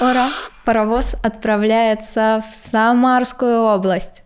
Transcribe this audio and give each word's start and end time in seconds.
Ура! 0.00 0.30
Паровоз 0.64 1.14
отправляется 1.22 2.42
в 2.48 2.54
Самарскую 2.54 3.60
область. 3.60 4.22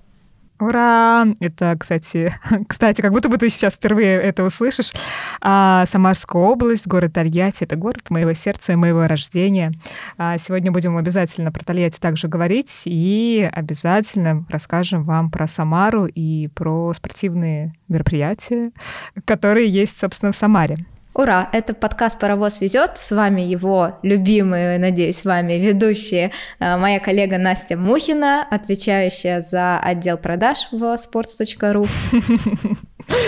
Ура! 0.60 1.24
Это, 1.40 1.76
кстати, 1.78 2.32
кстати, 2.68 3.00
как 3.00 3.10
будто 3.10 3.28
бы 3.28 3.38
ты 3.38 3.48
сейчас 3.48 3.74
впервые 3.74 4.22
это 4.22 4.44
услышишь. 4.44 4.92
А, 5.40 5.84
Самарская 5.86 6.40
область, 6.40 6.86
город 6.86 7.14
Тольятти, 7.14 7.64
это 7.64 7.74
город 7.74 8.08
моего 8.10 8.32
сердца 8.34 8.72
и 8.72 8.76
моего 8.76 9.08
рождения. 9.08 9.72
А, 10.16 10.38
сегодня 10.38 10.70
будем 10.70 10.96
обязательно 10.96 11.50
про 11.50 11.64
Тольятти 11.64 11.98
также 11.98 12.28
говорить 12.28 12.82
и 12.84 13.48
обязательно 13.52 14.46
расскажем 14.48 15.02
вам 15.02 15.32
про 15.32 15.48
Самару 15.48 16.06
и 16.06 16.46
про 16.54 16.92
спортивные 16.92 17.72
мероприятия, 17.88 18.70
которые 19.24 19.68
есть, 19.68 19.98
собственно, 19.98 20.30
в 20.30 20.36
Самаре. 20.36 20.76
Ура! 21.14 21.48
Это 21.52 21.74
подкаст 21.74 22.18
«Паровоз 22.18 22.60
везет». 22.60 22.96
С 22.96 23.12
вами 23.12 23.40
его 23.40 24.00
любимые, 24.02 24.80
надеюсь, 24.80 25.24
вами 25.24 25.52
ведущие 25.54 26.32
э, 26.58 26.76
моя 26.76 26.98
коллега 26.98 27.38
Настя 27.38 27.76
Мухина, 27.76 28.44
отвечающая 28.50 29.40
за 29.40 29.78
отдел 29.78 30.18
продаж 30.18 30.66
в 30.72 30.82
sports.ru. 30.96 31.86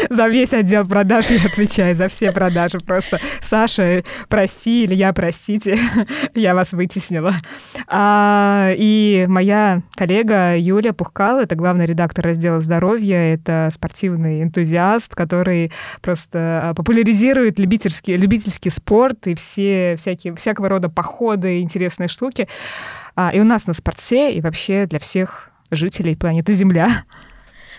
За 0.09 0.27
весь 0.29 0.55
отдел 0.55 0.87
продаж 0.87 1.29
я 1.29 1.37
отвечаю, 1.45 1.95
за 1.95 2.09
все 2.09 2.33
продажи. 2.33 2.79
Просто 2.79 3.21
Саша, 3.43 4.03
прости, 4.29 4.85
или 4.85 4.95
я, 4.95 5.13
простите, 5.13 5.77
я 6.35 6.55
вас 6.55 6.73
вытеснила. 6.73 7.35
А, 7.87 8.71
и 8.75 9.27
моя 9.29 9.83
коллега 9.95 10.57
Юлия 10.57 10.95
Пухкал, 10.95 11.41
это 11.41 11.57
главный 11.57 11.85
редактор 11.85 12.25
раздела 12.25 12.63
здоровья, 12.63 13.35
это 13.35 13.69
спортивный 13.71 14.43
энтузиаст, 14.43 15.15
который 15.15 15.73
просто 16.01 16.71
а, 16.71 16.75
популяризирует 16.75 17.59
любителей 17.59 17.76
любительский, 17.85 18.17
любительский 18.17 18.71
спорт 18.71 19.27
и 19.27 19.35
все 19.35 19.97
всякие, 19.97 20.35
всякого 20.35 20.69
рода 20.69 20.89
походы, 20.89 21.61
интересные 21.61 22.09
штуки. 22.09 22.49
А, 23.15 23.31
и 23.35 23.41
у 23.41 23.45
нас 23.45 23.67
на 23.67 23.75
спорте, 23.75 24.33
и 24.33 24.41
вообще 24.41 24.87
для 24.87 24.99
всех 24.99 25.51
жителей 25.71 26.17
планеты 26.17 26.53
Земля. 26.53 26.89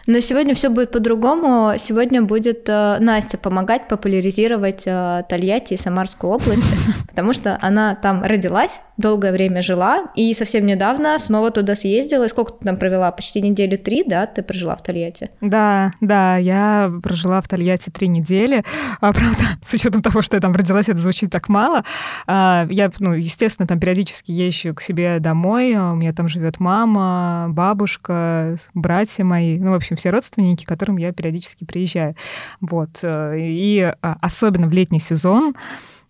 Но 0.08 0.22
сегодня 0.22 0.56
все 0.56 0.70
будет 0.70 0.92
по-другому. 0.94 1.74
Сегодня 1.78 2.22
будет 2.22 2.70
э, 2.70 2.98
Настя 3.00 3.38
помогать 3.38 3.90
популяризировать 3.90 4.84
э, 4.86 5.24
Тольятти 5.28 5.74
и 5.74 5.78
Самарскую 5.78 6.32
область, 6.32 6.64
потому 7.10 7.34
что 7.34 7.60
она 7.62 7.94
там 7.94 8.24
родилась, 8.24 8.80
долгое 8.96 9.34
время 9.34 9.62
жила, 9.62 10.06
и 10.16 10.34
совсем 10.34 10.66
недавно 10.66 11.20
снова 11.20 11.52
туда 11.52 11.76
съездила. 11.76 12.24
И 12.24 12.30
сколько 12.30 12.54
ты 12.54 12.66
там 12.66 12.78
провела? 12.78 13.12
Почти 13.12 13.42
недели 13.42 13.76
три, 13.76 14.06
да, 14.06 14.26
ты 14.28 14.44
прожила 14.44 14.78
в 14.78 14.82
Тольятти? 14.82 15.30
Да, 15.42 15.92
да, 16.00 16.38
я 16.38 16.90
прожила 17.04 17.42
в 17.42 17.50
Тольятти 17.50 17.90
три 17.90 18.08
недели. 18.08 18.64
А, 19.02 19.12
правда, 19.12 19.44
с 19.62 19.74
учетом 19.74 20.02
того, 20.02 20.22
что 20.22 20.38
я 20.38 20.42
там 20.42 20.54
родилась, 20.54 20.88
это 20.88 21.00
звучит 21.00 21.32
так 21.32 21.50
мало. 21.50 21.84
А, 22.28 22.66
я, 22.70 22.90
ну, 23.00 23.14
естественно, 23.14 23.68
там 23.68 23.78
периодически 23.78 24.32
езжу 24.32 24.74
к 24.74 24.82
себе 24.82 25.20
домой. 25.20 25.76
У 25.76 25.96
меня 25.96 26.14
там 26.14 26.30
живет 26.30 26.62
мама, 26.62 27.48
бабушка, 27.50 28.56
братья 28.74 29.26
мои. 29.26 29.60
Ну, 29.60 29.72
в 29.72 29.76
общем, 29.76 29.97
все 29.98 30.10
родственники, 30.10 30.64
к 30.64 30.68
которым 30.68 30.98
я 30.98 31.12
периодически 31.12 31.66
приезжаю. 31.66 32.16
Вот. 32.62 33.00
Э, 33.04 33.36
и 33.38 33.82
а, 33.82 34.18
особенно 34.22 34.68
в 34.68 34.72
летний 34.72 35.00
сезон 35.00 35.56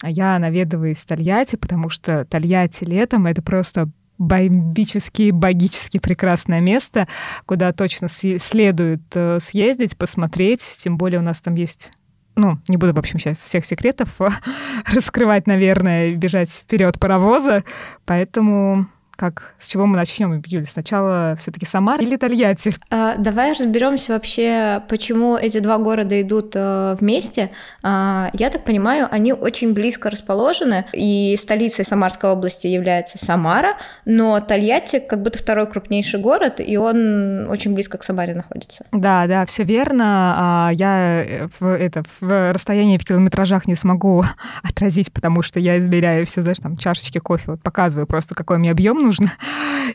я 0.04 0.38
наведываюсь 0.38 1.00
в 1.00 1.08
Тольятти, 1.08 1.56
потому 1.56 1.90
что 1.90 2.26
Тольятти 2.26 2.84
летом— 2.84 3.26
это 3.28 3.42
просто 3.42 3.90
бомбически, 4.18 5.32
богически 5.32 6.00
прекрасное 6.00 6.60
место, 6.60 7.08
куда 7.46 7.72
точно 7.72 8.08
следует 8.10 9.04
э, 9.14 9.40
съездить, 9.42 9.98
посмотреть. 9.98 10.62
Тем 10.80 10.98
более 10.98 11.20
у 11.20 11.24
нас 11.24 11.42
там 11.42 11.56
есть 11.56 11.92
ну, 12.36 12.60
не 12.68 12.78
буду, 12.78 12.94
в 12.94 13.00
общем, 13.00 13.18
сейчас 13.18 13.40
всех 13.40 13.66
секретов 13.66 14.10
раскрывать, 14.94 15.48
наверное, 15.48 16.14
бежать 16.14 16.52
вперед 16.52 17.00
паровоза, 17.00 17.64
поэтому 18.06 18.86
как, 19.18 19.56
с 19.58 19.68
чего 19.68 19.88
мы 19.88 19.98
начнем, 19.98 20.42
Юля? 20.46 20.66
Сначала 20.66 21.36
все-таки 21.40 21.66
Самара 21.66 22.04
или 22.04 22.16
Тольятти? 22.18 22.76
А, 22.92 23.16
давай 23.18 23.54
разберемся 23.54 24.14
вообще, 24.14 24.84
почему 24.88 25.36
эти 25.36 25.58
два 25.58 25.80
города 25.80 26.22
идут 26.22 26.54
а, 26.56 26.96
вместе. 26.96 27.50
А, 27.82 28.30
я 28.34 28.52
так 28.52 28.64
понимаю, 28.64 29.08
они 29.10 29.34
очень 29.34 29.74
близко 29.74 30.12
расположены, 30.12 30.86
и 30.94 31.36
столицей 31.38 31.84
Самарской 31.84 32.30
области 32.30 32.68
является 32.68 33.18
Самара, 33.18 33.78
но 34.06 34.40
Тольятти 34.40 35.00
как 35.00 35.24
будто 35.24 35.40
второй 35.40 35.68
крупнейший 35.68 36.20
город, 36.20 36.60
и 36.60 36.78
он 36.78 37.50
очень 37.50 37.74
близко 37.74 37.98
к 37.98 38.04
Самаре 38.04 38.36
находится. 38.36 38.86
Да, 38.92 39.26
да, 39.26 39.46
все 39.46 39.64
верно. 39.64 40.36
А, 40.38 40.70
я 40.74 41.24
э, 41.26 41.48
в, 41.60 41.66
это, 41.66 42.04
в 42.22 42.54
расстоянии 42.54 43.00
в 43.00 43.04
километражах 43.04 43.68
не 43.68 43.76
смогу 43.76 44.24
отразить, 44.64 45.12
потому 45.12 45.42
что 45.42 45.60
я 45.60 45.80
измеряю 45.80 46.28
все, 46.28 46.44
знаешь, 46.44 46.60
там 46.60 46.78
чашечки 46.78 47.18
кофе, 47.18 47.44
вот 47.48 47.62
показываю 47.64 48.06
просто, 48.06 48.36
какой 48.36 48.60
мне 48.60 48.70
объем 48.70 49.07
нужно. 49.08 49.32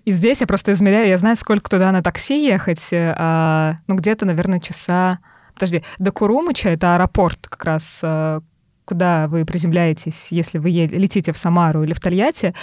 И 0.04 0.12
здесь 0.12 0.40
я 0.40 0.46
просто 0.46 0.72
измеряю, 0.72 1.08
я 1.08 1.18
знаю, 1.18 1.36
сколько 1.36 1.70
туда 1.70 1.92
на 1.92 2.02
такси 2.02 2.44
ехать, 2.44 2.88
а, 2.92 3.74
ну, 3.86 3.96
где-то, 3.96 4.26
наверное, 4.26 4.60
часа... 4.60 5.18
Подожди, 5.54 5.84
до 5.98 6.12
Курумыча, 6.12 6.70
это 6.70 6.94
аэропорт 6.94 7.46
как 7.46 7.64
раз, 7.64 8.00
а, 8.02 8.40
куда 8.86 9.28
вы 9.28 9.44
приземляетесь, 9.44 10.28
если 10.30 10.58
вы 10.58 10.70
летите 10.70 11.32
в 11.32 11.36
Самару 11.36 11.84
или 11.84 11.92
в 11.92 12.00
Тольятти, 12.00 12.54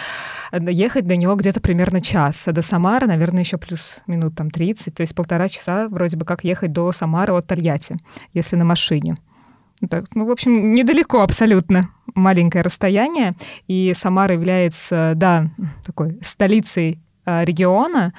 ехать 0.51 1.05
до 1.05 1.15
него 1.15 1.35
где-то 1.35 1.61
примерно 1.61 2.01
час. 2.01 2.47
А 2.47 2.51
до 2.51 2.63
Самары, 2.63 3.05
наверное, 3.05 3.43
еще 3.43 3.57
плюс 3.57 4.01
минут 4.07 4.35
там 4.35 4.49
30, 4.49 4.93
то 4.95 5.01
есть 5.01 5.13
полтора 5.13 5.47
часа 5.47 5.87
вроде 5.87 6.17
бы 6.17 6.25
как 6.25 6.43
ехать 6.43 6.73
до 6.73 6.91
Самары 6.91 7.33
от 7.33 7.45
Тольятти, 7.45 7.95
если 8.33 8.55
на 8.55 8.65
машине. 8.65 9.15
Так, 9.87 10.05
ну, 10.15 10.25
в 10.25 10.31
общем, 10.31 10.73
недалеко 10.73 11.21
абсолютно 11.21 11.81
маленькое 12.15 12.63
расстояние, 12.63 13.35
и 13.67 13.93
Самара 13.95 14.33
является, 14.33 15.13
да, 15.15 15.49
такой 15.85 16.19
столицей 16.23 16.99
а, 17.25 17.43
региона, 17.43 18.13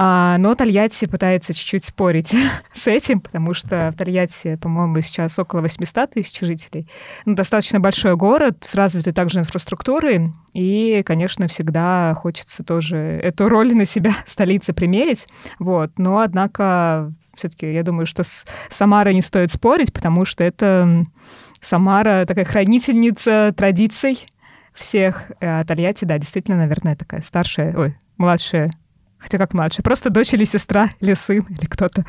а, 0.00 0.38
но 0.38 0.54
Тольятти 0.54 1.06
пытается 1.06 1.52
чуть-чуть 1.52 1.84
спорить 1.84 2.32
с 2.72 2.86
этим, 2.86 3.20
потому 3.20 3.52
что 3.52 3.90
в 3.92 3.96
Тольятти, 3.96 4.54
по-моему, 4.54 5.00
сейчас 5.00 5.36
около 5.40 5.60
800 5.60 6.12
тысяч 6.12 6.38
жителей. 6.38 6.88
Ну, 7.26 7.34
достаточно 7.34 7.80
большой 7.80 8.14
город 8.14 8.64
с 8.68 8.76
развитой 8.76 9.12
также 9.12 9.40
инфраструктурой, 9.40 10.28
и, 10.54 11.02
конечно, 11.04 11.48
всегда 11.48 12.14
хочется 12.14 12.62
тоже 12.62 12.96
эту 12.96 13.48
роль 13.48 13.74
на 13.74 13.84
себя 13.84 14.12
столицы 14.26 14.72
примерить. 14.72 15.26
Вот. 15.58 15.98
Но, 15.98 16.20
однако, 16.20 17.12
все-таки 17.34 17.72
я 17.72 17.82
думаю, 17.82 18.06
что 18.06 18.22
с 18.22 18.44
Самарой 18.70 19.14
не 19.14 19.20
стоит 19.20 19.50
спорить, 19.50 19.92
потому 19.92 20.24
что 20.24 20.44
это 20.44 21.02
Самара 21.60 22.24
такая 22.26 22.44
хранительница 22.44 23.52
традиций 23.56 24.26
всех. 24.74 25.30
А 25.40 25.64
Тольятти, 25.64 26.04
да, 26.04 26.18
действительно, 26.18 26.58
наверное, 26.58 26.96
такая 26.96 27.22
старшая, 27.22 27.76
ой, 27.76 27.96
младшая, 28.16 28.70
хотя 29.18 29.38
как 29.38 29.54
младшая, 29.54 29.82
просто 29.82 30.10
дочь 30.10 30.34
или 30.34 30.44
сестра, 30.44 30.88
или 31.00 31.14
сын, 31.14 31.44
или 31.48 31.66
кто-то. 31.66 32.04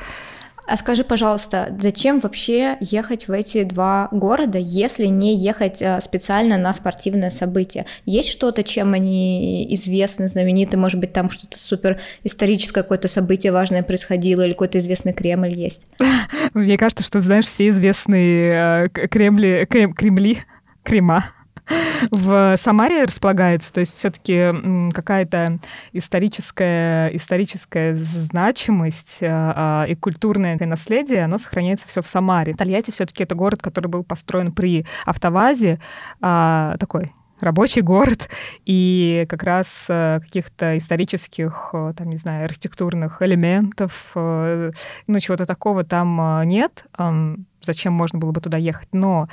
А 0.70 0.78
скажи, 0.78 1.04
пожалуйста, 1.04 1.76
зачем 1.82 2.20
вообще 2.20 2.78
ехать 2.80 3.28
в 3.28 3.32
эти 3.32 3.64
два 3.64 4.08
города, 4.12 4.60
если 4.60 5.08
не 5.08 5.36
ехать 5.36 5.82
э, 5.82 6.00
специально 6.00 6.58
на 6.58 6.74
спортивное 6.74 7.32
событие? 7.32 7.88
Есть 8.06 8.30
что-то, 8.30 8.64
чем 8.64 8.94
они 8.94 9.66
известны, 9.74 10.28
знамениты? 10.28 10.78
Может 10.78 11.00
быть, 11.00 11.12
там 11.12 11.32
что-то 11.32 11.58
супер 11.58 12.00
историческое 12.24 12.84
какое-то 12.84 13.08
событие 13.08 13.52
важное 13.52 13.82
происходило, 13.82 14.44
или 14.44 14.52
какой-то 14.52 14.78
известный 14.78 15.14
Кремль 15.14 15.50
есть? 15.50 15.88
Мне 16.54 16.78
кажется, 16.78 17.04
что, 17.04 17.20
знаешь, 17.20 17.46
все 17.46 17.70
известные 17.70 18.86
э, 18.86 18.90
Кремли, 18.90 19.66
Крем, 19.68 19.94
Кремли, 19.96 20.38
Крема 20.84 21.26
в 22.12 22.56
Самаре 22.58 23.04
располагаются, 23.04 23.72
то 23.74 23.80
есть 23.80 23.96
все-таки 23.98 24.92
какая-то 24.94 25.60
историческая, 25.94 27.10
историческая 27.10 27.96
значимость 27.96 29.20
а, 29.22 29.84
а, 29.84 29.86
и 29.88 29.96
культурное 29.96 30.58
наследие, 30.60 31.24
оно 31.24 31.38
сохраняется 31.38 31.88
все 31.88 32.02
в 32.02 32.08
Самаре. 32.08 32.54
Тольятти 32.54 32.92
все-таки 32.92 33.24
это 33.24 33.36
город, 33.36 33.62
который 33.62 33.88
был 33.88 34.04
построен 34.04 34.52
при 34.52 34.86
автовазе, 35.06 35.80
а, 36.22 36.76
такой 36.80 37.12
рабочий 37.42 37.82
город, 37.82 38.30
и 38.66 39.26
как 39.30 39.44
раз 39.44 39.86
э, 39.88 40.20
каких-то 40.22 40.78
исторических, 40.78 41.70
э, 41.74 41.94
там, 41.96 42.10
не 42.10 42.18
знаю, 42.18 42.46
архитектурных 42.46 43.22
элементов, 43.22 44.12
э, 44.16 44.72
ну, 45.08 45.20
чего-то 45.20 45.46
такого 45.46 45.84
там 45.84 46.42
нет, 46.46 46.86
зачем 47.62 47.94
можно 47.94 48.20
было 48.20 48.32
бы 48.32 48.42
туда 48.42 48.58
ехать, 48.58 48.90
но 48.94 49.28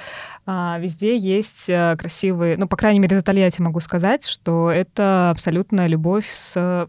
а, 0.47 0.79
везде 0.81 1.17
есть 1.17 1.67
красивые, 1.67 2.57
ну, 2.57 2.67
по 2.67 2.77
крайней 2.77 3.01
мере, 3.01 3.17
за 3.17 3.23
Тольятти 3.23 3.61
могу 3.61 3.81
сказать, 3.81 4.27
что 4.27 4.71
это 4.71 5.31
абсолютная 5.31 5.87
любовь 5.87 6.29
с 6.29 6.89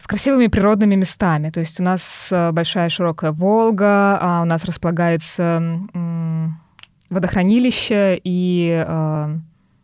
с 0.00 0.06
красивыми 0.06 0.46
природными 0.46 0.94
местами. 0.94 1.50
То 1.50 1.58
есть 1.60 1.80
у 1.80 1.82
нас 1.82 2.28
большая 2.30 2.88
широкая 2.88 3.32
Волга, 3.32 4.16
а 4.20 4.42
у 4.42 4.44
нас 4.44 4.64
располагается 4.64 5.80
водохранилище 7.10 8.20
и 8.22 8.86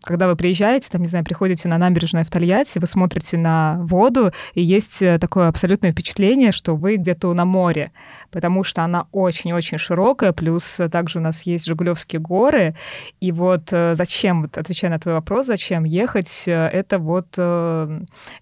когда 0.04 0.28
вы 0.28 0.36
приезжаете, 0.36 0.88
там, 0.90 1.00
не 1.00 1.08
знаю, 1.08 1.24
приходите 1.24 1.68
на 1.68 1.78
набережную 1.78 2.24
в 2.24 2.30
Тольятти, 2.30 2.78
вы 2.78 2.86
смотрите 2.86 3.38
на 3.38 3.78
воду, 3.80 4.32
и 4.52 4.62
есть 4.62 5.02
э, 5.02 5.18
такое 5.18 5.48
абсолютное 5.48 5.92
впечатление, 5.92 6.52
что 6.52 6.76
вы 6.76 6.96
где-то 6.96 7.32
на 7.32 7.44
море, 7.44 7.90
потому 8.30 8.64
что 8.64 8.82
она 8.82 9.06
очень-очень 9.12 9.78
широкая, 9.78 10.32
плюс 10.32 10.78
также 10.92 11.18
у 11.18 11.22
нас 11.22 11.42
есть 11.42 11.64
Жигулевские 11.64 12.20
горы, 12.20 12.74
и 13.20 13.32
вот 13.32 13.72
э, 13.72 13.94
зачем, 13.94 14.42
вот 14.42 14.58
отвечая 14.58 14.90
на 14.90 14.98
твой 14.98 15.14
вопрос, 15.14 15.46
зачем 15.46 15.84
ехать, 15.84 16.44
э, 16.46 16.52
это 16.52 16.98
вот 16.98 17.24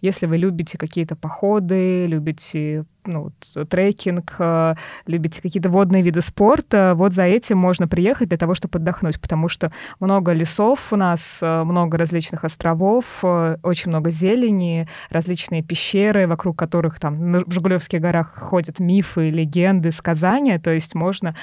если 0.01 0.27
вы 0.27 0.37
любите 0.37 0.77
какие-то 0.77 1.17
походы, 1.17 2.07
любите 2.07 2.85
ну, 3.07 3.33
трекинг, 3.69 4.37
э, 4.39 4.75
любите 5.07 5.43
какие-то 5.43 5.69
водные 5.69 6.03
виды 6.03 6.21
спорта, 6.21 6.95
вот 6.95 7.13
за 7.13 7.25
этим 7.25 7.59
можно 7.59 7.89
приехать 7.89 8.29
для 8.29 8.39
того, 8.39 8.55
чтобы 8.55 8.79
отдохнуть, 8.79 9.21
потому 9.21 9.49
что 9.49 9.69
много 10.01 10.33
лесов 10.33 10.93
у 10.93 10.97
нас, 10.97 11.39
э, 11.41 11.65
много 11.65 11.99
различных 11.99 12.45
островов, 12.45 13.05
э, 13.23 13.57
очень 13.63 13.91
много 13.91 14.11
зелени, 14.11 14.89
различные 15.11 15.63
пещеры, 15.63 16.27
вокруг 16.27 16.59
которых 16.59 17.01
там 17.01 17.15
в 17.15 17.53
Жигулевских 17.53 18.01
горах 18.01 18.35
ходят 18.35 18.79
мифы, 18.79 19.31
легенды, 19.31 19.93
сказания, 19.93 20.59
то 20.59 20.71
есть 20.71 20.95
можно 20.95 21.35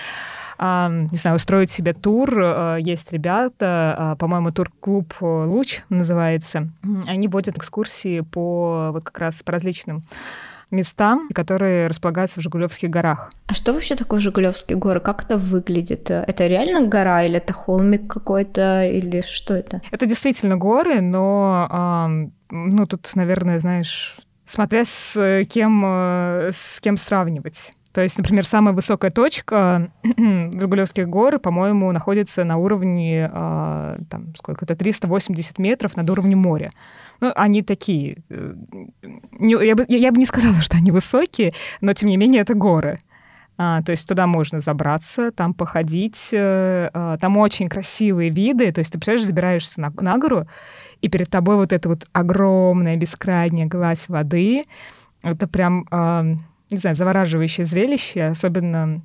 не 0.62 1.16
знаю, 1.16 1.38
устроить 1.38 1.72
себе 1.72 1.94
тур. 1.94 2.78
Есть 2.80 3.14
ребята, 3.14 4.18
по-моему, 4.20 4.52
тур-клуб 4.52 5.14
«Луч» 5.22 5.84
называется. 5.88 6.68
Они 7.08 7.30
водят 7.30 7.58
экскурсии 7.58 8.20
по 8.20 8.90
вот 8.92 9.06
как 9.06 9.20
раз 9.20 9.42
по 9.42 9.54
различным 9.54 10.04
места, 10.72 11.20
которые 11.34 11.88
располагаются 11.88 12.40
в 12.40 12.44
Жигулевских 12.44 12.90
горах. 12.90 13.32
А 13.48 13.54
что 13.54 13.74
вообще 13.74 13.96
такое 13.96 14.20
Жигулевские 14.20 14.78
горы? 14.78 15.00
Как 15.00 15.26
это 15.26 15.38
выглядит? 15.38 16.10
Это 16.12 16.48
реально 16.48 16.88
гора 16.88 17.24
или 17.24 17.38
это 17.38 17.54
холмик 17.54 18.08
какой-то 18.08 18.86
или 18.86 19.22
что 19.22 19.56
это? 19.56 19.82
Это 19.92 20.06
действительно 20.06 20.58
горы, 20.58 21.02
но 21.02 22.30
ну 22.52 22.88
тут, 22.88 23.12
наверное, 23.16 23.60
знаешь, 23.60 24.18
смотря 24.46 24.84
с 24.86 25.44
кем 25.50 25.84
с 26.52 26.80
кем 26.82 26.98
сравнивать. 26.98 27.72
То 27.92 28.02
есть, 28.02 28.18
например, 28.18 28.46
самая 28.46 28.74
высокая 28.74 29.12
точка 29.12 29.92
Жигулевских 30.04 31.08
гор, 31.08 31.40
по-моему, 31.40 31.92
находится 31.92 32.44
на 32.44 32.58
уровне, 32.58 33.30
там, 33.32 34.36
сколько-то, 34.38 34.76
380 34.76 35.58
метров 35.58 35.98
над 35.98 36.10
уровнем 36.10 36.40
моря. 36.40 36.70
Ну, 37.22 37.32
они 37.36 37.62
такие. 37.64 38.24
Э, 38.30 38.54
не, 39.32 39.66
я, 39.66 39.76
бы, 39.76 39.86
я, 39.88 39.98
я 39.98 40.12
бы 40.12 40.18
не 40.18 40.26
сказала, 40.26 40.56
что 40.62 40.78
они 40.78 40.92
высокие, 40.92 41.54
но 41.82 41.94
тем 41.94 42.10
не 42.10 42.18
менее 42.18 42.42
это 42.42 42.54
горы. 42.54 42.98
А, 43.62 43.82
то 43.82 43.92
есть 43.92 44.08
туда 44.08 44.26
можно 44.26 44.62
забраться, 44.62 45.32
там 45.32 45.54
походить. 45.54 46.30
Э, 46.32 46.90
а, 46.94 47.18
там 47.18 47.38
очень 47.38 47.68
красивые 47.68 48.30
виды. 48.30 48.72
То 48.72 48.80
есть 48.80 48.92
ты, 48.92 48.98
представляешь, 48.98 49.26
забираешься 49.26 49.82
на, 49.82 49.92
на 50.00 50.18
гору, 50.18 50.48
и 51.02 51.10
перед 51.10 51.30
тобой 51.30 51.58
вот 51.58 51.74
эта 51.74 51.90
вот 51.90 52.08
огромная 52.14 52.96
бескрайняя 52.96 53.68
гладь 53.68 54.08
воды. 54.08 54.64
Это 55.24 55.48
прям, 55.48 55.86
а, 55.92 56.26
не 56.72 56.78
знаю, 56.78 56.96
завораживающее 56.96 57.66
зрелище, 57.66 58.26
особенно 58.26 59.02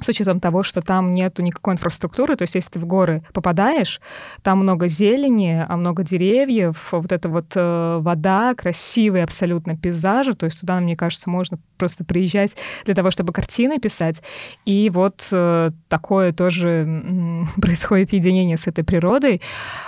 с 0.00 0.08
учетом 0.08 0.40
того, 0.40 0.62
что 0.62 0.82
там 0.82 1.10
нету 1.10 1.42
никакой 1.42 1.74
инфраструктуры, 1.74 2.36
то 2.36 2.42
есть 2.42 2.54
если 2.54 2.72
ты 2.72 2.80
в 2.80 2.86
горы 2.86 3.22
попадаешь, 3.32 4.00
там 4.42 4.58
много 4.58 4.88
зелени, 4.88 5.64
а 5.66 5.76
много 5.76 6.02
деревьев, 6.02 6.88
вот 6.92 7.12
эта 7.12 7.28
вот 7.28 7.52
э, 7.54 7.98
вода, 8.00 8.54
красивые 8.54 9.24
абсолютно 9.24 9.76
пейзажи, 9.76 10.34
то 10.34 10.44
есть 10.44 10.60
туда, 10.60 10.80
мне 10.80 10.96
кажется, 10.96 11.30
можно 11.30 11.58
просто 11.76 12.04
приезжать 12.04 12.52
для 12.84 12.94
того, 12.94 13.10
чтобы 13.10 13.32
картины 13.32 13.78
писать. 13.78 14.22
И 14.64 14.90
вот 14.92 15.26
э, 15.32 15.70
такое 15.88 16.32
тоже 16.32 17.46
происходит 17.60 18.12
единение 18.12 18.56
с 18.56 18.66
этой 18.66 18.84
природой. 18.84 19.40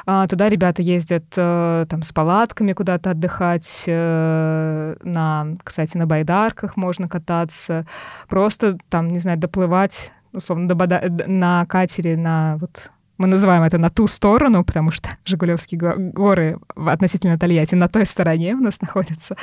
А, 0.07 0.27
туда 0.27 0.49
ребята 0.49 0.83
ездят 0.83 1.25
э, 1.37 1.87
там 1.89 2.03
с 2.03 2.13
палатками 2.13 2.73
куда-то 2.73 3.11
отдыхать, 3.11 3.85
э, 3.87 4.97
на, 5.03 5.47
кстати, 5.63 5.97
на 5.97 6.07
байдарках 6.07 6.77
можно 6.77 7.09
кататься, 7.09 7.87
просто 8.29 8.79
там, 8.89 9.13
не 9.13 9.19
знаю, 9.19 9.39
доплывать 9.39 10.13
условно, 10.33 10.75
на 11.27 11.67
катере 11.67 12.17
на 12.17 12.57
вот 12.59 12.91
мы 13.19 13.27
называем 13.27 13.63
это 13.63 13.79
на 13.79 13.91
ту 13.91 14.07
сторону, 14.07 14.65
потому 14.65 14.91
что 14.91 15.11
Жигулевские 15.25 15.81
горы 16.13 16.59
относительно 16.75 17.39
Тольятти 17.39 17.75
на 17.75 17.89
той 17.89 18.07
стороне 18.07 18.55
у 18.55 18.61
нас 18.61 18.81
находятся. 18.81 19.37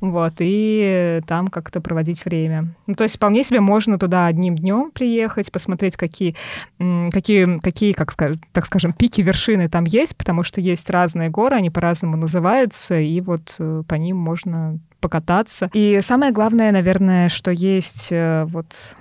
Вот, 0.00 0.34
и 0.40 1.20
там 1.26 1.48
как-то 1.48 1.80
проводить 1.80 2.24
время. 2.24 2.62
Ну, 2.86 2.94
то 2.94 3.04
есть 3.04 3.16
вполне 3.16 3.44
себе 3.44 3.60
можно 3.60 3.98
туда 3.98 4.26
одним 4.26 4.56
днем 4.56 4.90
приехать, 4.90 5.50
посмотреть, 5.52 5.96
какие, 5.96 6.34
какие, 6.78 7.58
какие 7.60 7.92
как 7.92 8.12
так 8.52 8.66
скажем, 8.66 8.92
пики, 8.92 9.20
вершины 9.20 9.68
там 9.68 9.84
есть, 9.84 10.16
потому 10.16 10.42
что 10.42 10.60
есть 10.60 10.90
разные 10.90 11.30
горы, 11.30 11.56
они 11.56 11.70
по-разному 11.70 12.16
называются, 12.16 12.98
и 12.98 13.20
вот 13.20 13.54
э, 13.58 13.82
по 13.86 13.94
ним 13.94 14.16
можно 14.16 14.78
покататься. 15.00 15.68
И 15.72 16.00
самое 16.02 16.32
главное, 16.32 16.72
наверное, 16.72 17.28
что 17.28 17.50
есть 17.50 18.08
э, 18.10 18.44
вот 18.48 18.96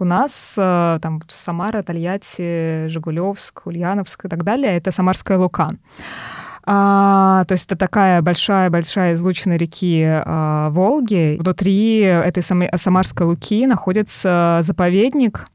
у 0.00 0.04
нас 0.04 0.54
э, 0.56 0.98
там 1.02 1.20
Самара, 1.28 1.82
Тольятти, 1.82 2.88
Жигулевск, 2.88 3.66
Ульяновск 3.66 4.24
и 4.24 4.28
так 4.28 4.44
далее, 4.44 4.76
это 4.76 4.90
Самарская 4.90 5.38
Лука. 5.38 5.68
А, 6.64 7.44
то 7.46 7.52
есть 7.52 7.66
это 7.66 7.76
такая 7.76 8.22
большая-большая 8.22 9.14
излучина 9.14 9.56
реки 9.56 10.04
а, 10.06 10.70
Волги. 10.70 11.36
Внутри 11.40 12.00
этой 12.00 12.42
самой 12.42 12.70
Самарской 12.76 13.26
Луки 13.26 13.66
находится 13.66 14.60
заповедник, 14.62 15.46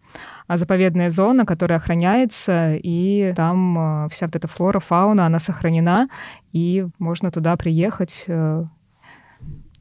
а, 0.47 0.57
заповедная 0.57 1.09
зона, 1.09 1.45
которая 1.45 1.79
охраняется, 1.79 2.75
и 2.75 3.33
там 3.35 3.77
а, 3.77 4.07
вся 4.09 4.27
вот 4.27 4.35
эта 4.35 4.47
флора, 4.47 4.79
фауна, 4.79 5.25
она 5.25 5.39
сохранена, 5.39 6.09
и 6.51 6.87
можно 6.99 7.31
туда 7.31 7.55
приехать 7.55 8.25
э, 8.27 8.63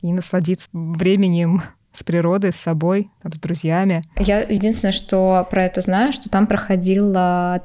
и 0.01 0.13
насладиться 0.13 0.69
временем 0.73 1.63
с 1.95 2.03
природой, 2.03 2.53
с 2.53 2.57
собой, 2.57 3.09
там, 3.23 3.33
с 3.33 3.39
друзьями. 3.39 4.03
Я 4.19 4.41
единственное, 4.41 4.93
что 4.93 5.47
про 5.51 5.65
это 5.65 5.81
знаю, 5.81 6.13
что 6.13 6.29
там 6.29 6.47
проходил 6.47 7.13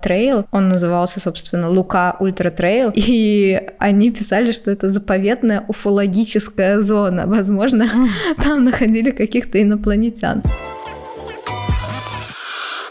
трейл, 0.02 0.46
он 0.52 0.70
назывался, 0.70 1.20
собственно, 1.20 1.70
Лука 1.70 2.16
Ультра 2.20 2.52
Трейл, 2.52 2.92
и 2.94 3.70
они 3.80 4.12
писали, 4.12 4.52
что 4.52 4.72
это 4.72 4.88
заповедная 4.88 5.66
уфологическая 5.68 6.81
зона. 6.81 7.26
Возможно, 7.28 7.90
там 8.38 8.64
находили 8.64 9.12
каких-то 9.12 9.62
инопланетян. 9.62 10.44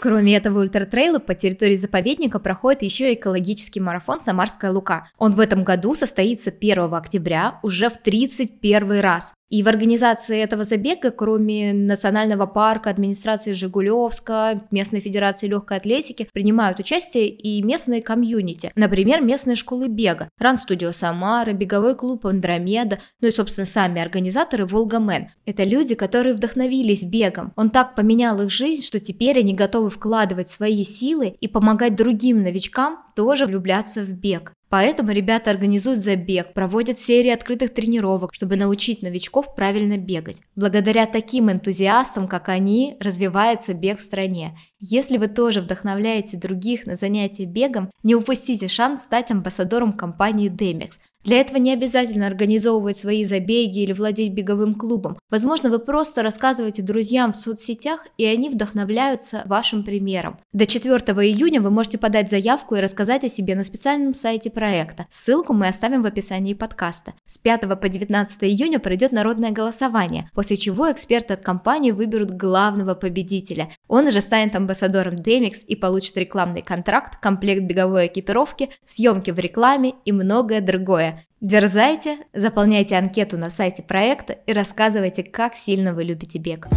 Кроме 0.01 0.37
этого 0.37 0.61
ультратрейла, 0.61 1.19
по 1.19 1.35
территории 1.35 1.75
заповедника 1.75 2.39
проходит 2.39 2.83
еще 2.83 3.13
экологический 3.13 3.81
марафон 3.81 4.21
«Самарская 4.21 4.71
Лука». 4.71 5.09
Он 5.17 5.33
в 5.33 5.41
этом 5.41 5.65
году 5.65 5.93
состоится 5.93 6.51
1 6.51 6.93
октября 6.93 7.59
уже 7.63 7.89
в 7.89 7.97
31 7.97 9.01
раз. 9.01 9.33
И 9.49 9.63
в 9.63 9.67
организации 9.67 10.39
этого 10.39 10.63
забега, 10.63 11.09
кроме 11.09 11.73
Национального 11.73 12.45
парка, 12.45 12.89
администрации 12.91 13.53
Жигулевска, 13.53 14.61
местной 14.69 14.99
федерации 14.99 15.47
легкой 15.47 15.77
атлетики, 15.77 16.29
принимают 16.31 16.79
участие 16.79 17.29
и 17.29 17.63
местные 17.63 18.01
комьюнити. 18.03 18.71
Например, 18.75 19.21
местные 19.21 19.55
школы 19.55 19.87
бега, 19.87 20.29
Ран-студио 20.37 20.91
Самара, 20.91 21.51
беговой 21.53 21.95
клуб 21.95 22.27
Андромеда, 22.27 22.99
ну 23.21 23.27
и, 23.27 23.31
собственно, 23.31 23.65
сами 23.65 24.01
организаторы 24.01 24.67
Волгамен. 24.67 25.29
Это 25.45 25.63
люди, 25.63 25.95
которые 25.95 26.35
вдохновились 26.35 27.03
бегом. 27.03 27.51
Он 27.55 27.71
так 27.71 27.95
поменял 27.95 28.39
их 28.41 28.51
жизнь, 28.51 28.83
что 28.83 28.99
теперь 28.99 29.39
они 29.39 29.55
готовы 29.55 29.89
вкладывать 29.89 30.49
свои 30.49 30.83
силы 30.83 31.35
и 31.41 31.47
помогать 31.47 31.95
другим 31.95 32.43
новичкам 32.43 32.99
тоже 33.15 33.47
влюбляться 33.47 34.01
в 34.01 34.11
бег. 34.11 34.53
Поэтому 34.69 35.11
ребята 35.11 35.49
организуют 35.49 35.99
забег, 35.99 36.53
проводят 36.53 36.99
серии 36.99 37.31
открытых 37.31 37.73
тренировок, 37.73 38.33
чтобы 38.33 38.55
научить 38.55 39.01
новичков 39.01 39.55
правильно 39.55 39.97
бегать. 39.97 40.41
Благодаря 40.55 41.07
таким 41.07 41.51
энтузиастам, 41.51 42.27
как 42.27 42.49
они, 42.49 42.95
развивается 42.99 43.73
бег 43.73 43.97
в 43.97 44.01
стране. 44.01 44.57
Если 44.79 45.17
вы 45.17 45.27
тоже 45.27 45.61
вдохновляете 45.61 46.37
других 46.37 46.85
на 46.85 46.95
занятия 46.95 47.45
бегом, 47.45 47.89
не 48.03 48.13
упустите 48.15 48.67
шанс 48.67 49.01
стать 49.01 49.31
амбассадором 49.31 49.91
компании 49.91 50.51
Demex. 50.51 50.91
Для 51.25 51.41
этого 51.41 51.57
не 51.57 51.73
обязательно 51.73 52.27
организовывать 52.27 52.97
свои 52.97 53.25
забеги 53.25 53.79
или 53.79 53.91
владеть 53.91 54.31
беговым 54.31 54.73
клубом. 54.73 55.19
Возможно, 55.29 55.69
вы 55.69 55.79
просто 55.79 56.23
рассказываете 56.23 56.81
друзьям 56.81 57.33
в 57.33 57.35
соцсетях, 57.35 58.07
и 58.17 58.25
они 58.25 58.49
вдохновляются 58.49 59.43
вашим 59.45 59.83
примером. 59.83 60.39
До 60.53 60.65
4 60.65 60.95
июня 60.97 61.61
вы 61.61 61.71
можете 61.71 61.97
подать 61.97 62.29
заявку 62.29 62.75
и 62.75 62.79
рассказать 62.79 63.25
о 63.25 63.29
себе 63.29 63.55
на 63.55 63.65
специальном 63.65 64.13
сайте 64.13 64.49
проекта. 64.49 65.07
Ссылку 65.11 65.53
мы 65.53 65.67
оставим 65.67 66.03
в 66.03 66.05
описании 66.05 66.53
подкаста. 66.53 67.13
С 67.25 67.37
5 67.37 67.79
по 67.79 67.89
19 67.89 68.43
июня 68.45 68.79
пройдет 68.79 69.11
народное 69.11 69.51
голосование, 69.51 70.29
после 70.33 70.55
чего 70.55 70.89
эксперты 70.89 71.33
от 71.33 71.41
компании 71.41 71.91
выберут 71.91 72.31
главного 72.31 72.95
победителя. 72.95 73.69
Он 73.89 74.07
уже 74.07 74.21
станет 74.21 74.55
амбассадором 74.55 75.15
Demix 75.15 75.65
и 75.67 75.75
получит 75.75 76.15
рекламный 76.15 76.61
контракт, 76.61 77.19
комплект 77.19 77.63
беговой 77.63 78.07
экипировки, 78.07 78.69
съемки 78.85 79.31
в 79.31 79.39
рекламе 79.39 79.95
и 80.05 80.13
многое 80.13 80.61
другое. 80.61 81.08
Дерзайте, 81.41 82.17
заполняйте 82.33 82.97
анкету 82.97 83.37
на 83.37 83.49
сайте 83.49 83.81
проекта 83.81 84.33
и 84.33 84.53
рассказывайте, 84.53 85.23
как 85.23 85.55
сильно 85.55 85.93
вы 85.93 86.03
любите 86.03 86.37
бег. 86.37 86.67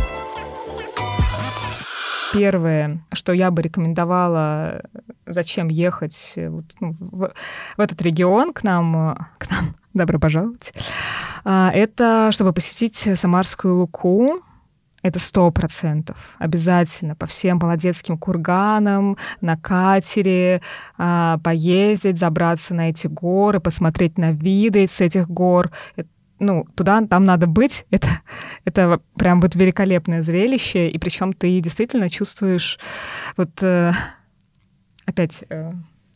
Первое, 2.33 3.05
что 3.13 3.33
я 3.33 3.51
бы 3.51 3.61
рекомендовала 3.61 4.83
зачем 5.27 5.69
ехать 5.69 6.33
вот, 6.37 6.65
ну, 6.81 6.95
в, 6.99 7.33
в 7.77 7.81
этот 7.81 8.01
регион 8.03 8.53
к 8.53 8.63
нам, 8.63 9.17
к 9.39 9.51
нам, 9.51 9.77
добро 9.95 10.19
пожаловать, 10.19 10.73
а, 11.45 11.71
это 11.73 12.31
чтобы 12.33 12.53
посетить 12.53 13.09
Самарскую 13.19 13.77
Луку, 13.77 14.43
это 15.03 15.19
сто 15.19 15.51
процентов. 15.51 16.37
Обязательно 16.39 17.15
по 17.17 17.27
всем 17.27 17.59
молодецким 17.59 18.17
курганам, 18.17 19.17
на 19.41 19.57
катере, 19.57 20.63
а, 20.97 21.39
поездить, 21.39 22.19
забраться 22.19 22.75
на 22.75 22.91
эти 22.91 23.09
горы, 23.09 23.61
посмотреть 23.61 24.17
на 24.17 24.33
виды 24.33 24.87
с 24.87 25.01
этих 25.01 25.29
гор. 25.29 25.71
Ну, 26.39 26.67
туда, 26.75 27.05
там 27.07 27.25
надо 27.25 27.47
быть. 27.47 27.87
Это, 27.91 28.09
это 28.65 29.01
прям 29.17 29.41
вот 29.41 29.55
великолепное 29.55 30.23
зрелище. 30.23 30.89
И 30.89 30.99
причем 30.99 31.33
ты 31.33 31.61
действительно 31.61 32.11
чувствуешь 32.11 32.81
вот 33.37 33.63
э, 33.63 33.93
опять 35.07 35.45
э, 35.49 35.71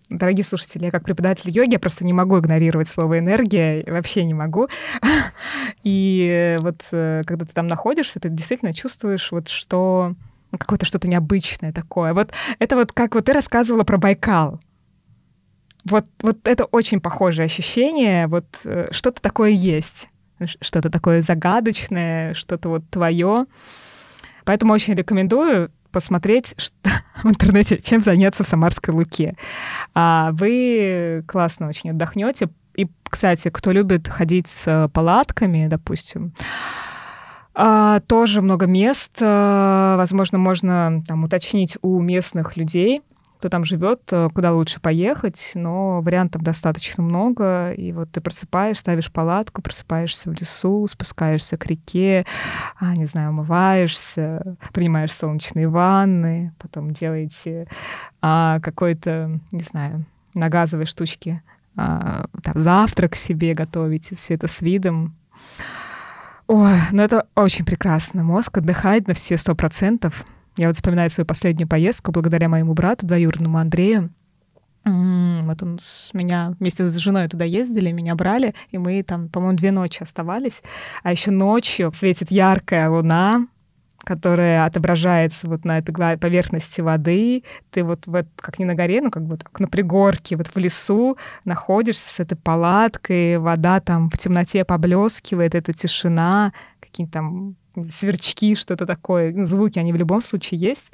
Дорогие 0.08 0.44
слушатели, 0.44 0.84
я 0.84 0.90
как 0.92 1.02
преподаватель 1.04 1.50
йоги, 1.50 1.72
я 1.72 1.78
просто 1.80 2.04
не 2.04 2.12
могу 2.12 2.38
игнорировать 2.38 2.86
слово 2.86 3.18
энергия, 3.18 3.84
вообще 3.88 4.24
не 4.24 4.34
могу. 4.34 4.68
И 5.82 6.56
вот 6.62 6.84
э, 6.92 7.22
когда 7.26 7.44
ты 7.44 7.52
там 7.52 7.66
находишься, 7.66 8.20
ты 8.20 8.28
действительно 8.28 8.72
чувствуешь 8.72 9.32
вот 9.32 9.48
что 9.48 10.12
ну, 10.52 10.58
какое-то 10.58 10.86
что-то 10.86 11.08
необычное 11.08 11.72
такое. 11.72 12.14
Вот 12.14 12.32
это 12.60 12.76
вот 12.76 12.92
как 12.92 13.16
вот 13.16 13.24
ты 13.24 13.32
рассказывала 13.32 13.82
про 13.82 13.98
Байкал. 13.98 14.60
Вот, 15.84 16.06
вот 16.20 16.38
это 16.46 16.64
очень 16.66 17.00
похожее 17.00 17.46
ощущение, 17.46 18.28
вот 18.28 18.46
э, 18.64 18.88
что-то 18.92 19.20
такое 19.20 19.50
есть, 19.50 20.08
что-то 20.60 20.90
такое 20.90 21.20
загадочное, 21.20 22.34
что-то 22.34 22.68
вот 22.68 22.88
твое. 22.90 23.46
Поэтому 24.44 24.72
очень 24.72 24.94
рекомендую 24.94 25.72
посмотреть 25.96 26.52
что, 26.58 26.90
в 27.22 27.26
интернете, 27.26 27.78
чем 27.78 28.02
заняться 28.02 28.44
в 28.44 28.46
Самарской 28.46 28.92
Луке. 28.92 29.34
А 29.94 30.28
вы 30.32 31.24
классно 31.26 31.68
очень 31.68 31.88
отдохнете. 31.88 32.50
И, 32.74 32.86
кстати, 33.04 33.48
кто 33.48 33.72
любит 33.72 34.06
ходить 34.06 34.46
с 34.46 34.90
палатками, 34.92 35.68
допустим, 35.68 36.34
а, 37.54 38.00
тоже 38.00 38.42
много 38.42 38.66
мест. 38.66 39.12
А, 39.22 39.96
возможно, 39.96 40.36
можно 40.36 41.02
там 41.08 41.24
уточнить 41.24 41.78
у 41.80 41.98
местных 41.98 42.58
людей, 42.58 43.00
кто 43.38 43.48
там 43.48 43.64
живет, 43.64 44.02
э, 44.12 44.28
куда 44.34 44.52
лучше 44.52 44.80
поехать, 44.80 45.52
но 45.54 46.00
вариантов 46.00 46.42
достаточно 46.42 47.02
много. 47.02 47.72
И 47.72 47.92
вот 47.92 48.10
ты 48.10 48.20
просыпаешь, 48.20 48.78
ставишь 48.78 49.12
палатку, 49.12 49.62
просыпаешься 49.62 50.30
в 50.30 50.34
лесу, 50.34 50.86
спускаешься 50.86 51.56
к 51.56 51.66
реке, 51.66 52.24
а, 52.78 52.96
не 52.96 53.06
знаю, 53.06 53.30
умываешься, 53.30 54.56
принимаешь 54.72 55.12
солнечные 55.12 55.68
ванны, 55.68 56.52
потом 56.58 56.92
делаете 56.92 57.68
а, 58.22 58.60
какой-то, 58.60 59.38
не 59.52 59.62
знаю, 59.62 60.04
на 60.34 60.48
газовой 60.48 60.86
штучке 60.86 61.42
а, 61.76 62.26
там, 62.42 62.54
завтрак 62.56 63.16
себе 63.16 63.54
готовите, 63.54 64.16
все 64.16 64.34
это 64.34 64.48
с 64.48 64.60
видом. 64.60 65.14
Ой, 66.46 66.78
ну 66.92 67.02
это 67.02 67.26
очень 67.34 67.64
прекрасно. 67.64 68.22
Мозг 68.22 68.58
отдыхает 68.58 69.08
на 69.08 69.14
все 69.14 69.36
сто 69.36 69.54
процентов. 69.54 70.24
Я 70.56 70.68
вот 70.68 70.76
вспоминаю 70.76 71.10
свою 71.10 71.26
последнюю 71.26 71.68
поездку 71.68 72.12
благодаря 72.12 72.48
моему 72.48 72.72
брату, 72.72 73.06
двоюродному 73.06 73.58
Андрею. 73.58 74.08
Вот 74.84 75.62
он 75.62 75.78
с 75.80 76.14
меня 76.14 76.54
вместе 76.60 76.88
с 76.88 76.96
женой 76.96 77.28
туда 77.28 77.44
ездили, 77.44 77.90
меня 77.90 78.14
брали, 78.14 78.54
и 78.70 78.78
мы 78.78 79.02
там, 79.02 79.28
по-моему, 79.28 79.58
две 79.58 79.72
ночи 79.72 80.02
оставались. 80.02 80.62
А 81.02 81.10
еще 81.10 81.32
ночью 81.32 81.92
светит 81.92 82.30
яркая 82.30 82.88
луна, 82.88 83.48
которая 83.98 84.64
отображается 84.64 85.48
вот 85.48 85.64
на 85.64 85.78
этой 85.78 85.92
поверхности 86.16 86.80
воды. 86.80 87.42
Ты 87.72 87.82
вот, 87.82 88.06
вот 88.06 88.26
как 88.36 88.60
не 88.60 88.64
на 88.64 88.76
горе, 88.76 89.02
ну 89.02 89.10
как 89.10 89.24
бы 89.24 89.36
так 89.36 89.58
на 89.58 89.66
пригорке, 89.66 90.36
вот 90.36 90.46
в 90.46 90.56
лесу 90.56 91.18
находишься 91.44 92.08
с 92.08 92.20
этой 92.20 92.36
палаткой, 92.36 93.38
вода 93.38 93.80
там 93.80 94.08
в 94.08 94.16
темноте 94.16 94.64
поблескивает, 94.64 95.56
эта 95.56 95.72
тишина, 95.72 96.52
какие-то 96.80 97.14
там 97.14 97.56
сверчки, 97.84 98.54
что-то 98.54 98.86
такое. 98.86 99.44
Звуки, 99.44 99.78
они 99.78 99.92
в 99.92 99.96
любом 99.96 100.20
случае 100.20 100.60
есть. 100.60 100.90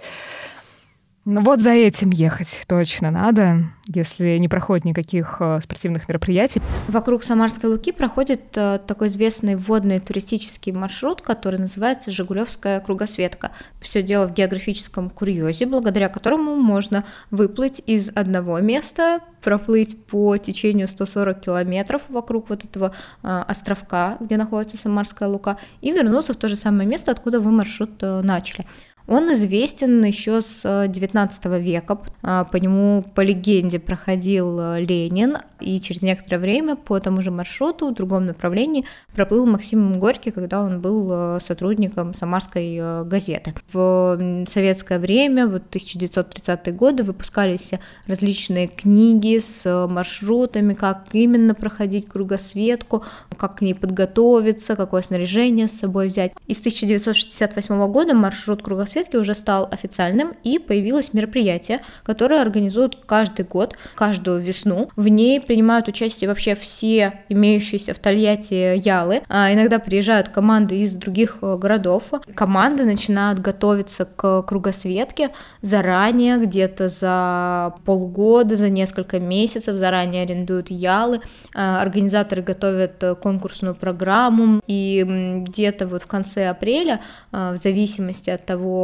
Ну 1.24 1.40
вот 1.40 1.60
за 1.60 1.70
этим 1.70 2.10
ехать 2.10 2.64
точно 2.66 3.12
надо, 3.12 3.66
если 3.86 4.38
не 4.38 4.48
проходит 4.48 4.84
никаких 4.84 5.36
э, 5.38 5.60
спортивных 5.62 6.08
мероприятий. 6.08 6.60
Вокруг 6.88 7.22
Самарской 7.22 7.70
Луки 7.70 7.92
проходит 7.92 8.40
э, 8.56 8.80
такой 8.84 9.06
известный 9.06 9.54
водный 9.54 10.00
туристический 10.00 10.72
маршрут, 10.72 11.22
который 11.22 11.60
называется 11.60 12.10
Жигулевская 12.10 12.80
кругосветка. 12.80 13.52
Все 13.80 14.02
дело 14.02 14.26
в 14.26 14.32
географическом 14.32 15.10
курьезе, 15.10 15.66
благодаря 15.66 16.08
которому 16.08 16.56
можно 16.56 17.04
выплыть 17.30 17.80
из 17.86 18.10
одного 18.16 18.58
места, 18.58 19.20
проплыть 19.42 20.04
по 20.06 20.36
течению 20.38 20.88
140 20.88 21.40
километров 21.40 22.02
вокруг 22.08 22.48
вот 22.48 22.64
этого 22.64 22.96
э, 23.22 23.44
островка, 23.46 24.16
где 24.18 24.36
находится 24.36 24.76
Самарская 24.76 25.28
Лука, 25.28 25.56
и 25.82 25.92
вернуться 25.92 26.34
в 26.34 26.36
то 26.36 26.48
же 26.48 26.56
самое 26.56 26.88
место, 26.88 27.12
откуда 27.12 27.38
вы 27.38 27.52
маршрут 27.52 28.02
начали. 28.02 28.66
Он 29.06 29.32
известен 29.32 30.04
еще 30.04 30.40
с 30.40 30.64
XIX 30.64 31.30
э, 31.44 31.60
века. 31.60 31.98
А, 32.22 32.44
по 32.44 32.56
нему, 32.56 33.04
по 33.14 33.20
легенде, 33.20 33.78
проходил 33.78 34.58
э, 34.60 34.80
Ленин, 34.80 35.38
и 35.60 35.80
через 35.80 36.02
некоторое 36.02 36.38
время 36.38 36.76
по 36.76 36.98
тому 36.98 37.22
же 37.22 37.30
маршруту 37.30 37.88
в 37.88 37.94
другом 37.94 38.26
направлении 38.26 38.84
проплыл 39.14 39.46
Максим 39.46 39.92
Горький, 39.94 40.30
когда 40.30 40.62
он 40.62 40.80
был 40.80 41.10
э, 41.10 41.38
сотрудником 41.44 42.14
Самарской 42.14 43.04
газеты. 43.04 43.54
В 43.72 44.46
советское 44.48 44.98
время, 44.98 45.46
вот 45.46 45.62
1930-е 45.74 46.72
годы, 46.72 47.02
выпускались 47.02 47.72
различные 48.06 48.68
книги 48.68 49.38
с 49.38 49.86
маршрутами, 49.88 50.74
как 50.74 51.06
именно 51.12 51.54
проходить 51.54 52.08
кругосветку, 52.08 53.04
как 53.36 53.58
к 53.58 53.62
ней 53.62 53.74
подготовиться, 53.74 54.76
какое 54.76 55.02
снаряжение 55.02 55.68
с 55.68 55.72
собой 55.72 56.06
взять. 56.06 56.32
И 56.46 56.54
с 56.54 56.60
1968 56.60 57.92
года 57.92 58.14
маршрут 58.14 58.62
кругосветки 58.62 58.91
просветки 58.92 59.16
уже 59.16 59.34
стал 59.34 59.68
официальным, 59.70 60.34
и 60.44 60.58
появилось 60.58 61.14
мероприятие, 61.14 61.80
которое 62.02 62.42
организуют 62.42 62.98
каждый 63.06 63.46
год, 63.46 63.74
каждую 63.94 64.40
весну. 64.40 64.90
В 64.96 65.08
ней 65.08 65.40
принимают 65.40 65.88
участие 65.88 66.28
вообще 66.28 66.54
все 66.54 67.20
имеющиеся 67.30 67.94
в 67.94 67.98
Тольятти 67.98 68.76
ялы. 68.76 69.22
А 69.28 69.52
иногда 69.52 69.78
приезжают 69.78 70.28
команды 70.28 70.80
из 70.80 70.94
других 70.94 71.38
э, 71.40 71.56
городов. 71.56 72.02
Команды 72.34 72.84
начинают 72.84 73.38
готовиться 73.38 74.04
к 74.04 74.42
кругосветке 74.42 75.30
заранее, 75.62 76.36
где-то 76.36 76.88
за 76.88 77.74
полгода, 77.84 78.56
за 78.56 78.68
несколько 78.68 79.20
месяцев 79.20 79.76
заранее 79.76 80.24
арендуют 80.24 80.70
ялы. 80.70 81.20
А, 81.54 81.80
организаторы 81.80 82.42
готовят 82.42 83.02
э, 83.02 83.14
конкурсную 83.14 83.74
программу, 83.74 84.60
и 84.66 85.42
где-то 85.48 85.86
вот 85.86 86.02
в 86.02 86.06
конце 86.06 86.48
апреля, 86.48 87.00
э, 87.32 87.52
в 87.52 87.56
зависимости 87.56 88.28
от 88.28 88.44
того, 88.44 88.81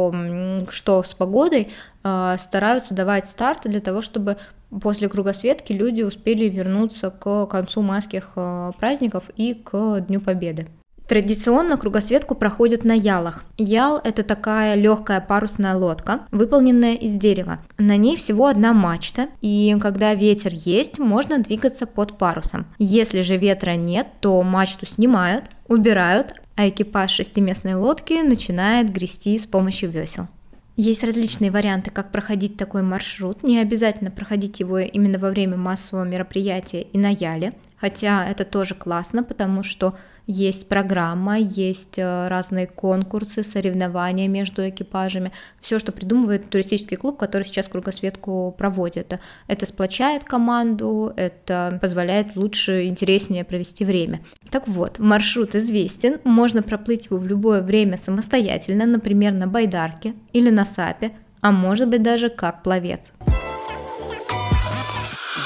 что 0.69 1.03
с 1.03 1.13
погодой, 1.13 1.69
а, 2.03 2.37
стараются 2.37 2.93
давать 2.93 3.25
старт 3.25 3.61
для 3.65 3.79
того, 3.79 4.01
чтобы 4.01 4.37
после 4.81 5.09
кругосветки 5.09 5.73
люди 5.73 6.01
успели 6.01 6.47
вернуться 6.47 7.09
к 7.09 7.45
концу 7.47 7.81
майских 7.81 8.31
а, 8.35 8.71
праздников 8.73 9.25
и 9.35 9.53
к 9.53 9.99
Дню 10.01 10.21
Победы. 10.21 10.67
Традиционно 11.09 11.77
кругосветку 11.77 12.35
проходят 12.35 12.85
на 12.85 12.91
ялах. 12.91 13.43
Ял– 13.57 13.99
это 14.03 14.21
такая 14.21 14.75
легкая 14.75 15.19
парусная 15.19 15.75
лодка, 15.75 16.19
выполненная 16.31 16.93
из 16.93 17.13
дерева. 17.13 17.57
На 17.79 17.97
ней 17.97 18.15
всего 18.15 18.45
одна 18.45 18.73
мачта, 18.73 19.29
и 19.41 19.75
когда 19.81 20.13
ветер 20.13 20.51
есть, 20.53 20.99
можно 20.99 21.39
двигаться 21.39 21.87
под 21.87 22.19
парусом. 22.19 22.67
Если 22.77 23.23
же 23.23 23.37
ветра 23.37 23.71
нет, 23.71 24.05
то 24.19 24.39
мачту 24.43 24.85
снимают, 24.85 25.45
убирают, 25.67 26.43
а 26.55 26.69
экипаж 26.69 27.09
шестиместной 27.09 27.73
лодки 27.73 28.21
начинает 28.21 28.93
грести 28.93 29.39
с 29.39 29.47
помощью 29.47 29.89
весел. 29.89 30.27
Есть 30.75 31.03
различные 31.03 31.49
варианты, 31.49 31.89
как 31.89 32.11
проходить 32.11 32.55
такой 32.55 32.83
маршрут. 32.83 33.41
Не 33.41 33.57
обязательно 33.57 34.11
проходить 34.11 34.59
его 34.59 34.77
именно 34.77 35.17
во 35.17 35.31
время 35.31 35.57
массового 35.57 36.05
мероприятия 36.05 36.83
и 36.83 36.99
на 36.99 37.09
Яле, 37.09 37.53
хотя 37.77 38.27
это 38.27 38.45
тоже 38.45 38.75
классно, 38.75 39.23
потому 39.23 39.63
что 39.63 39.95
есть 40.29 40.67
программа, 40.67 41.39
есть 41.39 41.97
э, 41.97 42.27
разные 42.27 42.67
конкурсы, 42.67 43.41
соревнования 43.41 44.27
между 44.27 44.67
экипажами, 44.69 45.31
все, 45.59 45.79
что 45.79 45.91
придумывает 45.91 46.51
туристический 46.51 46.97
клуб, 46.97 47.17
который 47.17 47.45
сейчас 47.45 47.67
кругосветку 47.67 48.53
проводит. 48.55 49.19
Это 49.47 49.65
сплочает 49.65 50.23
команду, 50.25 51.11
это 51.15 51.79
позволяет 51.81 52.35
лучше, 52.35 52.85
интереснее 52.85 53.43
провести 53.43 53.83
время. 53.83 54.21
Так 54.51 54.67
вот, 54.67 54.99
маршрут 54.99 55.55
известен, 55.55 56.19
можно 56.23 56.61
проплыть 56.61 57.07
его 57.07 57.17
в 57.17 57.25
любое 57.25 57.63
время 57.63 57.97
самостоятельно, 57.97 58.85
например, 58.85 59.33
на 59.33 59.47
байдарке 59.47 60.13
или 60.31 60.51
на 60.51 60.65
сапе, 60.65 61.13
а 61.41 61.51
может 61.51 61.89
быть 61.89 62.03
даже 62.03 62.29
как 62.29 62.61
пловец. 62.61 63.13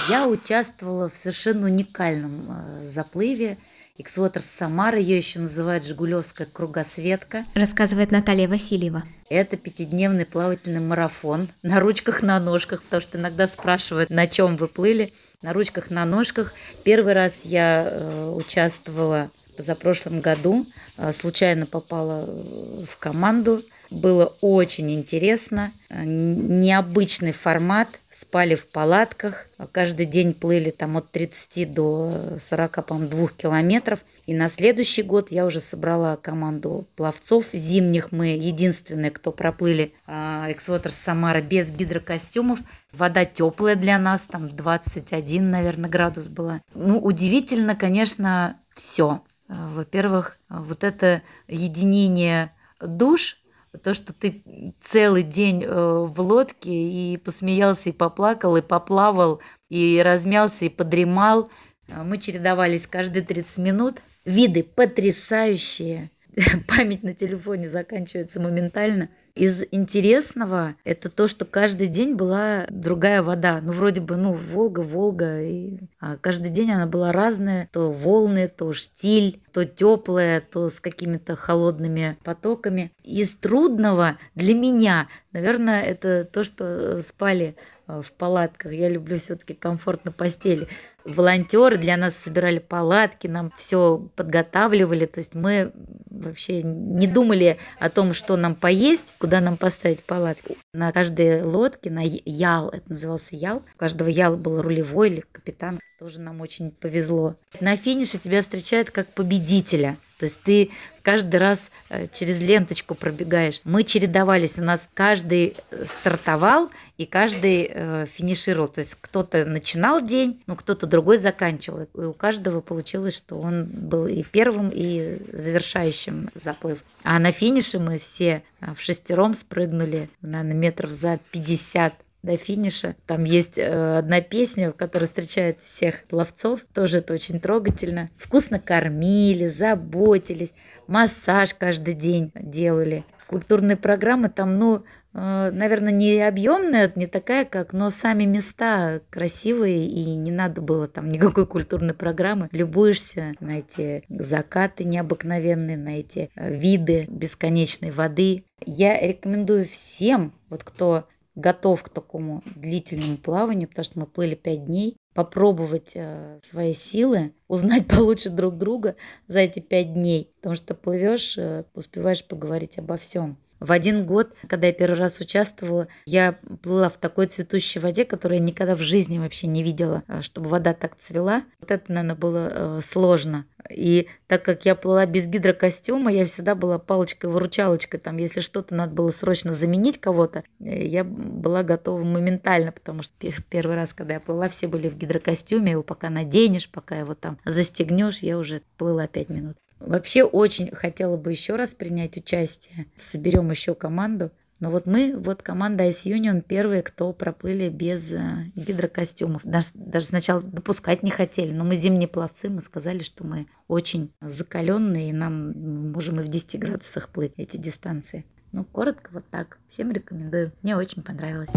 Я 0.09 0.27
участвовала 0.27 1.07
в 1.07 1.15
совершенно 1.15 1.67
уникальном 1.67 2.41
э, 2.49 2.85
заплыве 2.93 3.57
Эксвотер 3.95 4.41
Самара, 4.41 4.97
ее 4.97 5.17
еще 5.17 5.37
называют 5.37 5.83
Жигулевская 5.83 6.47
кругосветка. 6.51 7.45
Рассказывает 7.53 8.09
Наталья 8.09 8.47
Васильева. 8.47 9.03
Это 9.29 9.55
пятидневный 9.55 10.25
плавательный 10.25 10.79
марафон 10.79 11.47
на 11.61 11.79
ручках, 11.79 12.23
на 12.23 12.39
ножках, 12.39 12.81
потому 12.81 13.01
что 13.01 13.19
иногда 13.19 13.47
спрашивают, 13.47 14.09
на 14.09 14.25
чем 14.25 14.57
вы 14.57 14.67
плыли. 14.67 15.13
На 15.43 15.53
ручках, 15.53 15.91
на 15.91 16.05
ножках. 16.05 16.55
Первый 16.83 17.13
раз 17.13 17.41
я 17.43 17.87
э, 17.87 18.33
участвовала 18.35 19.29
за 19.59 19.75
прошлым 19.75 20.21
году, 20.21 20.65
э, 20.97 21.13
случайно 21.13 21.67
попала 21.67 22.25
э, 22.27 22.85
в 22.89 22.97
команду. 22.97 23.61
Было 23.91 24.33
очень 24.41 24.89
интересно, 24.89 25.71
э, 25.89 26.03
необычный 26.03 27.31
формат– 27.31 27.89
спали 28.23 28.55
в 28.55 28.67
палатках, 28.67 29.47
каждый 29.71 30.05
день 30.05 30.33
плыли 30.33 30.71
там 30.71 30.97
от 30.97 31.11
30 31.11 31.73
до 31.73 32.37
40, 32.49 32.85
по 32.85 32.95
2 32.95 33.27
километров. 33.37 33.99
И 34.25 34.33
на 34.33 34.49
следующий 34.49 35.03
год 35.03 35.31
я 35.31 35.45
уже 35.45 35.59
собрала 35.59 36.15
команду 36.15 36.87
пловцов 36.95 37.47
зимних. 37.51 38.13
Мы 38.13 38.27
единственные, 38.27 39.11
кто 39.11 39.33
проплыли 39.33 39.93
Эксвотер 40.07 40.91
Самара 40.91 41.41
без 41.41 41.69
гидрокостюмов. 41.71 42.59
Вода 42.93 43.25
теплая 43.25 43.75
для 43.75 43.99
нас, 43.99 44.21
там 44.21 44.47
21, 44.47 45.51
наверное, 45.51 45.89
градус 45.89 46.29
была. 46.29 46.61
Ну, 46.73 46.99
удивительно, 46.99 47.75
конечно, 47.75 48.57
все. 48.73 49.21
Во-первых, 49.49 50.37
вот 50.47 50.85
это 50.85 51.21
единение 51.47 52.53
душ– 52.79 53.37
то, 53.81 53.93
что 53.93 54.13
ты 54.13 54.43
целый 54.81 55.23
день 55.23 55.63
э, 55.63 55.67
в 55.67 56.19
лодке 56.21 56.71
и 56.71 57.17
посмеялся, 57.17 57.89
и 57.89 57.93
поплакал, 57.93 58.55
и 58.55 58.61
поплавал, 58.61 59.41
и 59.69 60.01
размялся, 60.03 60.65
и 60.65 60.69
подремал. 60.69 61.49
А 61.89 62.03
мы 62.03 62.17
чередовались 62.17 62.87
каждые 62.87 63.23
30 63.23 63.57
минут. 63.57 64.01
Виды 64.25 64.63
потрясающие. 64.63 66.11
Память 66.67 67.03
на 67.03 67.13
телефоне 67.13 67.69
заканчивается 67.69 68.39
моментально– 68.39 69.09
из 69.35 69.63
интересного 69.71 70.75
это 70.83 71.09
то, 71.09 71.27
что 71.27 71.45
каждый 71.45 71.87
день 71.87 72.15
была 72.15 72.67
другая 72.69 73.23
вода. 73.23 73.61
Ну, 73.63 73.73
вроде 73.73 73.99
бы, 73.99 74.15
ну, 74.15 74.33
Волга, 74.33 74.81
Волга. 74.81 75.41
И... 75.41 75.79
А 75.99 76.17
каждый 76.17 76.51
день 76.51 76.71
она 76.71 76.85
была 76.85 77.11
разная. 77.11 77.67
То 77.71 77.91
волны, 77.91 78.47
то 78.47 78.73
штиль, 78.73 79.41
то 79.51 79.65
теплая, 79.65 80.39
то 80.39 80.69
с 80.69 80.79
какими-то 80.79 81.35
холодными 81.35 82.17
потоками. 82.23 82.91
Из 83.03 83.31
трудного 83.31 84.17
для 84.35 84.53
меня, 84.53 85.07
наверное, 85.31 85.81
это 85.81 86.25
то, 86.25 86.43
что 86.43 87.01
спали 87.01 87.55
э, 87.87 88.01
в 88.03 88.11
палатках. 88.11 88.71
Я 88.71 88.87
люблю 88.87 89.17
все-таки 89.17 89.55
комфорт 89.55 90.05
на 90.05 90.11
постели 90.11 90.67
волонтеры 91.05 91.77
для 91.77 91.97
нас 91.97 92.15
собирали 92.15 92.59
палатки, 92.59 93.27
нам 93.27 93.51
все 93.57 94.07
подготавливали, 94.15 95.05
то 95.05 95.19
есть 95.19 95.35
мы 95.35 95.71
вообще 96.09 96.63
не 96.63 97.07
думали 97.07 97.57
о 97.79 97.89
том, 97.89 98.13
что 98.13 98.37
нам 98.37 98.55
поесть, 98.55 99.05
куда 99.17 99.41
нам 99.41 99.57
поставить 99.57 100.03
палатку. 100.03 100.55
На 100.73 100.91
каждой 100.91 101.43
лодке, 101.43 101.89
на 101.89 102.03
ял, 102.03 102.69
это 102.69 102.89
назывался 102.89 103.35
ял, 103.35 103.63
у 103.73 103.77
каждого 103.77 104.07
яла 104.07 104.35
был 104.35 104.61
рулевой 104.61 105.09
или 105.09 105.23
капитан, 105.31 105.79
тоже 106.03 106.19
нам 106.19 106.41
очень 106.41 106.71
повезло. 106.71 107.37
На 107.61 107.77
финише 107.77 108.17
тебя 108.17 108.41
встречают 108.41 108.91
как 108.91 109.07
победителя, 109.07 109.95
то 110.17 110.25
есть 110.25 110.41
ты 110.43 110.69
каждый 111.01 111.37
раз 111.37 111.69
э, 111.87 112.07
через 112.11 112.41
ленточку 112.41 112.93
пробегаешь. 112.93 113.61
Мы 113.63 113.85
чередовались, 113.85 114.59
у 114.59 114.63
нас 114.63 114.85
каждый 114.93 115.55
э, 115.71 115.85
стартовал, 115.99 116.69
и 116.97 117.05
каждый 117.05 117.71
э, 117.73 118.05
финишировал. 118.11 118.67
То 118.67 118.79
есть 118.79 118.97
кто-то 118.99 119.45
начинал 119.45 120.05
день, 120.05 120.41
ну 120.45 120.55
кто-то 120.55 120.87
другой 120.87 121.17
заканчивал. 121.17 121.87
И 121.93 122.01
у 122.01 122.13
каждого 122.13 122.61
получилось, 122.61 123.17
что 123.17 123.39
он 123.39 123.65
был 123.65 124.05
и 124.05 124.23
первым, 124.23 124.71
и 124.73 125.19
завершающим 125.31 126.29
заплыв. 126.35 126.83
А 127.03 127.17
на 127.19 127.31
финише 127.31 127.79
мы 127.79 127.97
все 127.97 128.43
э, 128.59 128.73
в 128.75 128.81
шестером 128.81 129.33
спрыгнули, 129.33 130.09
наверное, 130.21 130.53
метров 130.53 130.91
за 130.91 131.19
50 131.31 131.93
до 132.23 132.35
финиша. 132.37 132.95
Там 133.05 133.23
есть 133.23 133.57
э, 133.57 133.97
одна 133.97 134.21
песня, 134.21 134.71
которая 134.71 135.07
встречает 135.07 135.61
всех 135.61 136.05
пловцов. 136.05 136.61
Тоже 136.73 136.97
это 136.97 137.13
очень 137.13 137.39
трогательно. 137.39 138.09
Вкусно 138.17 138.59
кормили, 138.59 139.47
заботились, 139.47 140.53
массаж 140.87 141.53
каждый 141.53 141.93
день 141.93 142.31
делали. 142.35 143.05
Культурные 143.27 143.77
программы 143.77 144.29
там, 144.29 144.57
ну, 144.57 144.83
Э, 145.13 145.51
наверное, 145.51 145.93
не 145.93 146.19
объемная, 146.21 146.91
не 146.95 147.07
такая, 147.07 147.45
как, 147.45 147.73
но 147.73 147.89
сами 147.89 148.25
места 148.25 149.01
красивые, 149.09 149.87
и 149.87 150.15
не 150.15 150.31
надо 150.31 150.61
было 150.61 150.87
там 150.87 151.09
никакой 151.09 151.45
культурной 151.45 151.93
программы. 151.93 152.49
Любуешься 152.51 153.33
на 153.39 153.59
эти 153.59 154.03
закаты 154.09 154.83
необыкновенные, 154.83 155.77
на 155.77 155.99
эти 155.99 156.29
э, 156.35 156.53
виды 156.53 157.05
бесконечной 157.09 157.91
воды. 157.91 158.45
Я 158.65 158.99
рекомендую 158.99 159.65
всем, 159.65 160.33
вот 160.49 160.63
кто 160.63 161.07
готов 161.35 161.83
к 161.83 161.89
такому 161.89 162.43
длительному 162.55 163.17
плаванию, 163.17 163.67
потому 163.67 163.83
что 163.85 163.99
мы 163.99 164.05
плыли 164.05 164.35
пять 164.35 164.65
дней, 164.65 164.97
попробовать 165.13 165.91
э, 165.95 166.39
свои 166.43 166.73
силы, 166.73 167.33
узнать 167.47 167.87
получше 167.87 168.29
друг 168.29 168.57
друга 168.57 168.95
за 169.27 169.39
эти 169.39 169.59
пять 169.59 169.93
дней, 169.93 170.31
потому 170.37 170.55
что 170.55 170.75
плывешь, 170.75 171.37
э, 171.37 171.65
успеваешь 171.73 172.25
поговорить 172.25 172.77
обо 172.77 172.97
всем. 172.97 173.37
В 173.63 173.71
один 173.71 174.05
год, 174.05 174.33
когда 174.49 174.67
я 174.67 174.73
первый 174.73 174.99
раз 174.99 175.21
участвовала, 175.21 175.87
я 176.05 176.37
плыла 176.61 176.89
в 176.89 176.97
такой 176.97 177.27
цветущей 177.27 177.79
воде, 177.79 178.03
которую 178.03 178.39
я 178.39 178.43
никогда 178.43 178.75
в 178.75 178.81
жизни 178.81 179.19
вообще 179.19 179.47
не 179.47 179.63
видела, 179.63 180.03
а, 180.09 180.21
чтобы 180.21 180.49
вода 180.49 180.73
так 180.73 180.97
цвела. 180.97 181.45
Вот 181.61 181.71
это, 181.71 181.89
наверное, 181.89 182.17
было 182.17 182.49
э, 182.51 182.81
сложно. 182.85 183.45
И 183.71 184.09
так 184.27 184.43
как 184.43 184.65
я 184.65 184.75
плыла 184.75 185.05
без 185.05 185.27
гидрокостюма, 185.27 186.11
я 186.11 186.25
всегда 186.25 186.55
была 186.55 186.77
палочкой-выручалочкой. 186.77 188.01
Там, 188.01 188.17
если 188.17 188.41
что-то 188.41 188.75
надо 188.75 188.93
было 188.95 189.11
срочно 189.11 189.53
заменить 189.53 189.97
кого-то, 189.97 190.43
э, 190.59 190.85
я 190.85 191.05
была 191.05 191.63
готова 191.63 192.03
моментально, 192.03 192.73
потому 192.73 193.01
что 193.01 193.13
первый 193.49 193.77
раз, 193.77 193.93
когда 193.93 194.15
я 194.15 194.19
плыла, 194.19 194.49
все 194.49 194.67
были 194.67 194.89
в 194.89 194.97
гидрокостюме, 194.97 195.71
его 195.71 195.83
пока 195.83 196.09
наденешь, 196.09 196.69
пока 196.69 196.99
его 196.99 197.15
там 197.15 197.39
застегнешь, 197.45 198.19
я 198.19 198.37
уже 198.37 198.61
плыла 198.77 199.07
5 199.07 199.29
минут. 199.29 199.55
Вообще 199.85 200.23
очень 200.23 200.73
хотела 200.73 201.17
бы 201.17 201.31
еще 201.31 201.55
раз 201.55 201.71
принять 201.71 202.17
участие. 202.17 202.87
Соберем 202.99 203.51
еще 203.51 203.75
команду. 203.75 204.31
Но 204.59 204.71
вот 204.71 204.85
мы, 204.85 205.17
вот 205.17 205.43
команда 205.43 205.89
Ice 205.89 206.05
Union, 206.05 206.41
первые, 206.41 206.83
кто 206.83 207.11
проплыли 207.11 207.67
без 207.67 208.09
э, 208.13 208.45
гидрокостюмов. 208.55 209.41
Даже, 209.43 209.67
даже 209.73 210.05
сначала 210.05 210.41
допускать 210.41 211.03
не 211.03 211.11
хотели, 211.11 211.51
но 211.51 211.65
мы 211.65 211.75
зимние 211.75 212.07
пловцы, 212.07 212.49
мы 212.49 212.61
сказали, 212.61 213.03
что 213.03 213.25
мы 213.25 213.47
очень 213.67 214.13
закаленные, 214.21 215.09
и 215.09 215.13
нам 215.13 215.51
мы 215.51 215.91
можем 215.91 216.21
и 216.21 216.23
в 216.23 216.29
10 216.29 216.59
градусах 216.59 217.09
плыть 217.09 217.33
эти 217.35 217.57
дистанции. 217.57 218.23
Ну, 218.53 218.63
коротко 218.63 219.09
вот 219.11 219.25
так. 219.29 219.57
Всем 219.67 219.91
рекомендую. 219.91 220.53
Мне 220.61 220.77
очень 220.77 221.03
понравилось. 221.03 221.49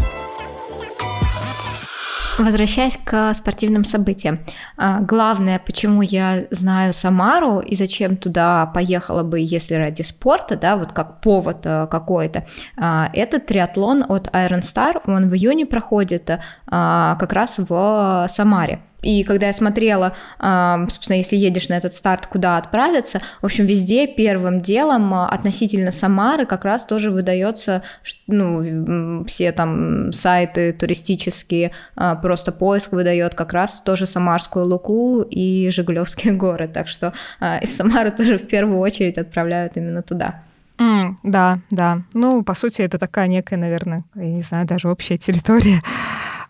Возвращаясь 2.38 2.98
к 3.02 3.32
спортивным 3.34 3.84
событиям, 3.84 4.38
а, 4.76 5.00
главное, 5.00 5.58
почему 5.58 6.02
я 6.02 6.44
знаю 6.50 6.92
Самару 6.92 7.60
и 7.60 7.74
зачем 7.74 8.16
туда 8.16 8.66
поехала 8.66 9.22
бы, 9.22 9.40
если 9.40 9.74
ради 9.74 10.02
спорта, 10.02 10.56
да, 10.56 10.76
вот 10.76 10.92
как 10.92 11.20
повод 11.22 11.64
э, 11.64 11.86
какой-то, 11.90 12.44
а, 12.76 13.08
это 13.14 13.40
триатлон 13.40 14.04
от 14.06 14.28
Iron 14.28 14.60
Star, 14.60 15.00
он 15.06 15.30
в 15.30 15.34
июне 15.34 15.64
проходит 15.64 16.30
а, 16.66 17.16
как 17.16 17.32
раз 17.32 17.58
в 17.58 18.26
Самаре. 18.28 18.80
И 19.06 19.22
когда 19.22 19.46
я 19.46 19.52
смотрела, 19.52 20.16
собственно, 20.40 21.16
если 21.16 21.36
едешь 21.36 21.68
на 21.68 21.74
этот 21.74 21.94
старт, 21.94 22.26
куда 22.26 22.58
отправиться, 22.58 23.20
в 23.40 23.46
общем, 23.46 23.64
везде 23.64 24.08
первым 24.08 24.60
делом 24.60 25.14
а, 25.14 25.28
относительно 25.28 25.92
Самары 25.92 26.44
как 26.44 26.64
раз 26.64 26.84
тоже 26.84 27.12
выдается, 27.12 27.82
ну, 28.26 29.24
все 29.26 29.52
там 29.52 30.12
сайты 30.12 30.72
туристические, 30.72 31.70
а, 31.94 32.16
просто 32.16 32.50
поиск 32.50 32.92
выдает 32.92 33.34
как 33.34 33.52
раз 33.52 33.80
тоже 33.80 34.06
Самарскую 34.06 34.66
Луку 34.66 35.22
и 35.22 35.70
Жигулевские 35.70 36.32
горы. 36.44 36.66
Так 36.66 36.88
что 36.88 37.12
а, 37.38 37.58
из 37.58 37.76
Самары 37.76 38.10
тоже 38.10 38.38
в 38.38 38.48
первую 38.48 38.80
очередь 38.80 39.18
отправляют 39.18 39.76
именно 39.76 40.02
туда. 40.02 40.42
Mm, 40.78 41.14
да, 41.22 41.60
да. 41.70 42.02
Ну, 42.12 42.42
по 42.42 42.54
сути, 42.54 42.82
это 42.82 42.98
такая 42.98 43.28
некая, 43.28 43.56
наверное, 43.56 44.04
я 44.14 44.26
не 44.26 44.42
знаю, 44.42 44.66
даже 44.66 44.88
общая 44.88 45.16
территория 45.16 45.80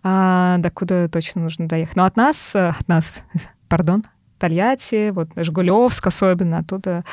а, 0.09 0.59
до 0.59 0.71
куда 0.71 1.09
точно 1.09 1.43
нужно 1.43 1.67
доехать. 1.67 1.97
Но 1.97 2.05
от 2.05 2.17
нас, 2.17 2.55
от 2.55 2.87
нас, 2.87 3.25
пардон, 3.69 4.05
Тольятти, 4.39 5.11
вот 5.11 5.31
Жгулевск 5.35 6.07
особенно, 6.07 6.59
оттуда 6.59 7.05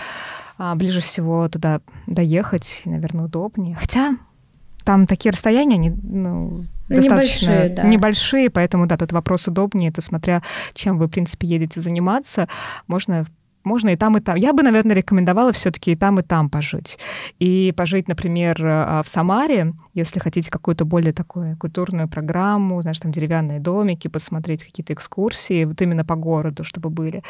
а, 0.60 0.76
ближе 0.76 1.02
всего 1.02 1.50
туда 1.50 1.82
доехать, 2.06 2.84
наверное, 2.86 3.26
удобнее. 3.26 3.76
Хотя 3.76 4.12
там 4.84 5.08
такие 5.08 5.32
расстояния, 5.32 5.76
они, 5.76 5.90
ну, 5.90 6.66
ну, 6.88 6.96
достаточно 6.96 7.48
небольшие, 7.48 7.70
да. 7.70 7.84
небольшие, 7.84 8.50
поэтому, 8.52 8.86
да, 8.86 8.98
тут 8.98 9.12
вопрос 9.12 9.48
удобнее, 9.48 9.90
это 9.90 10.02
смотря 10.02 10.44
чем 10.76 11.00
вы, 11.00 11.08
в 11.08 11.10
принципе, 11.10 11.48
едете 11.48 11.82
заниматься, 11.82 12.48
можно 12.86 13.26
можно 13.64 13.90
и 13.90 13.96
там, 13.96 14.18
и 14.18 14.22
там. 14.22 14.36
Я 14.36 14.54
бы, 14.54 14.64
наверное, 14.64 14.96
рекомендовала 14.96 15.52
все-таки 15.52 15.92
и 15.92 15.96
там, 15.96 16.20
и 16.20 16.24
там 16.24 16.50
пожить. 16.50 16.98
И 17.40 17.74
пожить, 17.76 18.08
например, 18.08 18.58
в 18.62 19.06
Самаре, 19.06 19.74
если 19.94 20.20
хотите 20.20 20.50
какую-то 20.50 20.86
более 20.86 21.14
такую 21.14 21.58
культурную 21.58 22.08
программу, 22.08 22.82
знаешь, 22.82 23.00
там 23.00 23.12
деревянные 23.12 23.60
домики, 23.60 24.08
посмотреть 24.08 24.64
какие-то 24.64 24.94
экскурсии, 24.94 25.66
вот 25.66 25.82
именно 25.82 26.04
по 26.06 26.16
городу, 26.16 26.64
чтобы 26.64 26.90
были. 26.90 27.24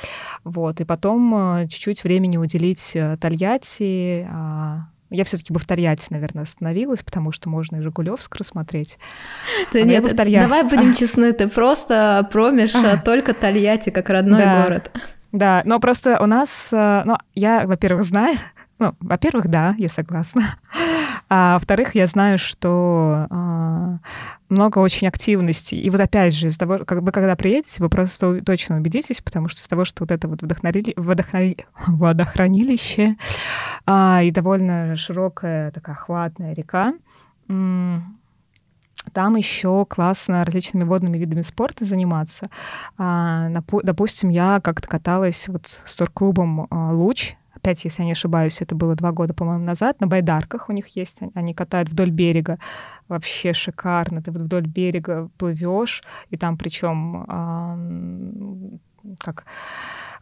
Вот. 0.44 0.82
И 0.82 0.86
потом 0.86 1.68
чуть-чуть 1.70 2.04
времени 2.04 2.38
уделить 2.38 2.96
Тольятти, 3.20 4.28
а, 4.30 4.88
я 5.10 5.24
все-таки 5.26 5.54
бы 5.54 5.60
в 5.60 5.66
Тольятти, 5.66 6.08
наверное, 6.10 6.44
остановилась, 6.44 7.04
потому 7.04 7.32
что 7.32 7.48
можно 7.48 7.78
и 7.78 7.82
Жигулевск 7.82 8.36
рассмотреть. 8.36 8.98
Да 9.72 9.80
а 9.80 9.84
нет, 9.84 10.16
давай 10.16 10.64
будем 10.64 10.94
честны, 10.96 11.34
ты 11.34 11.48
просто 11.48 12.28
промишь 12.32 12.74
только 13.06 13.34
Тольятти 13.34 13.92
как 13.92 14.10
родной 14.10 14.44
город. 14.44 14.92
Да, 15.34 15.64
но 15.66 15.80
просто 15.80 16.22
у 16.22 16.28
нас, 16.28 16.70
э, 16.72 17.02
ну, 17.06 17.18
я, 17.34 17.66
во-первых, 17.66 18.06
знаю, 18.06 18.38
ну, 18.80 18.96
во-первых, 19.00 19.50
да, 19.50 19.76
я 19.78 19.90
согласна. 19.90 20.58
А 21.30 21.54
во-вторых, 21.54 21.96
я 21.96 22.06
знаю, 22.06 22.38
что 22.38 23.26
а, 23.32 23.98
много 24.50 24.78
очень 24.78 25.08
активностей. 25.08 25.80
И 25.80 25.90
вот 25.90 26.00
опять 26.00 26.36
же, 26.36 26.48
из 26.48 26.58
того, 26.58 26.86
как 26.86 27.02
бы 27.02 27.12
когда 27.12 27.36
приедете, 27.36 27.82
вы 27.82 27.90
просто 27.90 28.42
точно 28.42 28.78
убедитесь, 28.78 29.20
потому 29.20 29.48
что 29.48 29.62
из 29.62 29.68
того, 29.68 29.84
что 29.84 30.04
вот 30.04 30.12
это 30.12 30.28
вот 30.28 30.44
водохранили... 30.44 30.94
водохрани... 30.96 31.58
водохранилище 31.88 33.16
а, 33.88 34.22
и 34.22 34.30
довольно 34.30 34.96
широкая 34.96 35.72
такая 35.72 35.96
охватная 35.96 36.54
река, 36.54 36.94
там 39.14 39.36
еще 39.36 39.86
классно 39.86 40.44
различными 40.44 40.84
водными 40.84 41.18
видами 41.18 41.42
спорта 41.42 41.86
заниматься. 41.86 42.50
А, 42.98 43.50
допустим, 43.84 44.30
я 44.30 44.60
как-то 44.62 44.88
каталась 44.88 45.48
вот 45.48 45.82
с 45.86 45.96
турклубом 45.96 46.68
а, 46.70 46.92
«Луч», 46.92 47.36
опять, 47.54 47.86
если 47.86 48.02
я 48.02 48.08
не 48.08 48.12
ошибаюсь, 48.12 48.62
это 48.62 48.76
было 48.76 48.96
два 48.96 49.12
года, 49.12 49.34
по-моему, 49.34 49.64
назад, 49.64 50.02
на 50.02 50.08
байдарках 50.08 50.68
у 50.68 50.74
них 50.74 50.88
есть, 50.98 51.20
они 51.34 51.54
катают 51.54 51.90
вдоль 51.90 52.12
берега, 52.12 52.60
вообще 53.08 53.54
шикарно, 53.54 54.22
ты 54.22 54.32
вот 54.32 54.42
вдоль 54.42 54.68
берега 54.68 55.30
плывешь, 55.38 56.04
и 56.30 56.38
там 56.38 56.58
причем 56.58 57.26
как 59.20 59.46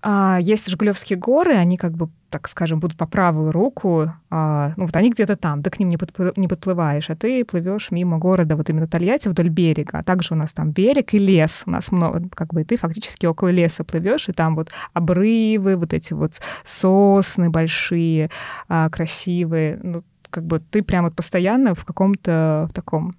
а, 0.04 0.40
есть 0.42 0.68
Жигулевские 0.68 1.18
горы, 1.18 1.56
они 1.56 1.78
как 1.78 1.92
бы, 1.92 2.10
так 2.32 2.48
скажем, 2.48 2.80
будут 2.80 2.98
по 2.98 3.06
правую 3.06 3.52
руку, 3.52 4.12
а, 4.32 4.74
ну 4.76 4.86
вот 4.86 4.96
они 4.96 5.12
где-то 5.12 5.36
там, 5.36 5.62
ты 5.62 5.70
к 5.70 5.78
ним 5.78 5.90
не, 5.90 5.98
подплы- 5.98 6.34
не 6.38 6.48
подплываешь, 6.48 7.10
а 7.12 7.16
ты 7.16 7.46
плывешь 7.46 7.92
мимо 7.92 8.18
города, 8.18 8.56
вот 8.56 8.70
именно 8.70 8.88
Тольятти 8.88 9.28
вдоль 9.28 9.50
берега, 9.50 10.00
а 10.00 10.04
также 10.04 10.34
у 10.34 10.38
нас 10.38 10.54
там 10.54 10.72
берег 10.72 11.14
и 11.14 11.20
лес, 11.20 11.64
у 11.68 11.72
нас 11.72 11.92
много, 11.92 12.28
как 12.34 12.52
бы 12.52 12.64
ты 12.64 12.78
фактически 12.78 13.28
около 13.28 13.50
леса 13.50 13.84
плывешь, 13.84 14.28
и 14.28 14.32
там 14.32 14.56
вот 14.56 14.72
обрывы, 14.94 15.76
вот 15.76 15.94
эти 15.94 16.14
вот 16.14 16.42
сосны 16.66 17.52
большие, 17.52 18.32
а, 18.68 18.90
красивые, 18.90 19.80
ну 19.84 20.02
как 20.32 20.46
бы 20.46 20.60
ты 20.60 20.82
прямо 20.82 21.10
вот 21.10 21.16
постоянно 21.16 21.76
в 21.76 21.86
каком-то 21.86 22.68
в 22.70 22.74
таком, 22.74 23.12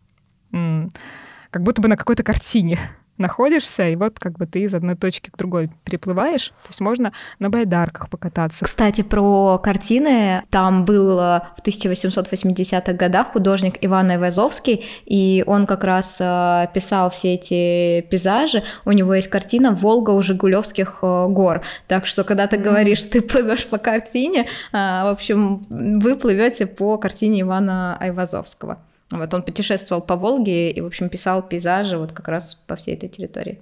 как 0.50 1.62
будто 1.62 1.82
бы 1.82 1.88
на 1.88 1.96
какой-то 1.96 2.22
картине 2.24 2.78
находишься, 3.18 3.88
и 3.88 3.96
вот 3.96 4.18
как 4.18 4.38
бы 4.38 4.46
ты 4.46 4.62
из 4.62 4.74
одной 4.74 4.96
точки 4.96 5.30
к 5.30 5.36
другой 5.36 5.70
переплываешь. 5.84 6.48
То 6.48 6.68
есть 6.68 6.80
можно 6.80 7.12
на 7.38 7.50
байдарках 7.50 8.08
покататься. 8.08 8.64
Кстати, 8.64 9.02
про 9.02 9.58
картины. 9.58 10.42
Там 10.50 10.84
был 10.84 11.18
э, 11.18 11.40
в 11.56 11.62
1880-х 11.66 12.92
годах 12.94 13.32
художник 13.32 13.78
Иван 13.80 14.10
Айвазовский, 14.10 14.84
и 15.04 15.44
он 15.46 15.64
как 15.64 15.84
раз 15.84 16.18
э, 16.20 16.66
писал 16.74 17.10
все 17.10 17.34
эти 17.34 18.00
пейзажи. 18.08 18.64
У 18.84 18.92
него 18.92 19.14
есть 19.14 19.28
картина 19.28 19.72
«Волга 19.72 20.10
у 20.10 20.22
Жигулевских 20.22 20.98
э, 21.02 21.26
гор». 21.28 21.62
Так 21.88 22.06
что, 22.06 22.24
когда 22.24 22.46
ты 22.46 22.56
говоришь, 22.56 23.04
ты 23.04 23.20
плывешь 23.20 23.66
по 23.66 23.78
картине, 23.78 24.48
в 24.72 25.10
общем, 25.10 25.62
вы 25.68 26.16
плывете 26.16 26.66
по 26.66 26.98
картине 26.98 27.42
Ивана 27.42 27.96
Айвазовского. 27.98 28.78
Вот 29.18 29.34
он 29.34 29.42
путешествовал 29.42 30.02
по 30.02 30.16
Волге 30.16 30.70
и, 30.70 30.80
в 30.80 30.86
общем, 30.86 31.08
писал 31.08 31.42
пейзажи 31.42 31.98
вот 31.98 32.12
как 32.12 32.28
раз 32.28 32.54
по 32.54 32.76
всей 32.76 32.94
этой 32.94 33.08
территории. 33.08 33.60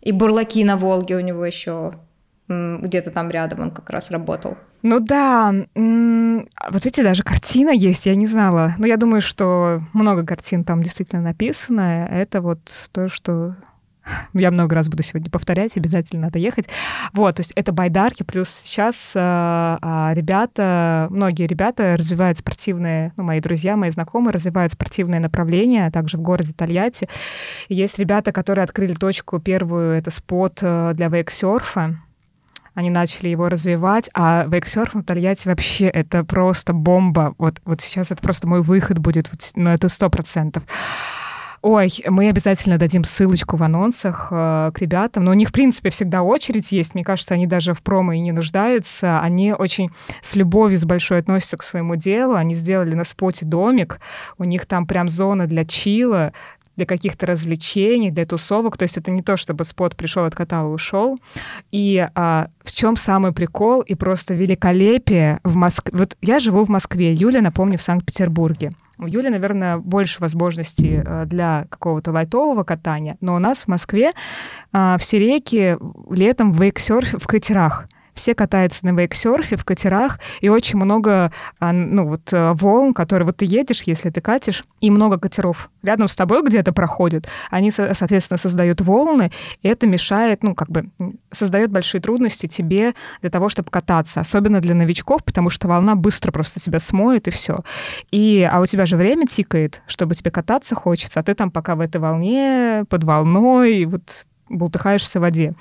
И 0.00 0.12
бурлаки 0.12 0.64
на 0.64 0.76
Волге 0.76 1.16
у 1.16 1.20
него 1.20 1.44
еще 1.44 1.92
где-то 2.48 3.10
там 3.10 3.30
рядом 3.30 3.60
он 3.60 3.70
как 3.70 3.90
раз 3.90 4.10
работал. 4.10 4.56
Ну 4.82 4.98
да, 4.98 5.52
вот 5.74 6.86
эти 6.86 7.02
даже 7.02 7.22
картина 7.22 7.70
есть, 7.70 8.06
я 8.06 8.14
не 8.14 8.26
знала. 8.26 8.72
Но 8.78 8.86
я 8.86 8.96
думаю, 8.96 9.20
что 9.20 9.80
много 9.92 10.24
картин 10.24 10.64
там 10.64 10.82
действительно 10.82 11.20
написано. 11.20 12.08
Это 12.10 12.40
вот 12.40 12.58
то, 12.90 13.08
что 13.08 13.56
я 14.34 14.50
много 14.50 14.74
раз 14.74 14.88
буду 14.88 15.02
сегодня 15.02 15.30
повторять, 15.30 15.76
обязательно 15.76 16.22
надо 16.22 16.38
ехать. 16.38 16.68
Вот, 17.12 17.36
то 17.36 17.40
есть 17.40 17.52
это 17.54 17.72
байдарки, 17.72 18.22
плюс 18.22 18.48
сейчас 18.48 19.12
э, 19.14 19.18
э, 19.20 20.10
ребята, 20.14 21.08
многие 21.10 21.46
ребята 21.46 21.96
развивают 21.96 22.38
спортивные, 22.38 23.12
ну, 23.16 23.24
мои 23.24 23.40
друзья, 23.40 23.76
мои 23.76 23.90
знакомые 23.90 24.32
развивают 24.32 24.72
спортивные 24.72 25.20
направления, 25.20 25.90
также 25.90 26.18
в 26.18 26.22
городе 26.22 26.52
Тольятти. 26.52 27.08
есть 27.68 27.98
ребята, 27.98 28.32
которые 28.32 28.64
открыли 28.64 28.94
точку 28.94 29.38
первую, 29.38 29.96
это 29.96 30.10
спот 30.10 30.58
э, 30.62 30.92
для 30.94 31.08
вейксерфа, 31.08 31.96
они 32.74 32.90
начали 32.90 33.28
его 33.28 33.48
развивать, 33.48 34.08
а 34.14 34.44
вейксерф 34.46 34.94
в 34.94 35.02
Тольятти 35.02 35.48
вообще 35.48 35.86
это 35.86 36.24
просто 36.24 36.72
бомба. 36.72 37.34
Вот, 37.38 37.60
вот 37.64 37.80
сейчас 37.80 38.10
это 38.10 38.22
просто 38.22 38.46
мой 38.46 38.62
выход 38.62 38.98
будет, 38.98 39.30
ну, 39.54 39.70
это 39.70 39.88
сто 39.88 40.08
процентов. 40.08 40.62
Ой, 41.62 41.92
мы 42.06 42.30
обязательно 42.30 42.78
дадим 42.78 43.04
ссылочку 43.04 43.58
в 43.58 43.62
анонсах 43.62 44.28
э, 44.30 44.70
к 44.72 44.78
ребятам. 44.80 45.24
Но 45.24 45.32
у 45.32 45.34
них, 45.34 45.50
в 45.50 45.52
принципе, 45.52 45.90
всегда 45.90 46.22
очередь 46.22 46.72
есть. 46.72 46.94
Мне 46.94 47.04
кажется, 47.04 47.34
они 47.34 47.46
даже 47.46 47.74
в 47.74 47.82
промо 47.82 48.14
и 48.14 48.20
не 48.20 48.32
нуждаются. 48.32 49.20
Они 49.20 49.52
очень 49.52 49.90
с 50.22 50.36
любовью, 50.36 50.78
с 50.78 50.86
большой 50.86 51.18
относятся 51.18 51.58
к 51.58 51.62
своему 51.62 51.96
делу. 51.96 52.34
Они 52.34 52.54
сделали 52.54 52.94
на 52.94 53.04
споте 53.04 53.44
домик. 53.44 54.00
У 54.38 54.44
них 54.44 54.64
там 54.64 54.86
прям 54.86 55.06
зона 55.08 55.46
для 55.46 55.66
чила, 55.66 56.32
для 56.76 56.86
каких-то 56.86 57.26
развлечений, 57.26 58.10
для 58.10 58.24
тусовок. 58.24 58.78
То 58.78 58.84
есть 58.84 58.96
это 58.96 59.10
не 59.10 59.22
то, 59.22 59.36
чтобы 59.36 59.64
спот 59.64 59.96
пришел, 59.96 60.24
откатал 60.24 60.70
и 60.70 60.74
ушел. 60.74 61.18
И 61.72 62.08
а, 62.14 62.48
в 62.64 62.72
чем 62.72 62.96
самый 62.96 63.32
прикол 63.32 63.82
и 63.82 63.94
просто 63.94 64.32
великолепие 64.32 65.40
в 65.44 65.56
Москве. 65.56 65.92
Вот 65.94 66.16
я 66.22 66.38
живу 66.38 66.64
в 66.64 66.70
Москве, 66.70 67.12
Юля, 67.12 67.42
напомню, 67.42 67.76
в 67.76 67.82
Санкт-Петербурге. 67.82 68.70
В 69.00 69.06
июле, 69.06 69.30
наверное, 69.30 69.78
больше 69.78 70.20
возможностей 70.20 71.00
э, 71.02 71.24
для 71.24 71.64
какого-то 71.70 72.12
лайтового 72.12 72.64
катания, 72.64 73.16
но 73.22 73.34
у 73.34 73.38
нас 73.38 73.64
в 73.64 73.68
Москве 73.68 74.12
а, 74.72 74.98
все 74.98 75.18
реки 75.18 75.78
летом 76.10 76.52
в 76.52 76.60
вейксерфе 76.60 77.18
в 77.18 77.26
катерах 77.26 77.86
все 78.14 78.34
катаются 78.34 78.84
на 78.86 78.90
вейксерфе 78.90 79.56
в 79.56 79.64
катерах, 79.64 80.18
и 80.40 80.48
очень 80.48 80.78
много, 80.78 81.32
а, 81.58 81.72
ну, 81.72 82.06
вот 82.06 82.32
э, 82.32 82.52
волн, 82.52 82.94
которые 82.94 83.26
вот 83.26 83.38
ты 83.38 83.46
едешь, 83.46 83.82
если 83.82 84.10
ты 84.10 84.20
катишь, 84.20 84.64
и 84.80 84.90
много 84.90 85.18
катеров 85.18 85.70
рядом 85.82 86.08
с 86.08 86.16
тобой 86.16 86.42
где-то 86.42 86.72
проходят, 86.72 87.28
они, 87.50 87.70
соответственно, 87.70 88.38
создают 88.38 88.80
волны, 88.80 89.30
и 89.62 89.68
это 89.68 89.86
мешает, 89.86 90.42
ну, 90.42 90.54
как 90.54 90.68
бы 90.68 90.90
создает 91.30 91.70
большие 91.70 92.00
трудности 92.00 92.46
тебе 92.46 92.94
для 93.20 93.30
того, 93.30 93.48
чтобы 93.48 93.70
кататься, 93.70 94.20
особенно 94.20 94.60
для 94.60 94.74
новичков, 94.74 95.24
потому 95.24 95.50
что 95.50 95.68
волна 95.68 95.94
быстро 95.94 96.32
просто 96.32 96.60
тебя 96.60 96.80
смоет, 96.80 97.28
и 97.28 97.30
все. 97.30 97.60
И, 98.10 98.48
а 98.50 98.60
у 98.60 98.66
тебя 98.66 98.86
же 98.86 98.96
время 98.96 99.26
тикает, 99.26 99.82
чтобы 99.86 100.14
тебе 100.14 100.30
кататься 100.30 100.74
хочется, 100.74 101.20
а 101.20 101.22
ты 101.22 101.34
там 101.34 101.50
пока 101.50 101.74
в 101.74 101.80
этой 101.80 102.00
волне, 102.00 102.84
под 102.88 103.04
волной, 103.04 103.84
вот 103.84 104.02
бултыхаешься 104.48 105.18
в 105.18 105.22
воде. 105.22 105.52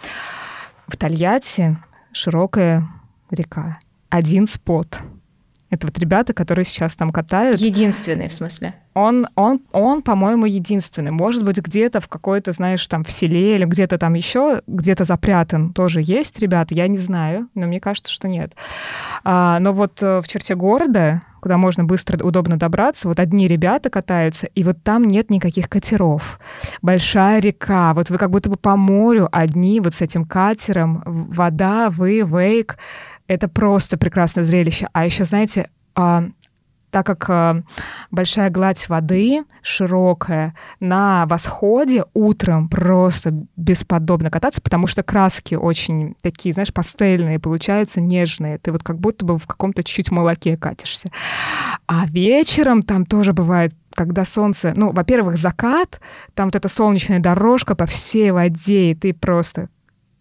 В 0.88 0.98
Тольятти 0.98 1.78
широкая 2.12 2.88
река. 3.30 3.76
Один 4.10 4.48
спот. 4.48 5.00
Это 5.70 5.86
вот 5.86 6.00
ребята, 6.00 6.34
которые 6.34 6.66
сейчас 6.66 6.96
там 6.96 7.12
катают. 7.12 7.60
Единственный, 7.60 8.28
в 8.28 8.34
смысле? 8.34 8.74
Он, 8.96 9.28
он, 9.36 9.62
он, 9.72 10.02
по-моему, 10.02 10.46
единственный. 10.46 11.12
Может 11.12 11.46
быть, 11.46 11.58
где-то 11.58 12.02
в 12.02 12.08
какой-то, 12.08 12.52
знаешь, 12.54 12.86
там 12.88 13.04
в 13.04 13.12
селе 13.12 13.56
или 13.56 13.66
где-то 13.66 13.98
там 14.00 14.16
еще, 14.16 14.62
где-то 14.66 15.06
запрятан 15.06 15.74
тоже 15.74 16.02
есть 16.04 16.40
ребята, 16.40 16.74
я 16.74 16.88
не 16.88 16.98
знаю, 16.98 17.48
но 17.54 17.68
мне 17.68 17.80
кажется, 17.80 18.12
что 18.12 18.28
нет. 18.28 18.54
А, 19.24 19.60
но 19.60 19.74
вот 19.74 20.02
э, 20.02 20.22
в 20.22 20.28
черте 20.28 20.56
города, 20.56 21.22
куда 21.40 21.58
можно 21.58 21.84
быстро, 21.84 22.22
удобно 22.24 22.58
добраться, 22.58 23.08
вот 23.08 23.20
одни 23.20 23.48
ребята 23.48 23.90
катаются, 23.90 24.48
и 24.48 24.64
вот 24.64 24.84
там 24.84 25.04
нет 25.04 25.30
никаких 25.30 25.70
катеров. 25.70 26.40
Большая 26.82 27.40
река, 27.40 27.94
вот 27.94 28.10
вы 28.10 28.18
как 28.18 28.32
будто 28.32 28.50
бы 28.50 28.58
по 28.58 28.76
морю 28.76 29.30
одни, 29.32 29.80
вот 29.80 29.94
с 29.94 30.02
этим 30.02 30.26
катером, 30.26 31.04
вода, 31.06 31.90
вы, 31.90 32.22
вейк, 32.22 32.78
это 33.30 33.48
просто 33.48 33.98
прекрасное 33.98 34.44
зрелище. 34.44 34.89
А 34.92 35.06
еще, 35.06 35.24
знаете, 35.24 35.70
а, 35.96 36.24
так 36.89 37.06
как 37.06 37.30
э, 37.30 37.62
большая 38.10 38.50
гладь 38.50 38.89
воды, 38.89 39.44
широкая, 39.62 40.56
на 40.80 41.28
восходе 41.28 42.06
утром 42.15 42.68
просто 42.68 43.46
бесподобно 43.56 44.32
кататься, 44.32 44.62
потому 44.62 44.88
что 44.88 45.04
краски 45.04 45.54
очень 45.54 46.15
такие, 46.22 46.54
знаешь, 46.54 46.74
пастельные 46.74 47.39
получаются, 47.39 48.02
нежные. 48.02 48.58
Ты 48.58 48.72
вот 48.72 48.82
как 48.82 49.00
будто 49.00 49.24
бы 49.26 49.38
в 49.38 49.46
каком-то 49.46 49.84
чуть-чуть 49.84 50.10
молоке 50.10 50.58
катишься. 50.58 51.10
А 51.86 52.08
вечером 52.08 52.82
там 52.82 53.06
тоже 53.06 53.34
бывает 53.34 53.74
когда 53.96 54.24
солнце, 54.24 54.72
ну, 54.78 54.94
во-первых, 54.94 55.38
закат, 55.38 56.00
там 56.34 56.48
вот 56.48 56.56
эта 56.56 56.70
солнечная 56.70 57.20
дорожка 57.20 57.76
по 57.76 57.86
всей 57.86 58.32
воде, 58.32 58.92
и 58.92 58.96
ты 58.96 59.13
просто 59.13 59.68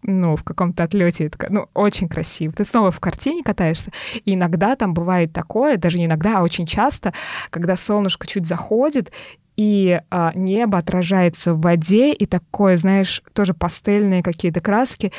ну, 0.03 0.35
в 0.35 0.43
каком-то 0.43 0.83
отлете, 0.83 1.29
ну, 1.49 1.67
очень 1.73 2.07
красиво. 2.07 2.53
Ты 2.53 2.65
снова 2.65 2.91
в 2.91 2.99
картине 2.99 3.43
катаешься, 3.43 3.91
и 4.25 4.35
иногда 4.35 4.75
там 4.75 4.93
бывает 4.93 5.33
такое, 5.33 5.77
даже 5.77 5.97
не 5.97 6.05
иногда, 6.05 6.39
а 6.39 6.43
очень 6.43 6.65
часто, 6.65 7.13
когда 7.49 7.75
солнышко 7.75 8.27
чуть 8.27 8.45
заходит, 8.45 9.11
и 9.59 9.99
а, 10.09 10.31
небо 10.35 10.77
отражается 10.77 11.53
в 11.53 11.59
воде, 11.59 12.13
и 12.13 12.25
такое, 12.25 12.77
знаешь, 12.77 13.21
тоже 13.33 13.53
пастельные 13.53 14.23
какие-то 14.23 14.61
краски, 14.61 15.11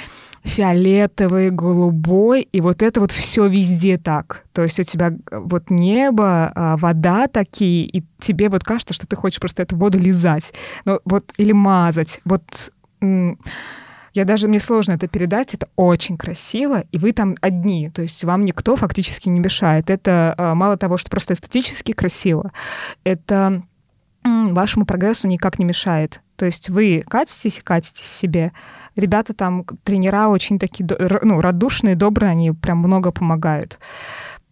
фиолетовый, 0.45 1.51
голубой, 1.51 2.49
и 2.51 2.63
вот 2.63 2.83
это 2.83 3.01
вот 3.01 3.13
все 3.13 3.47
везде 3.49 3.99
так. 3.99 4.45
То 4.55 4.63
есть 4.63 4.81
у 4.81 4.83
тебя 4.83 5.13
вот 5.31 5.69
небо, 5.69 6.51
а, 6.55 6.77
вода 6.79 7.27
такие, 7.27 7.85
и 7.85 8.03
тебе 8.19 8.49
вот 8.49 8.65
кажется, 8.65 8.95
что 8.95 9.07
ты 9.07 9.15
хочешь 9.15 9.41
просто 9.41 9.63
эту 9.63 9.77
воду 9.77 9.99
лизать, 9.99 10.55
ну 10.87 11.01
вот 11.05 11.35
или 11.37 11.53
мазать. 11.53 12.21
Вот 12.25 12.73
я 14.13 14.25
даже, 14.25 14.49
мне 14.49 14.61
сложно 14.61 14.95
это 14.95 15.09
передать, 15.09 15.55
это 15.55 15.69
очень 15.77 16.17
красиво, 16.17 16.85
и 16.93 16.99
вы 16.99 17.13
там 17.13 17.37
одни, 17.41 17.91
то 17.91 18.03
есть 18.03 18.25
вам 18.25 18.45
никто 18.45 18.77
фактически 18.77 19.29
не 19.29 19.41
мешает. 19.41 19.91
Это 19.91 20.35
а, 20.37 20.55
мало 20.55 20.77
того, 20.77 20.97
что 20.97 21.11
просто 21.11 21.35
эстетически 21.35 21.93
красиво, 21.93 22.53
это 23.05 23.63
вашему 24.23 24.85
прогрессу 24.85 25.29
никак 25.29 25.59
не 25.59 25.65
мешает. 25.65 26.21
То 26.37 26.47
есть 26.47 26.71
вы 26.71 27.05
катитесь 27.07 27.59
и 27.59 27.63
катитесь 27.63 28.07
себе. 28.07 28.53
Ребята 28.97 29.35
там, 29.35 29.65
тренера 29.85 30.29
очень 30.29 30.59
такие, 30.59 30.89
ну, 31.23 31.41
радушные, 31.41 31.97
добрые, 31.97 32.31
они 32.31 32.53
прям 32.53 32.79
много 32.79 33.13
помогают. 33.13 33.79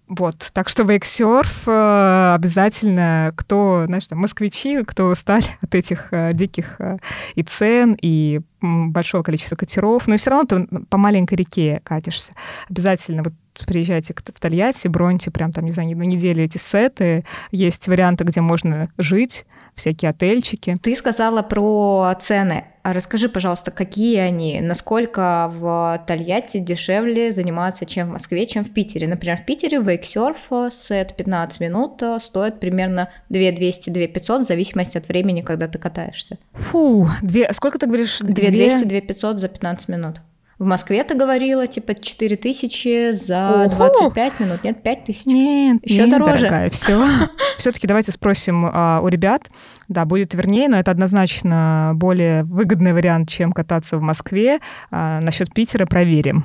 Вот, 0.09 0.51
так 0.55 0.71
что 0.71 0.85
вейксерф 0.85 1.69
э, 1.69 2.33
обязательно, 2.35 3.33
кто, 3.37 3.85
знаешь, 3.87 4.07
там, 4.07 4.21
москвичи, 4.21 4.83
кто 4.85 5.09
устали 5.11 5.45
от 5.61 5.75
этих 5.75 6.09
э, 6.13 6.33
диких 6.33 6.77
э, 6.81 6.97
и 7.35 7.43
цен, 7.43 7.97
и 8.01 8.41
большого 8.61 9.23
количества 9.23 9.55
катеров, 9.57 10.07
но 10.07 10.17
все 10.17 10.31
равно 10.31 10.47
ты 10.47 10.67
по 10.89 10.97
маленькой 10.97 11.35
реке 11.35 11.81
катишься. 11.85 12.33
Обязательно 12.71 13.23
вот 13.23 13.35
приезжайте 13.67 14.15
в 14.15 14.41
Тольятти, 14.41 14.89
броньте 14.89 15.31
прям 15.31 15.53
там, 15.53 15.65
не 15.65 15.73
знаю, 15.73 15.97
на 15.97 16.03
неделю 16.03 16.45
эти 16.45 16.59
сеты. 16.59 17.25
Есть 17.51 17.89
варианты, 17.89 18.25
где 18.25 18.41
можно 18.41 18.89
жить, 18.99 19.45
всякие 19.75 20.11
отельчики. 20.11 20.75
Ты 20.83 20.95
сказала 20.95 21.43
про 21.43 22.15
цены. 22.21 22.65
А 22.83 22.95
расскажи, 22.95 23.29
пожалуйста, 23.29 23.71
какие 23.71 24.17
они, 24.19 24.61
насколько 24.63 25.53
в 25.55 26.03
Тольятти 26.07 26.59
дешевле 26.59 27.33
заниматься, 27.33 27.85
чем 27.85 28.09
в 28.09 28.13
Москве, 28.13 28.47
чем 28.47 28.65
в 28.65 28.73
Питере. 28.73 29.07
Например, 29.07 29.37
в 29.37 29.45
Питере 29.45 29.79
вейксерф 29.79 30.51
сет 30.73 31.15
15 31.15 31.61
минут 31.61 32.03
стоит 32.21 32.61
примерно 32.61 33.11
2200 33.29 33.91
2500 33.91 34.41
в 34.41 34.45
зависимости 34.45 34.97
от 34.97 35.07
времени, 35.09 35.43
когда 35.43 35.69
ты 35.69 35.79
катаешься. 35.79 36.39
Фу, 36.55 37.11
две, 37.21 37.53
сколько 37.53 37.79
ты 37.79 37.87
говоришь? 37.87 38.21
2200 38.21 38.85
2500 38.85 39.41
за 39.41 39.49
15 39.49 39.89
минут. 39.89 40.21
В 40.59 40.65
Москве 40.65 41.05
ты 41.05 41.15
говорила, 41.15 41.69
типа, 41.69 41.95
4 41.95 42.37
тысячи 42.37 43.13
за 43.13 43.67
Ого! 43.67 43.71
25 43.71 44.41
минут. 44.41 44.65
Нет, 44.65 44.83
5 44.83 45.05
тысяч. 45.05 45.27
Нет, 45.27 45.79
еще 45.85 46.07
нет, 46.07 46.11
дороже. 46.11 46.47
Дорогая, 46.47 46.71
все. 46.71 47.05
Все-таки 47.59 47.87
давайте 47.87 48.11
спросим 48.11 48.67
а, 48.67 49.01
у 49.01 49.07
ребят. 49.07 49.51
Да, 49.87 50.05
будет 50.05 50.35
вернее, 50.35 50.69
но 50.69 50.77
это 50.77 50.91
однозначно 50.91 51.93
более 51.95 52.43
выгодный 52.43 52.93
вариант, 52.93 53.29
чем 53.29 53.53
кататься 53.53 53.99
в 53.99 54.03
Москве. 54.03 54.59
А, 54.91 55.21
насчет 55.21 55.55
Питера 55.55 55.87
проверим. 55.87 56.45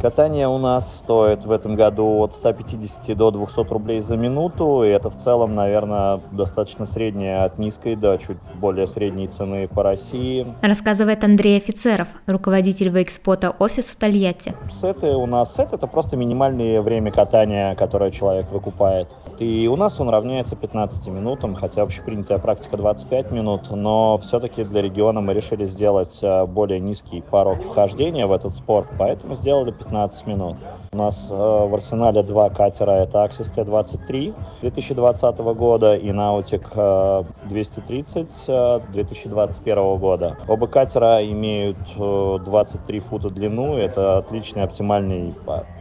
Катание 0.00 0.46
у 0.46 0.58
нас 0.58 0.98
стоит 0.98 1.44
в 1.44 1.50
этом 1.50 1.74
году 1.74 2.22
от 2.22 2.32
150 2.32 3.16
до 3.16 3.32
200 3.32 3.68
рублей 3.68 4.00
за 4.00 4.16
минуту, 4.16 4.84
и 4.84 4.88
это 4.88 5.10
в 5.10 5.16
целом, 5.16 5.56
наверное, 5.56 6.20
достаточно 6.30 6.86
средняя 6.86 7.44
от 7.44 7.58
низкой 7.58 7.96
до 7.96 8.16
чуть 8.16 8.36
более 8.60 8.86
средней 8.86 9.26
цены 9.26 9.66
по 9.66 9.82
России. 9.82 10.46
Рассказывает 10.62 11.24
Андрей 11.24 11.56
Офицеров, 11.56 12.06
руководитель 12.28 12.90
вейкспота 12.90 13.50
офис 13.58 13.86
в 13.86 13.98
Тольятти. 13.98 14.54
Сеты 14.70 15.08
у 15.16 15.26
нас 15.26 15.56
сет 15.56 15.72
это 15.72 15.88
просто 15.88 16.16
минимальное 16.16 16.80
время 16.80 17.10
катания, 17.10 17.74
которое 17.74 18.12
человек 18.12 18.52
выкупает. 18.52 19.08
И 19.38 19.68
у 19.68 19.76
нас 19.76 20.00
он 20.00 20.08
равняется 20.08 20.56
15 20.56 21.06
минутам, 21.08 21.54
хотя 21.54 21.82
общепринятая 21.82 22.38
практика 22.38 22.76
25 22.76 23.30
минут, 23.30 23.70
но 23.70 24.18
все-таки 24.18 24.64
для 24.64 24.82
региона 24.82 25.20
мы 25.20 25.32
решили 25.32 25.64
сделать 25.64 26.18
э, 26.22 26.44
более 26.46 26.80
низкий 26.80 27.20
порог 27.20 27.62
вхождения 27.62 28.26
в 28.26 28.32
этот 28.32 28.56
спорт, 28.56 28.88
поэтому 28.98 29.36
сделали 29.36 29.70
15 29.70 30.26
минут. 30.26 30.56
У 30.90 30.96
нас 30.96 31.28
э, 31.30 31.34
в 31.34 31.72
арсенале 31.72 32.24
два 32.24 32.50
катера, 32.50 32.90
это 32.90 33.24
Axis 33.24 33.54
T23 33.54 34.34
2020 34.62 35.38
года 35.38 35.94
и 35.94 36.08
Nautic 36.08 37.24
230 37.44 38.90
2021 38.90 39.96
года. 39.98 40.36
Оба 40.48 40.66
катера 40.66 41.24
имеют 41.24 41.78
23 41.96 43.00
фута 43.00 43.30
длину, 43.30 43.76
это 43.76 44.18
отличный 44.18 44.64
оптимальный 44.64 45.34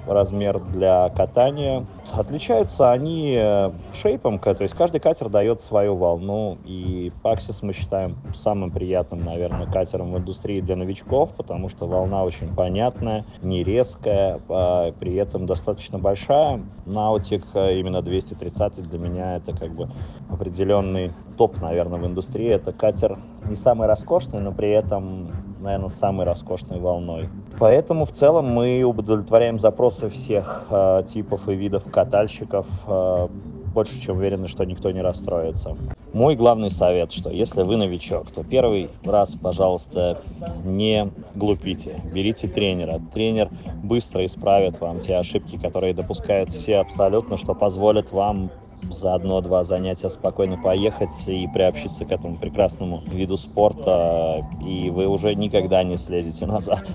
размер 0.06 0.60
для 0.60 1.10
катания. 1.10 1.86
Отличаются 2.14 2.92
они 2.92 3.47
э, 3.48 3.72
шейпом, 3.94 4.40
то 4.40 4.56
есть 4.62 4.74
каждый 4.74 5.00
катер 5.00 5.30
дает 5.30 5.62
свою 5.62 5.96
волну, 5.96 6.58
и 6.66 7.12
Paxis 7.24 7.60
мы 7.62 7.74
считаем 7.74 8.16
самым 8.34 8.72
приятным, 8.72 9.24
наверное, 9.24 9.66
катером 9.66 10.14
в 10.14 10.18
индустрии 10.18 10.62
для 10.62 10.76
новичков, 10.76 11.32
потому 11.36 11.70
что 11.70 11.88
волна 11.88 12.24
очень 12.24 12.54
понятная, 12.54 13.24
не 13.42 13.64
резкая, 13.64 14.40
а 14.50 14.92
при 14.92 15.16
этом 15.16 15.46
достаточно 15.46 16.00
большая. 16.00 16.62
Наутик 16.86 17.44
э, 17.54 17.80
именно 17.80 18.02
230 18.02 18.82
для 18.90 19.00
меня 19.00 19.38
это 19.38 19.56
как 19.56 19.74
бы 19.74 19.90
определенный 20.30 21.12
топ, 21.38 21.62
наверное, 21.62 22.00
в 22.00 22.06
индустрии. 22.06 22.50
Это 22.50 22.74
катер 22.74 23.18
не 23.48 23.56
самый 23.56 23.88
роскошный, 23.88 24.40
но 24.40 24.52
при 24.52 24.70
этом, 24.70 25.32
наверное, 25.68 25.90
самой 25.90 26.26
роскошной 26.26 26.80
волной. 26.80 27.30
Поэтому 27.60 28.06
в 28.06 28.12
целом 28.12 28.48
мы 28.48 28.84
удовлетворяем 28.84 29.60
запросы 29.60 30.10
всех 30.10 30.66
э, 30.70 31.04
типов 31.08 31.48
и 31.50 31.56
видов 31.56 31.84
катальщиков. 31.92 32.66
Э, 32.88 33.28
больше 33.74 34.02
чем 34.02 34.18
уверены, 34.18 34.48
что 34.48 34.64
никто 34.64 34.90
не 34.90 35.02
расстроится. 35.02 35.78
Мой 36.12 36.36
главный 36.36 36.72
совет, 36.72 37.12
что 37.12 37.30
если 37.30 37.62
вы 37.62 37.76
новичок, 37.76 38.32
то 38.32 38.44
первый 38.44 38.90
раз, 39.04 39.36
пожалуйста, 39.36 40.22
не 40.64 41.12
глупите, 41.36 42.02
берите 42.12 42.48
тренера. 42.48 43.00
Тренер 43.14 43.50
быстро 43.84 44.26
исправит 44.26 44.82
вам 44.82 45.00
те 45.00 45.18
ошибки, 45.18 45.58
которые 45.58 45.94
допускают 45.94 46.50
все 46.50 46.78
абсолютно, 46.78 47.38
что 47.38 47.54
позволит 47.54 48.12
вам 48.12 48.50
за 48.84 49.16
одно-два 49.16 49.64
занятия 49.64 50.10
спокойно 50.10 50.58
поехать 50.58 51.28
и 51.28 51.48
приобщиться 51.54 52.06
к 52.06 52.12
этому 52.12 52.38
прекрасному 52.38 53.02
виду 53.08 53.38
спорта, 53.38 54.46
и 54.66 54.90
вы 54.90 55.08
уже 55.08 55.36
никогда 55.36 55.84
не 55.84 55.98
слезете 55.98 56.46
назад. 56.46 56.88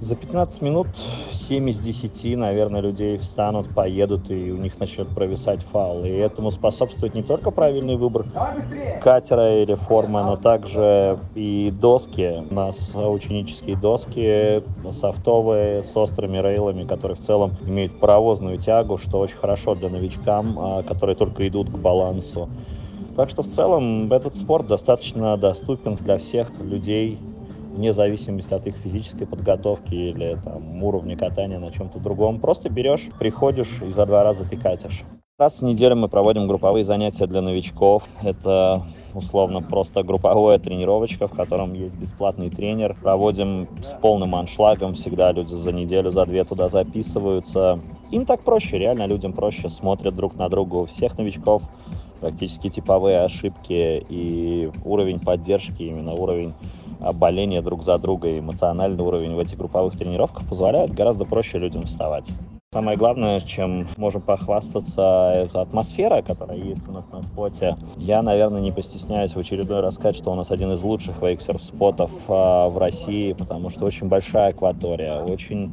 За 0.00 0.14
15 0.14 0.62
минут 0.62 0.86
7 1.32 1.70
из 1.70 1.80
10, 1.80 2.36
наверное, 2.36 2.80
людей 2.80 3.16
встанут, 3.18 3.68
поедут, 3.74 4.30
и 4.30 4.52
у 4.52 4.56
них 4.56 4.78
начнет 4.78 5.08
провисать 5.08 5.60
фал. 5.62 6.04
И 6.04 6.08
этому 6.08 6.52
способствует 6.52 7.14
не 7.14 7.24
только 7.24 7.50
правильный 7.50 7.96
выбор 7.96 8.24
катера 9.02 9.60
или 9.60 9.74
формы, 9.74 10.22
но 10.22 10.36
также 10.36 11.18
и 11.34 11.72
доски. 11.72 12.44
У 12.48 12.54
нас 12.54 12.92
ученические 12.94 13.76
доски 13.76 14.62
софтовые 14.92 15.82
с 15.82 15.96
острыми 15.96 16.38
рейлами, 16.38 16.82
которые 16.82 17.16
в 17.16 17.20
целом 17.20 17.56
имеют 17.66 17.98
паровозную 17.98 18.58
тягу, 18.58 18.98
что 18.98 19.18
очень 19.18 19.36
хорошо 19.36 19.74
для 19.74 19.88
новичкам, 19.88 20.58
а, 20.60 20.82
которые 20.84 21.16
только 21.16 21.48
идут 21.48 21.70
к 21.70 21.76
балансу. 21.76 22.48
Так 23.16 23.30
что 23.30 23.42
в 23.42 23.48
целом 23.48 24.12
этот 24.12 24.36
спорт 24.36 24.68
достаточно 24.68 25.36
доступен 25.36 25.96
для 25.96 26.18
всех 26.18 26.52
людей, 26.60 27.18
вне 27.78 27.92
зависимости 27.92 28.52
от 28.52 28.66
их 28.66 28.74
физической 28.74 29.24
подготовки 29.24 29.94
или 29.94 30.36
там, 30.42 30.82
уровня 30.82 31.16
катания 31.16 31.60
на 31.60 31.70
чем-то 31.70 32.00
другом. 32.00 32.40
Просто 32.40 32.68
берешь, 32.68 33.08
приходишь 33.20 33.80
и 33.82 33.90
за 33.90 34.04
два 34.04 34.24
раза 34.24 34.44
ты 34.44 34.56
катишь. 34.56 35.04
Раз 35.38 35.60
в 35.60 35.62
неделю 35.62 35.94
мы 35.94 36.08
проводим 36.08 36.48
групповые 36.48 36.84
занятия 36.84 37.28
для 37.28 37.40
новичков. 37.40 38.08
Это 38.24 38.82
условно 39.14 39.62
просто 39.62 40.02
групповая 40.02 40.58
тренировочка, 40.58 41.28
в 41.28 41.32
котором 41.32 41.72
есть 41.74 41.94
бесплатный 41.94 42.50
тренер. 42.50 42.96
Проводим 43.00 43.68
с 43.80 43.92
полным 43.92 44.34
аншлагом, 44.34 44.94
всегда 44.94 45.30
люди 45.30 45.54
за 45.54 45.70
неделю, 45.70 46.10
за 46.10 46.26
две 46.26 46.42
туда 46.42 46.68
записываются. 46.68 47.78
Им 48.10 48.26
так 48.26 48.42
проще, 48.42 48.78
реально 48.78 49.06
людям 49.06 49.32
проще, 49.32 49.68
смотрят 49.68 50.16
друг 50.16 50.34
на 50.34 50.48
друга. 50.48 50.74
У 50.74 50.86
всех 50.86 51.16
новичков 51.16 51.62
практически 52.20 52.68
типовые 52.70 53.20
ошибки 53.20 54.04
и 54.08 54.72
уровень 54.84 55.20
поддержки, 55.20 55.84
именно 55.84 56.14
уровень 56.14 56.54
боления 57.00 57.62
друг 57.62 57.84
за 57.84 57.98
друга 57.98 58.28
и 58.28 58.38
эмоциональный 58.38 59.02
уровень 59.02 59.34
в 59.34 59.38
этих 59.38 59.58
групповых 59.58 59.96
тренировках 59.96 60.46
позволяет 60.48 60.94
гораздо 60.94 61.24
проще 61.24 61.58
людям 61.58 61.84
вставать. 61.84 62.32
Самое 62.70 62.98
главное, 62.98 63.40
чем 63.40 63.88
можем 63.96 64.20
похвастаться, 64.20 65.32
это 65.34 65.62
атмосфера, 65.62 66.20
которая 66.20 66.58
есть 66.58 66.86
у 66.86 66.92
нас 66.92 67.08
на 67.10 67.22
споте. 67.22 67.78
Я, 67.96 68.20
наверное, 68.20 68.60
не 68.60 68.72
постесняюсь 68.72 69.34
в 69.34 69.38
очередной 69.38 69.80
раз 69.80 69.94
сказать, 69.94 70.16
что 70.16 70.30
у 70.30 70.34
нас 70.34 70.50
один 70.50 70.72
из 70.72 70.82
лучших 70.82 71.22
вейксерф-спотов 71.22 72.10
а, 72.28 72.68
в 72.68 72.76
России, 72.76 73.32
потому 73.32 73.70
что 73.70 73.86
очень 73.86 74.08
большая 74.08 74.50
акватория, 74.50 75.22
очень 75.22 75.72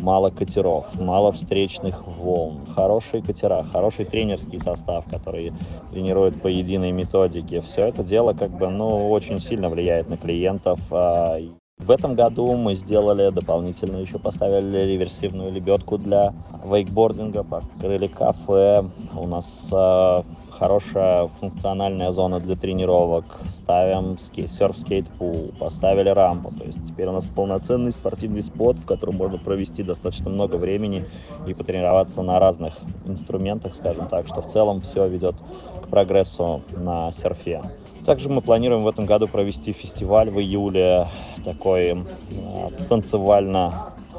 мало 0.00 0.30
катеров, 0.30 0.86
мало 1.00 1.32
встречных 1.32 2.06
волн, 2.06 2.66
хорошие 2.74 3.22
катера, 3.22 3.62
хороший 3.62 4.04
тренерский 4.04 4.60
состав, 4.60 5.04
который 5.10 5.52
тренирует 5.92 6.40
по 6.40 6.48
единой 6.48 6.92
методике. 6.92 7.60
Все 7.60 7.86
это 7.86 8.02
дело 8.04 8.32
как 8.32 8.50
бы, 8.50 8.68
ну, 8.68 9.10
очень 9.10 9.40
сильно 9.40 9.68
влияет 9.68 10.08
на 10.08 10.16
клиентов. 10.16 10.80
А, 10.90 11.38
В 11.78 11.90
этом 11.90 12.14
году 12.14 12.56
мы 12.56 12.74
сделали 12.74 13.28
дополнительно, 13.30 13.98
еще 13.98 14.18
поставили 14.18 14.78
реверсивную 14.86 15.52
лебедку 15.52 15.98
для 15.98 16.32
вейкбординга, 16.64 17.44
построили 17.44 18.06
кафе. 18.06 18.82
У 19.14 19.26
нас 19.26 19.68
э, 19.70 20.22
хорошая 20.58 21.28
функциональная 21.40 22.12
зона 22.12 22.40
для 22.40 22.56
тренировок. 22.56 23.24
Ставим 23.46 24.18
скейт, 24.18 24.50
серф-скейт-пул, 24.50 25.52
поставили 25.58 26.08
рампу. 26.08 26.52
То 26.54 26.64
есть 26.64 26.84
теперь 26.86 27.08
у 27.08 27.12
нас 27.12 27.26
полноценный 27.26 27.92
спортивный 27.92 28.42
спот, 28.42 28.78
в 28.78 28.86
котором 28.86 29.16
можно 29.16 29.38
провести 29.38 29.82
достаточно 29.82 30.30
много 30.30 30.56
времени 30.56 31.04
и 31.46 31.54
потренироваться 31.54 32.22
на 32.22 32.38
разных 32.38 32.74
инструментах, 33.06 33.74
скажем 33.74 34.08
так, 34.08 34.26
что 34.26 34.40
в 34.40 34.46
целом 34.46 34.80
все 34.80 35.06
ведет 35.06 35.36
к 35.82 35.88
прогрессу 35.88 36.62
на 36.76 37.10
серфе. 37.10 37.62
Также 38.04 38.28
мы 38.28 38.40
планируем 38.40 38.82
в 38.82 38.88
этом 38.88 39.04
году 39.04 39.26
провести 39.26 39.72
фестиваль 39.72 40.30
в 40.30 40.38
июле, 40.38 41.08
такой 41.44 42.04
э, 42.30 42.70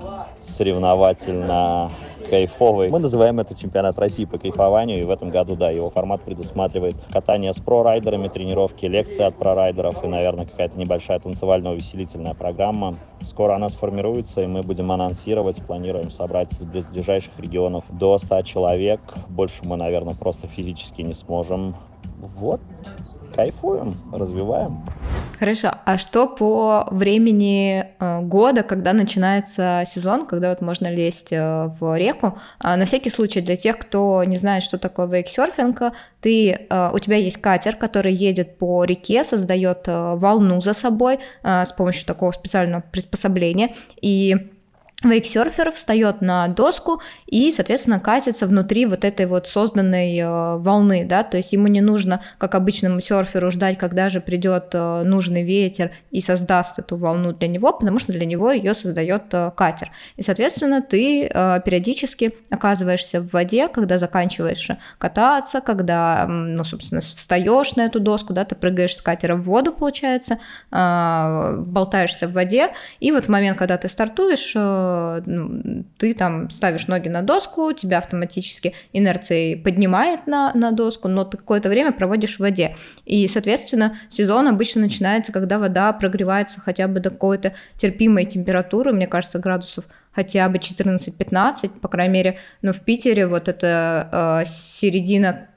танцевально-соревновательно 0.07 1.89
кайфовый. 2.29 2.89
Мы 2.89 2.99
называем 2.99 3.39
это 3.39 3.55
чемпионат 3.55 3.97
России 3.99 4.25
по 4.25 4.37
кайфованию, 4.37 4.99
и 4.99 5.03
в 5.03 5.11
этом 5.11 5.29
году, 5.29 5.55
да, 5.55 5.69
его 5.69 5.89
формат 5.89 6.21
предусматривает 6.23 6.95
катание 7.11 7.53
с 7.53 7.59
про-райдерами, 7.59 8.27
тренировки, 8.27 8.85
лекции 8.85 9.23
от 9.23 9.35
про-райдеров 9.35 10.03
и, 10.03 10.07
наверное, 10.07 10.45
какая-то 10.45 10.77
небольшая 10.77 11.19
танцевально-увеселительная 11.19 12.33
программа. 12.33 12.97
Скоро 13.21 13.55
она 13.55 13.69
сформируется, 13.69 14.41
и 14.41 14.47
мы 14.47 14.61
будем 14.61 14.91
анонсировать, 14.91 15.61
планируем 15.65 16.11
собрать 16.11 16.51
из 16.51 16.65
ближайших 16.65 17.31
регионов 17.39 17.85
до 17.89 18.17
100 18.17 18.41
человек. 18.41 18.99
Больше 19.29 19.63
мы, 19.63 19.77
наверное, 19.77 20.15
просто 20.15 20.47
физически 20.47 21.01
не 21.01 21.13
сможем. 21.13 21.75
Вот 22.19 22.59
кайфуем, 23.38 23.95
развиваем. 24.12 24.80
Хорошо. 25.39 25.71
А 25.86 26.00
что 26.00 26.28
по 26.28 26.88
времени 26.89 27.86
э, 28.00 28.21
года, 28.21 28.63
когда 28.63 28.93
начинается 28.93 29.84
сезон, 29.86 30.26
когда 30.26 30.50
вот 30.50 30.62
можно 30.62 30.89
лезть 30.89 31.32
э, 31.32 31.69
в 31.80 31.95
реку? 31.95 32.39
А 32.60 32.76
на 32.76 32.86
всякий 32.86 33.12
случай 33.12 33.41
для 33.41 33.56
тех, 33.56 33.78
кто 33.78 34.23
не 34.23 34.36
знает, 34.36 34.63
что 34.63 34.80
такое 34.80 35.06
вейксерфинг, 35.06 35.93
ты, 36.21 36.52
э, 36.52 36.91
у 36.91 36.97
тебя 36.97 37.17
есть 37.17 37.38
катер, 37.38 37.76
который 37.76 38.13
едет 38.13 38.58
по 38.58 38.84
реке, 38.84 39.23
создает 39.23 39.84
волну 39.86 40.60
за 40.60 40.73
собой 40.73 41.19
с 41.43 41.71
помощью 41.71 42.08
такого 42.08 42.32
специального 42.32 42.84
приспособления, 42.91 43.76
и 44.02 44.50
вейксерфер 45.03 45.71
встает 45.71 46.21
на 46.21 46.47
доску 46.47 47.01
и, 47.27 47.51
соответственно, 47.51 47.99
катится 47.99 48.47
внутри 48.47 48.88
вот 48.88 49.05
этой 49.05 49.27
вот 49.27 49.47
созданной 49.47 50.17
э, 50.17 50.57
волны, 50.57 51.05
да, 51.05 51.23
то 51.23 51.38
есть 51.38 51.53
ему 51.53 51.67
не 51.67 51.81
нужно, 51.81 52.21
как 52.39 52.55
обычному 52.55 52.99
серферу, 52.99 53.51
ждать, 53.51 53.77
когда 53.77 54.10
же 54.10 54.21
придет 54.21 54.69
э, 54.73 55.03
нужный 55.03 55.43
ветер 55.43 55.91
и 56.10 56.19
создаст 56.19 56.79
эту 56.79 56.97
волну 56.97 57.31
для 57.33 57.47
него, 57.47 57.73
потому 57.73 57.99
что 57.99 58.12
для 58.12 58.25
него 58.25 58.51
ее 58.51 58.73
создает 58.73 59.25
э, 59.33 59.51
катер. 59.55 59.91
И, 60.15 60.23
соответственно, 60.23 60.81
ты 60.81 61.27
периодически 61.27 62.33
оказываешься 62.49 63.21
в 63.21 63.31
воде, 63.33 63.67
когда 63.67 63.97
заканчиваешь 63.97 64.69
кататься, 64.97 65.62
когда, 65.62 66.25
ну, 66.27 66.63
собственно, 66.63 67.01
встаешь 67.01 67.75
на 67.75 67.86
эту 67.86 67.99
доску, 67.99 68.33
да, 68.33 68.45
ты 68.45 68.55
прыгаешь 68.55 68.95
с 68.95 69.01
катера 69.01 69.36
в 69.36 69.43
воду, 69.43 69.71
получается, 69.71 70.39
болтаешься 70.71 72.27
в 72.27 72.33
воде, 72.33 72.69
и 72.99 73.12
вот 73.12 73.25
в 73.25 73.29
момент, 73.29 73.57
когда 73.57 73.77
ты 73.77 73.89
стартуешь, 73.89 74.55
ты 75.97 76.13
там 76.13 76.50
ставишь 76.50 76.88
ноги 76.88 77.10
на 77.10 77.21
доску, 77.21 77.71
тебя 77.73 77.97
автоматически 78.00 78.73
инерцией 78.93 79.58
поднимает 79.58 80.28
на, 80.28 80.54
на 80.54 80.71
доску, 80.71 81.08
но 81.08 81.23
ты 81.23 81.38
какое-то 81.38 81.69
время 81.69 81.91
проводишь 81.91 82.38
в 82.38 82.39
воде. 82.39 82.76
И, 83.06 83.28
соответственно, 83.28 83.97
сезон 84.10 84.47
обычно 84.47 84.82
начинается, 84.82 85.32
когда 85.32 85.60
вода 85.60 85.91
прогревается 85.93 86.62
хотя 86.62 86.88
бы 86.88 87.00
до 87.00 87.10
какой-то 87.10 87.54
терпимой 87.78 88.26
температуры, 88.26 88.93
мне 88.93 89.08
кажется, 89.08 89.39
градусов 89.39 89.86
хотя 90.17 90.49
бы 90.49 90.58
14-15, 90.58 91.80
по 91.80 91.88
крайней 91.88 92.13
мере, 92.13 92.38
но 92.63 92.73
в 92.73 92.82
Питере 92.82 93.27
вот 93.27 93.47
это 93.47 94.41
э, 94.41 94.49
середина 94.49 95.47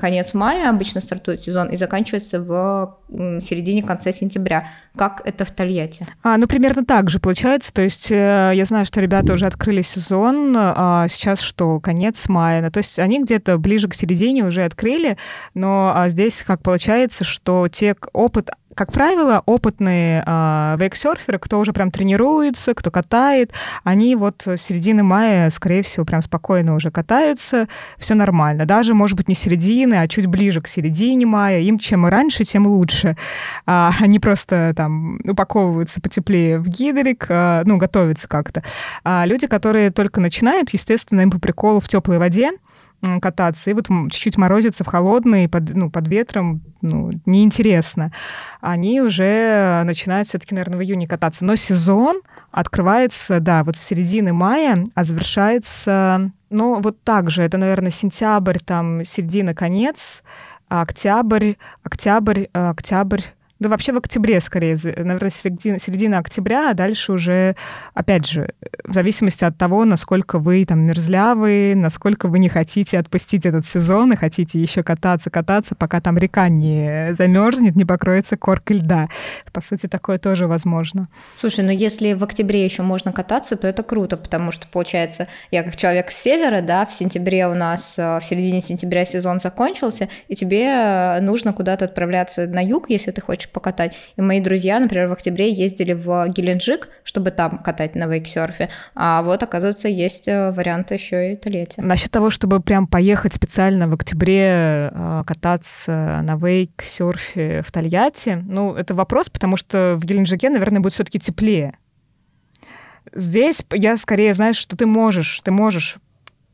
конец 0.00 0.32
мая 0.32 0.70
обычно 0.70 1.00
стартует 1.00 1.42
сезон 1.42 1.68
и 1.68 1.76
заканчивается 1.76 2.40
в 2.40 2.98
середине-конце 3.10 4.12
сентября. 4.12 4.70
Как 4.96 5.20
это 5.24 5.44
в 5.44 5.50
Тольятти? 5.50 6.06
А, 6.22 6.36
ну, 6.38 6.48
примерно 6.48 6.84
так 6.84 7.10
же 7.10 7.20
получается. 7.20 7.72
То 7.72 7.82
есть 7.82 8.10
э, 8.10 8.52
я 8.54 8.64
знаю, 8.64 8.86
что 8.86 9.00
ребята 9.00 9.34
уже 9.34 9.46
открыли 9.46 9.82
сезон, 9.82 10.54
а 10.56 11.06
сейчас 11.08 11.40
что, 11.40 11.78
конец 11.80 12.28
мая. 12.28 12.62
Ну, 12.62 12.70
то 12.70 12.78
есть 12.78 12.98
они 12.98 13.22
где-то 13.22 13.58
ближе 13.58 13.88
к 13.88 13.94
середине 13.94 14.44
уже 14.44 14.64
открыли, 14.64 15.16
но 15.54 15.92
а 15.94 16.08
здесь 16.08 16.42
как 16.44 16.62
получается, 16.62 17.24
что 17.24 17.68
те 17.68 17.94
опыт 18.12 18.50
как 18.78 18.92
правило, 18.92 19.42
опытные 19.44 20.22
э, 20.24 20.76
вейксерферы, 20.78 21.40
кто 21.40 21.58
уже 21.58 21.72
прям 21.72 21.90
тренируется, 21.90 22.74
кто 22.74 22.92
катает, 22.92 23.52
они 23.82 24.14
вот 24.14 24.46
с 24.46 24.56
середины 24.56 25.02
мая, 25.02 25.50
скорее 25.50 25.82
всего, 25.82 26.04
прям 26.04 26.22
спокойно 26.22 26.76
уже 26.76 26.92
катаются, 26.92 27.66
все 27.96 28.14
нормально. 28.14 28.66
Даже, 28.66 28.94
может 28.94 29.16
быть, 29.16 29.26
не 29.26 29.34
середины, 29.34 29.96
а 29.96 30.06
чуть 30.06 30.26
ближе 30.26 30.60
к 30.60 30.68
середине 30.68 31.26
мая. 31.26 31.58
Им 31.58 31.78
чем 31.78 32.06
раньше, 32.06 32.44
тем 32.44 32.68
лучше. 32.68 33.16
А, 33.66 33.90
они 34.00 34.20
просто 34.20 34.72
там 34.76 35.18
упаковываются 35.24 36.00
потеплее 36.00 36.60
в 36.60 36.68
гидрик, 36.68 37.26
а, 37.28 37.62
ну, 37.64 37.78
готовятся 37.78 38.28
как-то. 38.28 38.62
А 39.02 39.26
люди, 39.26 39.48
которые 39.48 39.90
только 39.90 40.20
начинают, 40.20 40.70
естественно, 40.70 41.22
им 41.22 41.32
по 41.32 41.40
приколу 41.40 41.80
в 41.80 41.88
теплой 41.88 42.18
воде, 42.18 42.52
кататься, 43.20 43.70
и 43.70 43.74
вот 43.74 43.88
чуть-чуть 44.10 44.36
морозится 44.36 44.84
в 44.84 44.88
холодный, 44.88 45.48
под, 45.48 45.74
ну, 45.74 45.90
под 45.90 46.08
ветром, 46.08 46.62
ну, 46.80 47.12
неинтересно. 47.26 48.12
Они 48.60 49.00
уже 49.00 49.82
начинают 49.84 50.28
все-таки, 50.28 50.54
наверное, 50.54 50.78
в 50.78 50.82
июне 50.82 51.06
кататься. 51.06 51.44
Но 51.44 51.54
сезон 51.56 52.20
открывается, 52.50 53.40
да, 53.40 53.62
вот 53.62 53.76
с 53.76 53.82
середины 53.82 54.32
мая, 54.32 54.84
а 54.94 55.04
завершается, 55.04 56.32
ну, 56.50 56.80
вот 56.80 57.02
так 57.02 57.30
же, 57.30 57.42
это, 57.42 57.56
наверное, 57.56 57.90
сентябрь, 57.90 58.58
там, 58.58 59.04
середина, 59.04 59.54
конец, 59.54 60.22
а 60.68 60.82
октябрь, 60.82 61.54
октябрь, 61.82 62.46
э, 62.52 62.68
октябрь, 62.68 63.22
да 63.60 63.68
вообще 63.68 63.92
в 63.92 63.96
октябре 63.96 64.40
скорее, 64.40 64.78
наверное, 64.84 65.30
середина, 65.30 65.78
середина 65.78 66.18
октября, 66.18 66.70
а 66.70 66.74
дальше 66.74 67.12
уже, 67.12 67.56
опять 67.92 68.26
же, 68.26 68.54
в 68.84 68.92
зависимости 68.92 69.44
от 69.44 69.58
того, 69.58 69.84
насколько 69.84 70.38
вы 70.38 70.64
там 70.64 70.80
мерзлявые, 70.80 71.74
насколько 71.74 72.28
вы 72.28 72.38
не 72.38 72.48
хотите 72.48 72.98
отпустить 72.98 73.46
этот 73.46 73.66
сезон 73.66 74.12
и 74.12 74.16
хотите 74.16 74.60
еще 74.60 74.82
кататься, 74.82 75.30
кататься, 75.30 75.74
пока 75.74 76.00
там 76.00 76.18
река 76.18 76.48
не 76.48 77.12
замерзнет, 77.14 77.74
не 77.74 77.84
покроется 77.84 78.36
коркой 78.36 78.76
льда. 78.76 79.08
По 79.52 79.60
сути, 79.60 79.88
такое 79.88 80.18
тоже 80.18 80.46
возможно. 80.46 81.08
Слушай, 81.40 81.64
ну 81.64 81.70
если 81.70 82.12
в 82.12 82.22
октябре 82.22 82.64
еще 82.64 82.82
можно 82.82 83.12
кататься, 83.12 83.56
то 83.56 83.66
это 83.66 83.82
круто, 83.82 84.16
потому 84.16 84.52
что, 84.52 84.68
получается, 84.68 85.26
я 85.50 85.64
как 85.64 85.76
человек 85.76 86.10
с 86.10 86.16
севера, 86.16 86.62
да, 86.62 86.86
в 86.86 86.92
сентябре 86.92 87.48
у 87.48 87.54
нас, 87.54 87.98
э, 87.98 88.20
в 88.20 88.24
середине 88.24 88.60
сентября 88.60 89.04
сезон 89.04 89.40
закончился, 89.40 90.08
и 90.28 90.36
тебе 90.36 91.18
нужно 91.20 91.52
куда-то 91.52 91.86
отправляться 91.86 92.46
на 92.46 92.64
юг, 92.64 92.88
если 92.88 93.10
ты 93.10 93.20
хочешь 93.20 93.47
хочешь 93.48 93.52
покатать. 93.52 93.92
И 94.16 94.22
мои 94.22 94.40
друзья, 94.40 94.78
например, 94.80 95.08
в 95.08 95.12
октябре 95.12 95.52
ездили 95.52 95.92
в 95.92 96.28
Геленджик, 96.28 96.88
чтобы 97.04 97.30
там 97.30 97.58
катать 97.58 97.94
на 97.94 98.06
вейксерфе. 98.06 98.68
А 98.94 99.22
вот, 99.22 99.42
оказывается, 99.42 99.88
есть 99.88 100.28
э, 100.28 100.50
варианты 100.52 100.94
еще 100.94 101.32
и 101.32 101.36
Тольятти. 101.36 101.80
Насчет 101.80 102.10
того, 102.10 102.30
чтобы 102.30 102.60
прям 102.60 102.86
поехать 102.86 103.34
специально 103.34 103.88
в 103.88 103.94
октябре 103.94 104.90
э, 104.92 105.22
кататься 105.26 106.22
на 106.22 106.36
вейксерфе 106.36 107.62
в 107.62 107.72
Тольятти, 107.72 108.38
ну, 108.48 108.74
это 108.74 108.94
вопрос, 108.94 109.28
потому 109.28 109.56
что 109.56 109.96
в 109.96 110.04
Геленджике, 110.04 110.50
наверное, 110.50 110.80
будет 110.80 110.92
все-таки 110.92 111.18
теплее. 111.18 111.72
Здесь 113.14 113.64
я 113.72 113.96
скорее, 113.96 114.34
знаешь, 114.34 114.56
что 114.56 114.76
ты 114.76 114.84
можешь, 114.86 115.40
ты 115.42 115.50
можешь 115.50 115.96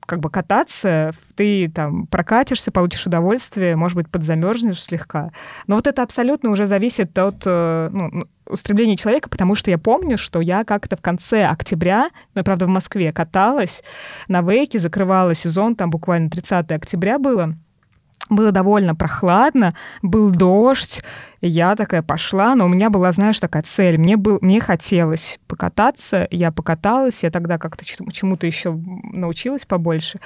как 0.06 0.20
бы 0.20 0.30
кататься, 0.30 1.12
ты 1.34 1.68
там 1.68 2.06
прокатишься, 2.06 2.70
получишь 2.70 3.06
удовольствие, 3.06 3.76
может 3.76 3.96
быть, 3.96 4.08
подзамерзнешь 4.08 4.82
слегка. 4.82 5.30
Но 5.66 5.76
вот 5.76 5.86
это 5.86 6.02
абсолютно 6.02 6.50
уже 6.50 6.66
зависит 6.66 7.18
от 7.18 7.42
э, 7.46 7.88
ну, 7.92 8.24
устремления 8.46 8.96
человека, 8.96 9.28
потому 9.28 9.54
что 9.54 9.70
я 9.70 9.78
помню, 9.78 10.18
что 10.18 10.40
я 10.40 10.64
как-то 10.64 10.96
в 10.96 11.00
конце 11.00 11.46
октября, 11.46 12.10
ну, 12.34 12.44
правда, 12.44 12.66
в 12.66 12.68
Москве 12.68 13.12
каталась 13.12 13.82
на 14.28 14.42
вейке, 14.42 14.78
закрывала 14.78 15.34
сезон, 15.34 15.76
там 15.76 15.90
буквально 15.90 16.30
30 16.30 16.70
октября 16.72 17.18
было, 17.18 17.54
было 18.30 18.52
довольно 18.52 18.94
прохладно, 18.94 19.74
был 20.02 20.30
дождь, 20.30 21.02
я 21.40 21.76
такая 21.76 22.02
пошла, 22.02 22.54
но 22.54 22.64
у 22.64 22.68
меня 22.68 22.90
была, 22.90 23.12
знаешь, 23.12 23.38
такая 23.38 23.62
цель. 23.62 23.98
Мне, 23.98 24.16
был, 24.16 24.38
мне 24.40 24.60
хотелось 24.60 25.38
покататься, 25.46 26.26
я 26.30 26.50
покаталась, 26.50 27.22
я 27.22 27.30
тогда 27.30 27.58
как-то 27.58 27.84
чему-то 27.84 28.46
еще 28.46 28.72
научилась 29.12 29.66
побольше. 29.66 30.20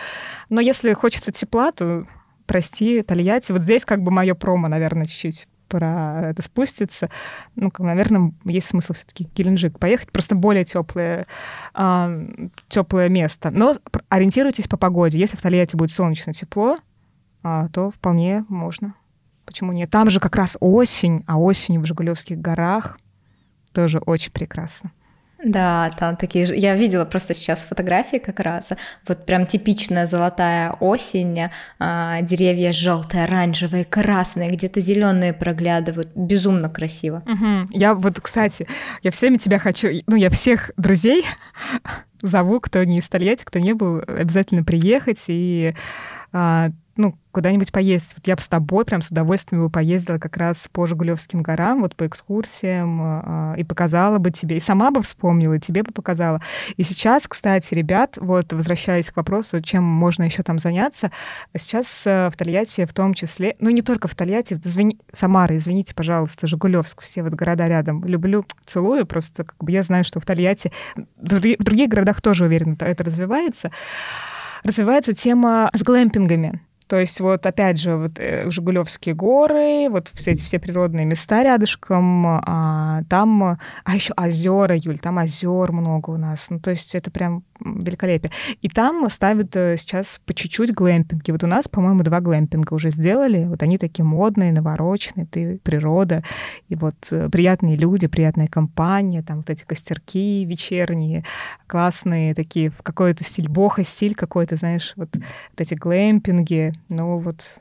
Но 0.49 0.61
если 0.61 0.93
хочется 0.93 1.33
тепла, 1.33 1.73
то 1.73 2.07
прости, 2.47 3.03
Тольятти. 3.03 3.53
Вот 3.53 3.63
здесь 3.63 3.85
как 3.85 4.03
бы 4.03 4.11
мое 4.11 4.35
промо, 4.35 4.69
наверное, 4.69 5.07
чуть-чуть 5.07 5.49
про 5.69 6.31
это 6.31 6.41
спустится. 6.43 7.11
Ну, 7.55 7.71
наверное, 7.79 8.33
есть 8.45 8.69
смысл 8.69 8.95
все-таки 8.95 9.29
Геленджик 9.35 9.79
поехать, 9.79 10.11
просто 10.11 10.35
более 10.35 10.65
теплое, 10.65 11.27
э, 11.75 12.29
теплое 12.69 13.09
место. 13.11 13.51
Но 13.51 13.75
ориентируйтесь 14.09 14.67
по 14.67 14.79
погоде. 14.79 15.19
Если 15.19 15.37
в 15.37 15.43
Тольятти 15.43 15.77
будет 15.77 15.93
солнечно 15.93 16.33
тепло, 16.33 16.73
а, 16.73 16.88
то 17.73 17.91
вполне 17.91 18.45
можно. 18.49 18.95
Почему 19.45 19.73
нет? 19.73 19.91
Там 19.91 20.11
же 20.11 20.21
как 20.21 20.37
раз 20.37 20.57
осень, 20.61 21.25
а 21.27 21.39
осень 21.39 21.81
в 21.81 21.87
Жигулевских 21.87 22.39
горах 22.39 22.99
тоже 23.73 23.99
очень 23.99 24.33
прекрасно. 24.33 24.93
Да, 25.45 25.91
там 25.97 26.17
такие 26.17 26.47
же. 26.47 26.57
Я 26.57 26.75
видела 26.75 27.05
просто 27.05 27.33
сейчас 27.33 27.63
фотографии 27.63 28.17
как 28.17 28.41
раз. 28.41 28.73
Вот 29.07 29.25
прям 29.25 29.47
типичная 29.47 30.07
золотая 30.07 30.73
осень, 30.81 31.51
а, 31.79 32.21
деревья 32.23 32.73
желтые, 32.73 33.25
оранжевые, 33.25 33.85
красные, 33.85 34.51
где-то 34.51 34.81
зеленые 34.81 35.33
проглядывают. 35.33 36.11
Безумно 36.17 36.69
красиво. 36.69 37.23
Угу. 37.25 37.71
Я 37.71 37.95
вот, 37.95 38.21
кстати, 38.21 38.67
я 39.03 39.13
все 39.13 39.27
время 39.27 39.39
тебя 39.39 39.61
хочу. 39.61 39.89
Ну, 40.09 40.17
я 40.17 40.29
всех 40.29 40.73
друзей 40.77 41.25
зову, 42.23 42.59
кто 42.59 42.83
не 42.83 42.99
из 42.99 43.09
Тольятти, 43.09 43.45
кто 43.45 43.61
не 43.61 43.75
был, 43.75 44.03
обязательно 44.07 44.65
приехать 44.65 45.25
и 45.29 45.75
а, 46.33 46.71
ну, 46.99 47.17
куда-нибудь 47.31 47.71
поездить. 47.71 48.11
Вот 48.17 48.27
я 48.27 48.35
бы 48.35 48.43
с 48.43 48.49
тобой 48.49 48.85
прям 48.85 49.03
с 49.03 49.11
удовольствием 49.11 49.63
бы 49.63 49.71
поездила 49.71 50.19
как 50.19 50.37
раз 50.37 50.69
по 50.73 50.85
Жигулевским 50.85 51.43
горам, 51.43 51.83
вот 51.83 51.95
по 51.95 52.09
экскурсиям, 52.09 53.55
э, 53.55 53.61
и 53.61 53.65
показала 53.65 54.19
бы 54.19 54.33
тебе, 54.33 54.57
и 54.57 54.61
сама 54.61 54.91
бы 54.91 55.01
вспомнила, 55.01 55.55
и 55.55 55.61
тебе 55.61 55.85
бы 55.85 55.93
показала. 55.93 56.43
И 56.77 56.83
сейчас, 56.83 57.29
кстати, 57.29 57.73
ребят, 57.73 58.19
вот 58.21 58.53
возвращаясь 58.53 59.11
к 59.13 59.17
вопросу, 59.17 59.61
чем 59.61 59.85
можно 59.85 60.25
еще 60.25 60.43
там 60.43 60.59
заняться, 60.59 61.13
сейчас 61.57 62.03
э, 62.05 62.31
в 62.31 62.37
Тольятти 62.37 62.85
в 62.85 62.93
том 62.93 63.15
числе, 63.15 63.55
ну 63.61 63.71
не 63.71 63.83
только 63.83 64.09
в 64.09 64.17
Тольятти, 64.17 64.55
извини, 64.55 64.99
Самара, 65.13 65.57
извините, 65.57 65.95
пожалуйста, 65.95 66.49
Жигулевск, 66.49 67.03
все 67.03 67.23
вот 67.23 67.35
города 67.35 67.67
рядом, 67.67 68.05
люблю, 68.05 68.45
целую, 68.67 69.07
просто 69.07 69.45
как 69.45 69.57
бы 69.63 69.71
я 69.71 69.85
знаю, 69.85 70.03
что 70.03 70.19
в 70.19 70.27
Тольятти, 70.27 70.73
в 70.97 71.29
других 71.39 71.89
городах 71.89 72.21
тоже 72.21 72.47
уверена, 72.47 72.77
это 72.81 73.05
развивается, 73.05 73.71
развивается 74.65 75.15
тема 75.15 75.71
с 75.73 75.83
глэмпингами. 75.85 76.61
То 76.89 76.99
есть 76.99 77.21
вот 77.21 77.45
опять 77.47 77.79
же 77.79 77.97
вот 77.97 78.19
э, 78.19 78.51
Жигулевские 78.51 79.15
горы, 79.15 79.89
вот 79.91 80.11
все 80.15 80.33
эти 80.33 80.43
все 80.43 80.59
природные 80.59 81.05
места 81.05 81.43
рядышком, 81.43 82.27
а, 82.27 83.03
там, 83.11 83.43
а 83.43 83.95
еще 83.95 84.15
озера, 84.17 84.75
Юль, 84.77 84.99
там 84.99 85.19
озер 85.19 85.71
много 85.73 86.11
у 86.11 86.17
нас. 86.17 86.47
Ну 86.49 86.59
то 86.61 86.71
есть 86.71 86.95
это 86.95 87.11
прям 87.11 87.45
великолепие. 87.61 88.33
И 88.63 88.69
там 88.69 89.09
ставят 89.11 89.55
э, 89.57 89.77
сейчас 89.77 90.21
по 90.25 90.33
чуть-чуть 90.33 90.73
глэмпинги. 90.73 91.31
Вот 91.31 91.45
у 91.45 91.47
нас, 91.47 91.69
по-моему, 91.69 92.03
два 92.03 92.21
глэмпинга 92.21 92.73
уже 92.73 92.91
сделали. 92.91 93.45
Вот 93.45 93.63
они 93.63 93.79
такие 93.79 94.05
модные, 94.05 94.53
навороченные, 94.53 95.27
ты 95.27 95.59
природа, 95.63 96.23
и 96.69 96.75
вот 96.75 96.95
э, 97.11 97.29
приятные 97.31 97.77
люди, 97.77 98.07
приятная 98.07 98.47
компания, 98.47 99.23
там 99.23 99.39
вот 99.39 99.51
эти 99.51 99.65
костерки 99.65 100.45
вечерние, 100.45 101.25
классные 101.67 102.35
такие, 102.35 102.71
в 102.71 102.83
какой-то 102.83 103.25
стиль, 103.25 103.49
бога 103.49 103.85
стиль 103.85 104.15
какой-то, 104.15 104.57
знаешь, 104.57 104.93
вот, 104.97 105.11
вот 105.15 105.61
эти 105.61 105.75
глэмпинги, 105.75 106.73
ну 106.89 107.19
вот 107.19 107.61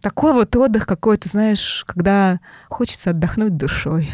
такой 0.00 0.32
вот 0.32 0.54
отдых 0.54 0.86
какой-то, 0.86 1.28
знаешь, 1.28 1.84
когда 1.86 2.38
хочется 2.68 3.10
отдохнуть 3.10 3.56
душой. 3.56 4.10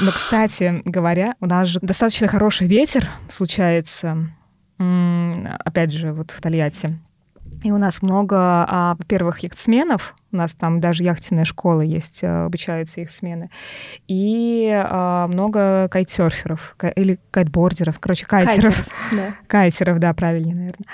Но, 0.00 0.10
кстати 0.10 0.82
говоря, 0.84 1.36
у 1.40 1.46
нас 1.46 1.68
же 1.68 1.80
достаточно 1.80 2.26
хороший 2.26 2.66
ветер 2.66 3.08
случается, 3.28 4.28
опять 4.78 5.92
же, 5.92 6.12
вот 6.12 6.32
в 6.32 6.40
Тольятти. 6.40 6.98
И 7.62 7.70
у 7.70 7.78
нас 7.78 8.02
много, 8.02 8.36
а, 8.38 8.96
во-первых, 8.98 9.38
яхтсменов, 9.38 10.14
у 10.32 10.36
нас 10.36 10.54
там 10.54 10.80
даже 10.80 11.04
яхтенная 11.04 11.44
школа 11.44 11.80
есть, 11.80 12.22
а, 12.22 12.46
обучаются 12.46 13.00
их 13.00 13.10
смены, 13.10 13.50
и 14.08 14.68
а, 14.72 15.26
много 15.28 15.88
кайтсерферов, 15.88 16.76
или 16.96 17.18
кайтбордеров, 17.30 17.98
короче, 18.00 18.26
кайтеров. 18.26 18.74
Кайтеров, 18.74 18.88
да. 19.12 19.34
Кайтеров, 19.46 19.98
да, 20.00 20.12
правильнее, 20.12 20.54
наверное. 20.54 20.86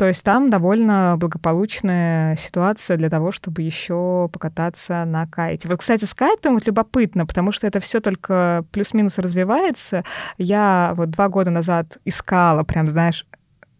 То 0.00 0.06
есть 0.06 0.24
там 0.24 0.48
довольно 0.48 1.16
благополучная 1.18 2.34
ситуация 2.36 2.96
для 2.96 3.10
того, 3.10 3.32
чтобы 3.32 3.60
еще 3.60 4.30
покататься 4.32 5.04
на 5.04 5.26
кайте. 5.26 5.68
Вот, 5.68 5.80
кстати, 5.80 6.06
с 6.06 6.14
кайтом 6.14 6.54
вот 6.54 6.66
любопытно, 6.66 7.26
потому 7.26 7.52
что 7.52 7.66
это 7.66 7.80
все 7.80 8.00
только 8.00 8.64
плюс-минус 8.72 9.18
развивается. 9.18 10.02
Я 10.38 10.94
вот 10.96 11.10
два 11.10 11.28
года 11.28 11.50
назад 11.50 11.98
искала, 12.06 12.62
прям, 12.62 12.86
знаешь, 12.86 13.26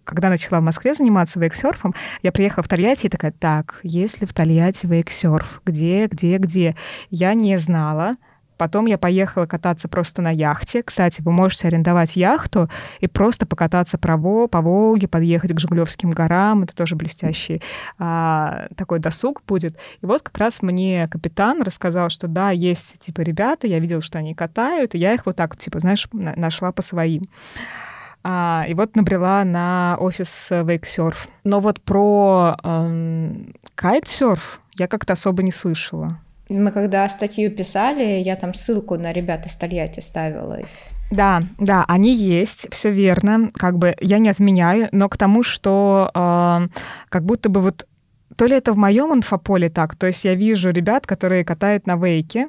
когда 0.05 0.29
начала 0.29 0.61
в 0.61 0.62
Москве 0.62 0.93
заниматься 0.93 1.41
вейксерфом, 1.41 1.95
я 2.21 2.33
приехала 2.33 2.64
в 2.64 2.68
Тольятти 2.68 3.07
и 3.07 3.09
такая, 3.09 3.33
так, 3.33 3.81
если 3.83 4.27
в 4.27 4.35
Тольятти 4.35 4.85
вейксерф, 4.85 5.62
где, 5.64 6.07
где, 6.07 6.37
где? 6.37 6.77
Я 7.09 7.33
не 7.33 7.59
знала. 7.59 8.12
Потом 8.61 8.85
я 8.85 8.99
поехала 8.99 9.47
кататься 9.47 9.89
просто 9.89 10.21
на 10.21 10.29
яхте. 10.29 10.83
Кстати, 10.83 11.23
вы 11.23 11.33
можете 11.33 11.69
арендовать 11.69 12.15
яхту 12.17 12.69
и 12.99 13.07
просто 13.07 13.47
покататься 13.47 13.97
по, 13.97 14.49
по 14.49 14.61
Волге, 14.61 15.09
подъехать 15.09 15.55
к 15.55 15.59
Жигулевским 15.59 16.11
горам. 16.11 16.65
Это 16.65 16.77
тоже 16.77 16.95
блестящий 16.95 17.63
а, 17.99 18.67
такой 18.77 18.99
досуг 18.99 19.43
будет. 19.47 19.79
И 20.03 20.05
вот 20.05 20.21
как 20.21 20.37
раз 20.37 20.61
мне 20.61 21.09
капитан 21.09 21.63
рассказал, 21.63 22.11
что 22.11 22.29
да, 22.29 22.51
есть 22.51 22.99
типа 22.99 23.23
ребята, 23.23 23.67
я 23.67 23.79
видела, 23.79 24.03
что 24.03 24.19
они 24.19 24.35
катают, 24.35 24.95
и 24.95 24.99
я 24.99 25.15
их 25.15 25.25
вот 25.25 25.37
так, 25.37 25.57
типа, 25.57 25.79
знаешь, 25.81 26.07
нашла 26.13 26.71
по 26.71 26.83
своим. 26.83 27.23
А, 28.23 28.67
и 28.69 28.75
вот 28.75 28.95
набрела 28.95 29.43
на 29.43 29.97
офис 29.99 30.49
Wakesurf. 30.51 31.17
Но 31.45 31.61
вот 31.61 31.81
про 31.81 32.59
эм, 32.63 33.55
кайтсерф 33.75 34.61
я 34.75 34.87
как-то 34.87 35.15
особо 35.15 35.43
не 35.43 35.51
слышала. 35.51 36.19
Мы 36.51 36.72
когда 36.72 37.09
статью 37.09 37.51
писали, 37.53 38.20
я 38.20 38.34
там 38.34 38.55
ссылку 38.55 38.96
на 38.96 39.12
ребят 39.12 39.46
из 39.46 39.55
Тольятти 39.55 40.01
ставила. 40.01 40.59
Да, 41.12 41.42
да, 41.59 41.84
они 41.86 42.12
есть, 42.12 42.66
все 42.72 42.90
верно. 42.90 43.51
Как 43.55 43.78
бы 43.78 43.94
я 44.01 44.18
не 44.18 44.30
отменяю, 44.30 44.88
но 44.90 45.09
к 45.09 45.16
тому, 45.16 45.44
что 45.44 46.11
э, 46.12 46.68
как 47.09 47.24
будто 47.24 47.48
бы 47.48 47.61
вот 47.61 47.86
то 48.36 48.46
ли 48.46 48.57
это 48.57 48.72
в 48.72 48.76
моем 48.76 49.14
инфополе 49.14 49.70
так, 49.70 49.94
то 49.94 50.09
есть 50.09 50.24
я 50.24 50.34
вижу 50.34 50.70
ребят, 50.70 51.07
которые 51.07 51.44
катают 51.44 51.86
на 51.86 51.96
вейке, 51.96 52.48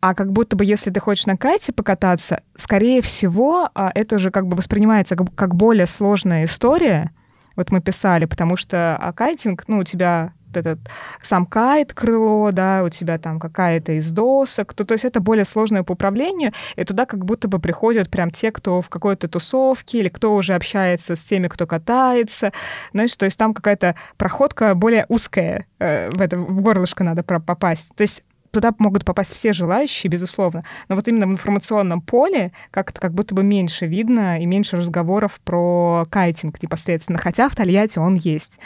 а 0.00 0.14
как 0.14 0.32
будто 0.32 0.56
бы 0.56 0.64
если 0.64 0.90
ты 0.90 1.00
хочешь 1.00 1.26
на 1.26 1.36
кайте 1.36 1.72
покататься, 1.72 2.42
скорее 2.56 3.02
всего, 3.02 3.68
а, 3.74 3.90
это 3.94 4.16
уже 4.16 4.30
как 4.30 4.46
бы 4.46 4.56
воспринимается 4.56 5.16
как 5.16 5.54
более 5.54 5.86
сложная 5.86 6.44
история. 6.44 7.10
Вот 7.56 7.70
мы 7.70 7.80
писали, 7.80 8.26
потому 8.26 8.56
что 8.56 8.96
а 8.96 9.12
кайтинг, 9.12 9.64
ну, 9.68 9.78
у 9.78 9.84
тебя 9.84 10.32
этот 10.56 10.78
сам 11.22 11.46
кайт, 11.46 11.92
крыло, 11.92 12.50
да, 12.52 12.82
у 12.84 12.88
тебя 12.88 13.18
там 13.18 13.38
какая-то 13.38 13.92
из 13.92 14.10
досок, 14.10 14.74
то, 14.74 14.84
то 14.84 14.92
есть 14.92 15.04
это 15.04 15.20
более 15.20 15.44
сложное 15.44 15.82
по 15.82 15.92
управлению, 15.92 16.52
и 16.76 16.84
туда 16.84 17.06
как 17.06 17.24
будто 17.24 17.48
бы 17.48 17.58
приходят 17.58 18.10
прям 18.10 18.30
те, 18.30 18.50
кто 18.50 18.80
в 18.80 18.88
какой-то 18.88 19.28
тусовке 19.28 19.98
или 19.98 20.08
кто 20.08 20.34
уже 20.34 20.54
общается 20.54 21.16
с 21.16 21.20
теми, 21.20 21.48
кто 21.48 21.66
катается, 21.66 22.52
знаешь, 22.92 23.16
то 23.16 23.24
есть 23.24 23.38
там 23.38 23.54
какая-то 23.54 23.94
проходка 24.16 24.74
более 24.74 25.06
узкая, 25.08 25.66
э, 25.78 26.10
в 26.10 26.20
это 26.20 26.36
в 26.36 26.60
горлышко 26.60 27.04
надо 27.04 27.22
попасть. 27.22 27.94
То 27.96 28.02
есть 28.02 28.22
туда 28.54 28.72
могут 28.78 29.04
попасть 29.04 29.32
все 29.32 29.52
желающие, 29.52 30.10
безусловно. 30.10 30.62
Но 30.88 30.96
вот 30.96 31.06
именно 31.08 31.26
в 31.26 31.30
информационном 31.30 32.00
поле 32.00 32.52
как-то 32.70 33.00
как 33.00 33.12
будто 33.12 33.34
бы 33.34 33.44
меньше 33.44 33.86
видно 33.86 34.40
и 34.40 34.46
меньше 34.46 34.76
разговоров 34.76 35.40
про 35.44 36.06
кайтинг 36.10 36.62
непосредственно. 36.62 37.18
Хотя 37.18 37.48
в 37.48 37.56
Тольятти 37.56 37.98
он 37.98 38.14
есть. 38.14 38.58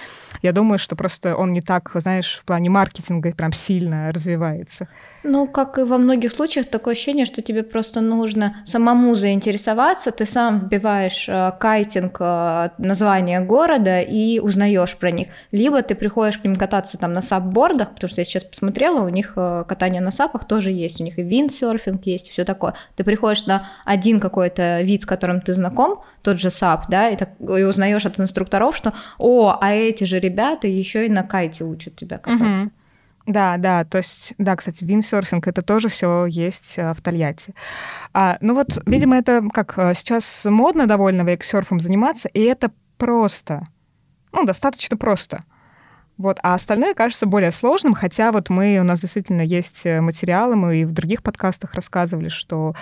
Я 0.42 0.52
думаю, 0.52 0.78
что 0.78 0.96
просто 0.96 1.34
он 1.36 1.52
не 1.52 1.60
так, 1.60 1.90
знаешь, 1.94 2.40
в 2.42 2.44
плане 2.44 2.70
маркетинга 2.70 3.32
прям 3.32 3.52
сильно 3.52 4.12
развивается. 4.12 4.88
Ну, 5.24 5.46
как 5.46 5.78
и 5.78 5.82
во 5.82 5.98
многих 5.98 6.32
случаях, 6.32 6.66
такое 6.66 6.94
ощущение, 6.94 7.24
что 7.24 7.42
тебе 7.42 7.62
просто 7.62 8.00
нужно 8.00 8.56
самому 8.64 9.14
заинтересоваться, 9.14 10.10
ты 10.10 10.24
сам 10.26 10.60
вбиваешь 10.60 11.28
э, 11.28 11.52
кайтинг, 11.58 12.16
э, 12.20 12.70
название 12.78 13.40
города 13.40 14.00
и 14.00 14.38
узнаешь 14.38 14.96
про 14.96 15.10
них. 15.10 15.28
Либо 15.50 15.82
ты 15.82 15.94
приходишь 15.94 16.38
к 16.38 16.44
ним 16.44 16.56
кататься 16.56 16.98
там 16.98 17.12
на 17.12 17.22
сапбордах, 17.22 17.94
потому 17.94 18.08
что 18.08 18.20
я 18.20 18.24
сейчас 18.24 18.44
посмотрела, 18.44 19.04
у 19.04 19.08
них 19.08 19.32
э, 19.36 19.64
катание 19.78 20.00
на 20.00 20.10
сапах 20.10 20.44
тоже 20.44 20.72
есть, 20.72 21.00
у 21.00 21.04
них 21.04 21.18
и 21.18 21.22
виндсерфинг 21.22 22.04
есть, 22.04 22.28
и 22.28 22.32
все 22.32 22.44
такое. 22.44 22.74
Ты 22.96 23.04
приходишь 23.04 23.46
на 23.46 23.68
один 23.84 24.18
какой-то 24.18 24.82
вид, 24.82 25.02
с 25.02 25.06
которым 25.06 25.40
ты 25.40 25.52
знаком, 25.52 26.02
тот 26.22 26.40
же 26.40 26.50
сап, 26.50 26.86
да, 26.88 27.08
и, 27.10 27.16
так, 27.16 27.30
и 27.40 27.62
узнаешь 27.62 28.04
от 28.04 28.18
инструкторов, 28.18 28.76
что, 28.76 28.92
о, 29.18 29.56
а 29.60 29.72
эти 29.72 30.02
же 30.02 30.18
ребята 30.18 30.66
еще 30.66 31.06
и 31.06 31.08
на 31.08 31.22
кайте 31.22 31.62
учат 31.62 31.94
тебя 31.94 32.18
кататься. 32.18 32.62
Угу. 32.62 32.70
Да, 33.26 33.56
да, 33.58 33.84
то 33.84 33.98
есть, 33.98 34.34
да, 34.38 34.56
кстати, 34.56 34.84
виндсерфинг 34.84 35.46
это 35.46 35.62
тоже 35.62 35.88
все 35.90 36.26
есть 36.26 36.74
э, 36.78 36.94
в 36.94 37.00
Тольятти. 37.02 37.54
А, 38.14 38.38
ну 38.40 38.54
вот, 38.54 38.82
видимо, 38.86 39.16
это 39.16 39.44
как 39.52 39.78
э, 39.78 39.92
сейчас 39.94 40.46
модно 40.46 40.86
довольно 40.86 41.22
вейксерфом 41.22 41.78
заниматься, 41.78 42.28
и 42.28 42.40
это 42.40 42.72
просто, 42.96 43.68
ну, 44.32 44.44
достаточно 44.44 44.96
просто. 44.96 45.44
Вот, 46.18 46.38
а 46.42 46.54
остальное 46.54 46.94
кажется 46.94 47.26
более 47.26 47.52
сложным, 47.52 47.94
хотя 47.94 48.32
вот 48.32 48.50
мы, 48.50 48.78
у 48.80 48.84
нас 48.84 49.00
действительно 49.00 49.42
есть 49.42 49.86
э, 49.86 50.00
материалы, 50.00 50.56
мы 50.56 50.80
и 50.80 50.84
в 50.84 50.90
других 50.90 51.22
подкастах 51.22 51.74
рассказывали, 51.74 52.28
что 52.28 52.74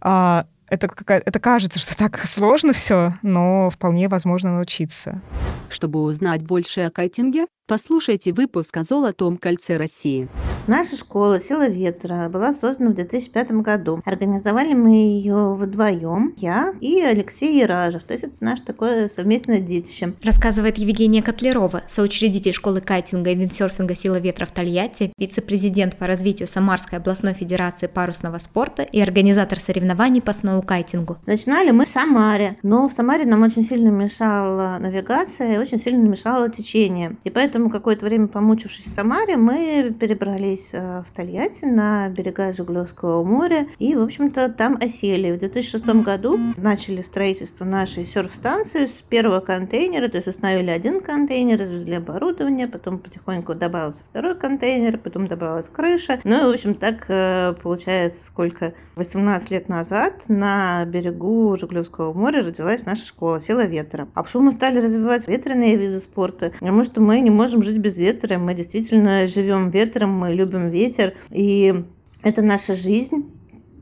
а, 0.00 0.46
это, 0.68 0.88
это 1.06 1.40
кажется, 1.40 1.80
что 1.80 1.96
так 1.96 2.18
сложно 2.24 2.72
все, 2.72 3.10
но 3.22 3.68
вполне 3.68 4.08
возможно 4.08 4.54
научиться. 4.54 5.20
Чтобы 5.68 6.02
узнать 6.02 6.42
больше 6.42 6.82
о 6.82 6.90
кайтинге, 6.90 7.46
Послушайте 7.68 8.32
выпуск 8.32 8.76
о 8.76 8.82
Золотом 8.82 9.36
кольце 9.36 9.76
России. 9.76 10.28
Наша 10.66 10.96
школа 10.96 11.38
«Сила 11.38 11.68
ветра» 11.68 12.28
была 12.28 12.52
создана 12.52 12.90
в 12.90 12.94
2005 12.94 13.52
году. 13.62 14.00
Организовали 14.04 14.74
мы 14.74 14.90
ее 14.90 15.54
вдвоем, 15.54 16.34
я 16.38 16.74
и 16.80 17.00
Алексей 17.00 17.60
Яражев. 17.60 18.02
То 18.02 18.14
есть 18.14 18.24
это 18.24 18.34
наше 18.40 18.62
такое 18.62 19.08
совместное 19.08 19.60
детище. 19.60 20.14
Рассказывает 20.22 20.78
Евгения 20.78 21.22
Котлерова, 21.22 21.82
соучредитель 21.88 22.52
школы 22.52 22.80
кайтинга 22.80 23.30
и 23.30 23.34
виндсерфинга 23.36 23.94
«Сила 23.94 24.18
ветра» 24.18 24.46
в 24.46 24.52
Тольятти, 24.52 25.12
вице-президент 25.16 25.96
по 25.96 26.06
развитию 26.06 26.48
Самарской 26.48 26.98
областной 26.98 27.34
федерации 27.34 27.86
парусного 27.86 28.38
спорта 28.38 28.82
и 28.82 29.00
организатор 29.00 29.58
соревнований 29.58 30.20
по 30.20 30.32
сноу-кайтингу. 30.32 31.18
Начинали 31.26 31.70
мы 31.70 31.86
в 31.86 31.88
Самаре, 31.88 32.56
но 32.64 32.88
в 32.88 32.92
Самаре 32.92 33.24
нам 33.24 33.42
очень 33.42 33.62
сильно 33.62 33.88
мешала 33.88 34.78
навигация 34.80 35.54
и 35.54 35.58
очень 35.58 35.78
сильно 35.78 36.06
мешало 36.06 36.48
течение. 36.50 37.16
И 37.24 37.30
поэтому 37.30 37.51
какое-то 37.70 38.06
время 38.06 38.28
помучившись 38.28 38.86
в 38.86 38.94
Самаре, 38.94 39.36
мы 39.36 39.94
перебрались 39.98 40.32
перебрались 40.42 40.70
э, 40.72 41.02
в 41.02 41.10
Тольятти 41.12 41.64
на 41.64 42.08
берега 42.08 42.52
Жигулевского 42.52 43.24
моря 43.24 43.66
и, 43.78 43.94
в 43.94 44.02
общем-то, 44.02 44.48
там 44.50 44.78
осели. 44.80 45.32
В 45.32 45.38
2006 45.38 45.84
году 46.02 46.38
начали 46.56 47.02
строительство 47.02 47.64
нашей 47.64 48.04
серф-станции 48.04 48.86
с 48.86 49.02
первого 49.08 49.40
контейнера, 49.40 50.08
то 50.08 50.16
есть 50.16 50.28
установили 50.28 50.70
один 50.70 51.00
контейнер, 51.00 51.60
развезли 51.60 51.96
оборудование, 51.96 52.66
потом 52.66 52.98
потихоньку 52.98 53.54
добавился 53.54 54.02
второй 54.10 54.38
контейнер, 54.38 54.98
потом 54.98 55.26
добавилась 55.26 55.68
крыша. 55.68 56.20
Ну 56.24 56.42
и, 56.42 56.50
в 56.50 56.54
общем, 56.54 56.74
так 56.74 57.04
э, 57.08 57.54
получается, 57.62 58.24
сколько 58.24 58.74
18 58.96 59.50
лет 59.50 59.68
назад 59.68 60.24
на 60.28 60.84
берегу 60.84 61.56
Жигулевского 61.58 62.12
моря 62.12 62.44
родилась 62.44 62.84
наша 62.84 63.06
школа 63.06 63.40
«Сила 63.40 63.64
ветра». 63.64 64.08
А 64.14 64.22
почему 64.22 64.44
мы 64.44 64.52
стали 64.52 64.78
развивать 64.78 65.26
ветреные 65.28 65.76
виды 65.76 66.00
спорта? 66.00 66.52
Потому 66.58 66.84
что 66.84 67.00
мы 67.00 67.20
не 67.20 67.30
можем 67.30 67.41
жить 67.46 67.78
без 67.78 67.98
ветра, 67.98 68.38
мы 68.38 68.54
действительно 68.54 69.26
живем 69.26 69.70
ветром, 69.70 70.10
мы 70.10 70.32
любим 70.32 70.68
ветер, 70.70 71.14
и 71.30 71.84
это 72.22 72.42
наша 72.42 72.74
жизнь. 72.74 73.30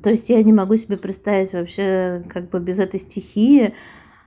То 0.02 0.10
есть 0.10 0.30
я 0.30 0.42
не 0.42 0.52
могу 0.52 0.76
себе 0.76 0.96
представить 0.96 1.52
вообще 1.52 2.22
как 2.28 2.48
бы 2.50 2.60
без 2.60 2.78
этой 2.78 2.98
стихии. 3.00 3.74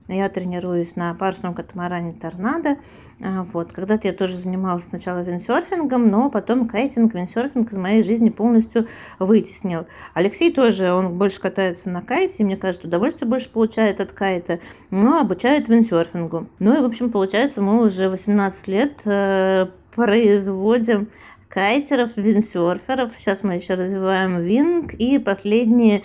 Я 0.06 0.28
тренируюсь 0.28 0.96
на 0.96 1.14
парусном 1.14 1.54
катамаране 1.54 2.12
«Торнадо». 2.12 2.76
А, 3.22 3.42
вот. 3.44 3.72
Когда-то 3.72 4.08
я 4.08 4.12
тоже 4.12 4.36
занималась 4.36 4.84
сначала 4.84 5.20
виндсерфингом, 5.22 6.10
но 6.10 6.28
потом 6.28 6.68
кайтинг, 6.68 7.14
виндсерфинг 7.14 7.72
из 7.72 7.78
моей 7.78 8.02
жизни 8.02 8.28
полностью 8.28 8.86
вытеснил. 9.18 9.86
Алексей 10.12 10.52
тоже, 10.52 10.92
он 10.92 11.16
больше 11.16 11.40
катается 11.40 11.88
на 11.88 12.02
кайте, 12.02 12.44
мне 12.44 12.58
кажется, 12.58 12.86
удовольствие 12.86 13.30
больше 13.30 13.48
получает 13.48 14.00
от 14.00 14.12
кайта, 14.12 14.60
но 14.90 15.20
обучает 15.20 15.68
виндсерфингу. 15.68 16.48
Ну 16.58 16.78
и, 16.78 16.82
в 16.82 16.84
общем, 16.84 17.10
получается, 17.10 17.62
мы 17.62 17.82
уже 17.82 18.10
18 18.10 18.68
лет 18.68 19.00
э, 19.06 19.68
производим 19.94 21.08
кайтеров, 21.48 22.16
виндсерферов. 22.16 23.12
Сейчас 23.16 23.42
мы 23.42 23.54
еще 23.54 23.74
развиваем 23.74 24.40
винг. 24.40 24.92
И 24.94 25.18
последние 25.18 26.02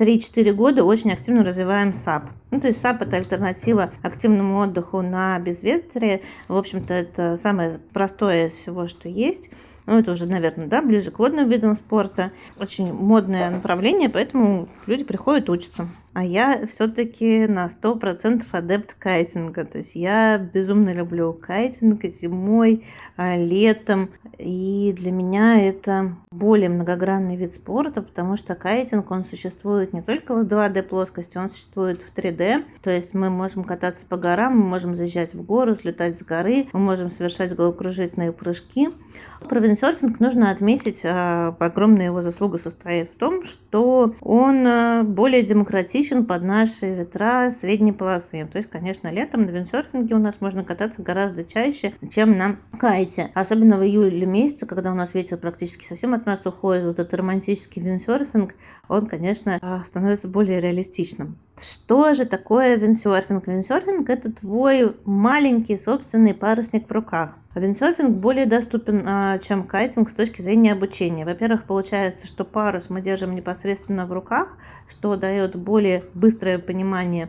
3-4 0.00 0.52
года 0.54 0.82
очень 0.82 1.12
активно 1.12 1.44
развиваем 1.44 1.92
САП. 1.92 2.30
Ну, 2.50 2.58
то 2.58 2.68
есть 2.68 2.80
САП– 2.80 3.02
это 3.02 3.16
альтернатива 3.16 3.92
активному 4.02 4.62
отдыху 4.62 5.02
на 5.02 5.38
безветрие. 5.38 6.22
В 6.48 6.56
общем-то, 6.56 6.94
это 6.94 7.36
самое 7.36 7.78
простое 7.92 8.46
из 8.46 8.54
всего, 8.54 8.86
что 8.86 9.10
есть. 9.10 9.50
Ну, 9.84 9.98
это 9.98 10.12
уже, 10.12 10.26
наверное, 10.26 10.68
да, 10.68 10.80
ближе 10.80 11.10
к 11.10 11.18
водным 11.18 11.48
видам 11.50 11.76
спорта. 11.76 12.32
Очень 12.58 12.94
модное 12.94 13.50
направление, 13.50 14.08
поэтому 14.08 14.68
люди 14.86 15.04
приходят 15.04 15.50
учатся. 15.50 15.88
А 16.20 16.22
я 16.22 16.66
все-таки 16.66 17.46
на 17.46 17.66
100% 17.66 18.44
адепт 18.52 18.92
кайтинга. 18.92 19.64
То 19.64 19.78
есть 19.78 19.94
я 19.94 20.36
безумно 20.36 20.92
люблю 20.92 21.32
кайтинг 21.32 22.04
зимой, 22.04 22.84
а, 23.16 23.38
летом. 23.38 24.10
И 24.38 24.94
для 24.96 25.12
меня 25.12 25.62
это 25.62 26.16
более 26.30 26.68
многогранный 26.68 27.36
вид 27.36 27.54
спорта, 27.54 28.02
потому 28.02 28.36
что 28.36 28.54
кайтинг, 28.54 29.10
он 29.10 29.24
существует 29.24 29.92
не 29.92 30.00
только 30.02 30.34
в 30.34 30.46
2D 30.46 30.82
плоскости, 30.82 31.38
он 31.38 31.48
существует 31.48 32.00
в 32.00 32.14
3D. 32.14 32.64
То 32.82 32.90
есть 32.90 33.14
мы 33.14 33.30
можем 33.30 33.64
кататься 33.64 34.04
по 34.06 34.16
горам, 34.16 34.58
мы 34.58 34.64
можем 34.64 34.94
заезжать 34.94 35.34
в 35.34 35.42
гору, 35.42 35.76
слетать 35.76 36.18
с 36.18 36.22
горы, 36.22 36.66
мы 36.72 36.80
можем 36.80 37.10
совершать 37.10 37.54
головокружительные 37.54 38.32
прыжки. 38.32 38.90
Про 39.48 39.60
виндсерфинг 39.60 40.20
нужно 40.20 40.50
отметить, 40.50 41.02
а, 41.04 41.54
огромная 41.58 42.06
его 42.06 42.22
заслуга 42.22 42.58
состоит 42.58 43.10
в 43.10 43.16
том, 43.16 43.42
что 43.44 44.14
он 44.20 44.66
а, 44.66 45.02
более 45.02 45.42
демократичен 45.42 46.09
специфичен 46.10 46.26
под 46.26 46.42
наши 46.42 46.94
ветра 46.94 47.50
средней 47.50 47.92
полосы. 47.92 48.46
То 48.50 48.58
есть, 48.58 48.70
конечно, 48.70 49.08
летом 49.08 49.42
на 49.42 49.50
виндсерфинге 49.50 50.14
у 50.14 50.18
нас 50.18 50.40
можно 50.40 50.64
кататься 50.64 51.02
гораздо 51.02 51.44
чаще, 51.44 51.94
чем 52.10 52.36
на 52.36 52.56
кайте. 52.78 53.30
Особенно 53.34 53.78
в 53.78 53.82
июле 53.82 54.26
месяце, 54.26 54.66
когда 54.66 54.90
у 54.92 54.94
нас 54.94 55.14
ветер 55.14 55.38
практически 55.38 55.84
совсем 55.84 56.14
от 56.14 56.26
нас 56.26 56.44
уходит, 56.46 56.84
вот 56.84 56.98
этот 56.98 57.14
романтический 57.14 57.82
виндсерфинг, 57.82 58.54
он, 58.88 59.06
конечно, 59.06 59.58
а, 59.62 59.82
становится 59.84 60.28
более 60.28 60.60
реалистичным. 60.60 61.38
Что 61.58 62.14
же 62.14 62.24
такое 62.26 62.76
виндсерфинг? 62.76 63.46
Виндсерфинг– 63.46 64.08
это 64.10 64.32
твой 64.32 64.96
маленький 65.04 65.76
собственный 65.76 66.34
парусник 66.34 66.88
в 66.88 66.92
руках. 66.92 67.36
Виндсерфинг 67.54 68.18
более 68.18 68.46
доступен, 68.46 69.04
а, 69.08 69.38
чем 69.38 69.64
кайтинг 69.64 70.08
с 70.08 70.14
точки 70.14 70.40
зрения 70.40 70.72
обучения. 70.72 71.24
Во-первых, 71.24 71.64
получается, 71.64 72.28
что 72.28 72.44
парус 72.44 72.90
мы 72.90 73.00
держим 73.00 73.34
непосредственно 73.34 74.06
в 74.06 74.12
руках, 74.12 74.56
что 74.88 75.16
дает 75.16 75.56
более 75.56 76.04
быстрое 76.14 76.60
понимание 76.60 77.28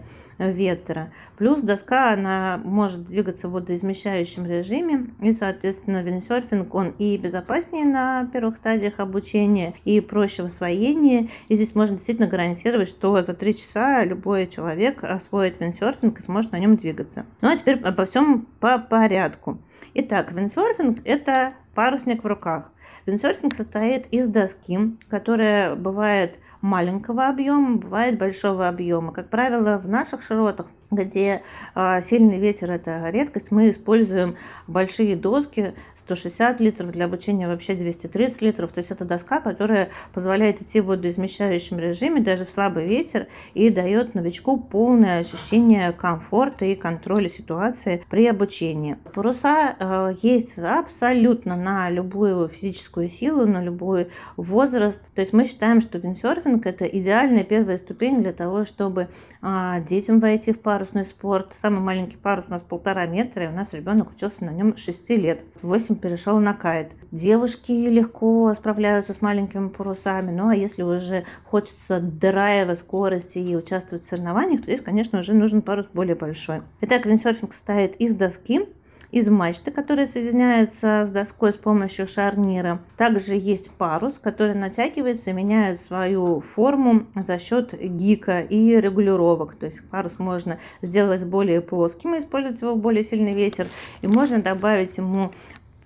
ветра. 0.50 1.12
Плюс 1.38 1.62
доска, 1.62 2.14
она 2.14 2.60
может 2.64 3.06
двигаться 3.06 3.48
в 3.48 3.52
водоизмещающем 3.52 4.46
режиме, 4.46 5.08
и, 5.22 5.32
соответственно, 5.32 6.02
виндсерфинг, 6.02 6.74
он 6.74 6.90
и 6.98 7.18
безопаснее 7.18 7.86
на 7.86 8.26
первых 8.32 8.58
стадиях 8.58 9.00
обучения, 9.00 9.74
и 9.86 10.00
проще 10.02 10.44
в 10.44 10.48
освоении. 10.48 11.30
И 11.48 11.56
здесь 11.56 11.76
можно 11.76 11.96
действительно 11.98 12.28
гарантировать, 12.28 12.88
что 12.88 13.22
за 13.22 13.34
три 13.34 13.56
часа 13.56 14.04
любой 14.04 14.48
человек 14.48 15.04
освоит 15.04 15.60
виндсерфинг 15.60 16.20
и 16.20 16.24
сможет 16.24 16.52
на 16.52 16.60
нем 16.60 16.76
двигаться. 16.76 17.26
Ну 17.42 17.50
а 17.50 17.58
теперь 17.58 17.80
обо 17.82 18.06
всем 18.06 18.48
по 18.60 18.80
порядку. 18.80 19.60
Итак, 19.94 20.32
виндсерфинг– 20.32 21.00
это 21.06 21.54
парусник 21.76 22.24
в 22.24 22.28
руках. 22.28 22.72
Виндсерфинг 23.06 23.56
состоит 23.56 24.08
из 24.08 24.28
доски, 24.28 24.96
которая 25.10 25.76
бывает 25.76 26.38
маленького 26.62 27.28
объема, 27.28 27.78
бывает 27.78 28.18
большого 28.18 28.68
объема. 28.68 29.14
Как 29.14 29.30
правило, 29.30 29.78
в 29.78 29.88
наших 29.88 30.22
широтах, 30.22 30.68
где 30.92 31.42
э, 31.74 32.02
сильный 32.02 32.40
ветер 32.40 32.72
это 32.72 33.10
редкость, 33.10 33.52
мы 33.52 33.70
используем 33.70 34.36
большие 34.68 35.16
доски 35.16 35.74
160 36.12 36.60
литров, 36.60 36.92
для 36.92 37.06
обучения 37.06 37.48
вообще 37.48 37.74
230 37.74 38.42
литров. 38.42 38.72
То 38.72 38.80
есть 38.80 38.92
это 38.92 39.06
доска, 39.06 39.40
которая 39.40 39.90
позволяет 40.14 40.62
идти 40.62 40.82
в 40.82 40.88
водоизмещающем 40.88 41.80
режиме 41.80 42.22
даже 42.22 42.46
в 42.46 42.50
слабый 42.50 42.86
ветер 42.86 43.28
и 43.54 43.70
дает 43.70 44.14
новичку 44.16 44.58
полное 44.60 45.20
ощущение 45.20 45.92
комфорта 45.94 46.66
и 46.66 46.76
контроля 46.76 47.30
ситуации 47.30 48.04
при 48.10 48.28
обучении. 48.28 48.98
Паруса 49.14 49.76
э, 49.80 50.14
есть 50.22 50.60
абсолютно 50.60 51.56
на 51.56 51.90
любую 51.90 52.50
физическую 52.50 53.10
силу, 53.10 53.46
на 53.46 53.64
любой 53.64 54.10
возраст. 54.38 55.02
То 55.16 55.22
есть 55.22 55.34
мы 55.34 55.46
считаем, 55.46 55.82
что 55.82 55.98
виндсерфинг 55.98 56.66
это 56.66 56.86
идеальная 56.86 57.44
первая 57.44 57.78
ступень 57.78 58.22
для 58.22 58.34
того, 58.34 58.66
чтобы 58.66 59.08
э, 59.42 59.84
детям 59.88 60.20
войти 60.20 60.52
в 60.52 60.60
парусный 60.82 61.06
спорт. 61.06 61.54
Самый 61.54 61.80
маленький 61.80 62.18
парус 62.18 62.46
у 62.48 62.52
нас 62.52 62.64
полтора 62.64 63.06
метра, 63.06 63.46
и 63.46 63.48
у 63.48 63.52
нас 63.52 63.72
ребенок 63.72 64.10
учился 64.10 64.44
на 64.46 64.50
нем 64.50 64.76
6 64.76 65.10
лет. 65.12 65.44
8 65.62 65.96
перешел 65.96 66.40
на 66.40 66.56
кайт. 66.56 66.92
Девушки 67.12 67.72
легко 67.72 68.52
справляются 68.56 69.14
с 69.14 69.22
маленькими 69.22 69.70
парусами, 69.70 70.32
ну 70.32 70.50
а 70.50 70.56
если 70.56 70.82
уже 70.82 71.26
хочется 71.44 72.00
драйва, 72.00 72.74
скорости 72.74 73.38
и 73.38 73.56
участвовать 73.56 74.06
в 74.06 74.08
соревнованиях, 74.08 74.62
то 74.62 74.72
здесь, 74.72 74.82
конечно, 74.82 75.20
уже 75.20 75.36
нужен 75.36 75.62
парус 75.62 75.88
более 75.94 76.16
большой. 76.16 76.62
Итак, 76.82 77.06
виндсерфинг 77.06 77.54
состоит 77.54 77.98
из 77.98 78.16
доски, 78.16 78.68
из 79.12 79.28
мачты, 79.30 79.72
которая 79.72 80.08
соединяется 80.08 81.04
с 81.06 81.12
доской 81.12 81.52
с 81.52 81.58
помощью 81.58 82.08
шарнира. 82.08 82.80
Также 82.98 83.36
есть 83.36 83.70
парус, 83.72 84.20
который 84.20 84.56
натягивается 84.56 85.32
и 85.32 85.34
меняет 85.34 85.82
свою 85.82 86.40
форму 86.40 87.06
за 87.16 87.38
счет 87.38 87.74
гика 87.78 88.40
и 88.40 88.80
регулировок. 88.80 89.56
То 89.56 89.66
есть 89.66 89.88
парус 89.90 90.18
можно 90.18 90.60
сделать 90.82 91.24
более 91.26 91.62
плоским 91.62 92.16
и 92.16 92.20
использовать 92.20 92.62
его 92.62 92.74
в 92.74 92.80
более 92.80 93.04
сильный 93.04 93.34
ветер. 93.34 93.68
И 94.02 94.08
можно 94.08 94.42
добавить 94.42 94.98
ему 94.98 95.32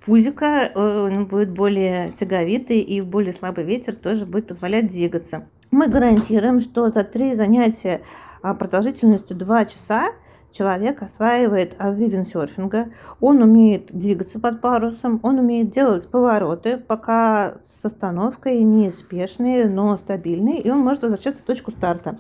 пузика 0.06 0.72
э, 0.74 1.10
он 1.12 1.26
будет 1.26 1.50
более 1.50 2.12
тяговитый 2.12 2.80
и 2.80 3.02
в 3.02 3.08
более 3.08 3.34
слабый 3.34 3.64
ветер 3.64 3.96
тоже 3.96 4.26
будет 4.26 4.48
позволять 4.48 4.88
двигаться. 4.88 5.48
Мы 5.72 5.88
гарантируем, 5.88 6.62
что 6.62 6.90
за 6.90 7.04
три 7.04 7.34
занятия 7.34 8.02
а, 8.42 8.54
продолжительностью 8.54 9.36
2 9.36 9.66
часа 9.66 10.12
человек 10.56 11.02
осваивает 11.02 11.76
азы 11.78 12.08
виндсерфинга, 12.08 12.90
он 13.20 13.42
умеет 13.42 13.88
двигаться 13.88 14.40
под 14.40 14.62
парусом, 14.62 15.20
он 15.22 15.40
умеет 15.40 15.72
делать 15.72 16.08
повороты, 16.08 16.78
пока 16.78 17.58
с 17.70 17.84
остановкой 17.84 18.64
неспешные, 18.64 19.68
но 19.68 19.96
стабильные, 19.98 20.62
и 20.62 20.70
он 20.70 20.80
может 20.80 21.04
возвращаться 21.04 21.44
в 21.44 21.46
точку 21.46 21.72
старта. 21.72 22.18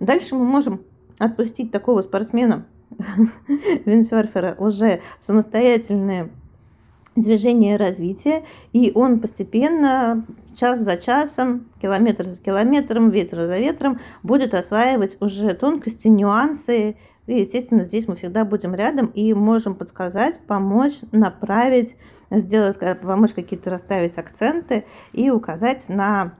Дальше 0.00 0.34
мы 0.34 0.44
можем 0.44 0.82
отпустить 1.18 1.72
такого 1.72 2.02
спортсмена, 2.02 2.66
виндсерфера, 3.86 4.54
уже 4.58 5.00
в 5.22 5.26
самостоятельные 5.26 6.30
движение 7.16 7.76
развития, 7.76 8.44
и 8.72 8.92
он 8.94 9.20
постепенно, 9.20 10.24
час 10.58 10.80
за 10.80 10.96
часом, 10.96 11.66
километр 11.80 12.26
за 12.26 12.36
километром, 12.36 13.10
ветер 13.10 13.46
за 13.46 13.58
ветром 13.58 14.00
будет 14.22 14.54
осваивать 14.54 15.16
уже 15.20 15.54
тонкости, 15.54 16.08
нюансы. 16.08 16.96
И, 17.26 17.38
естественно, 17.38 17.84
здесь 17.84 18.08
мы 18.08 18.16
всегда 18.16 18.44
будем 18.44 18.74
рядом 18.74 19.06
и 19.06 19.32
можем 19.32 19.74
подсказать, 19.74 20.40
помочь, 20.46 20.98
направить, 21.12 21.96
сделать, 22.30 22.78
помочь 23.00 23.32
какие-то 23.32 23.70
расставить 23.70 24.18
акценты 24.18 24.84
и 25.12 25.30
указать 25.30 25.88
на 25.88 26.34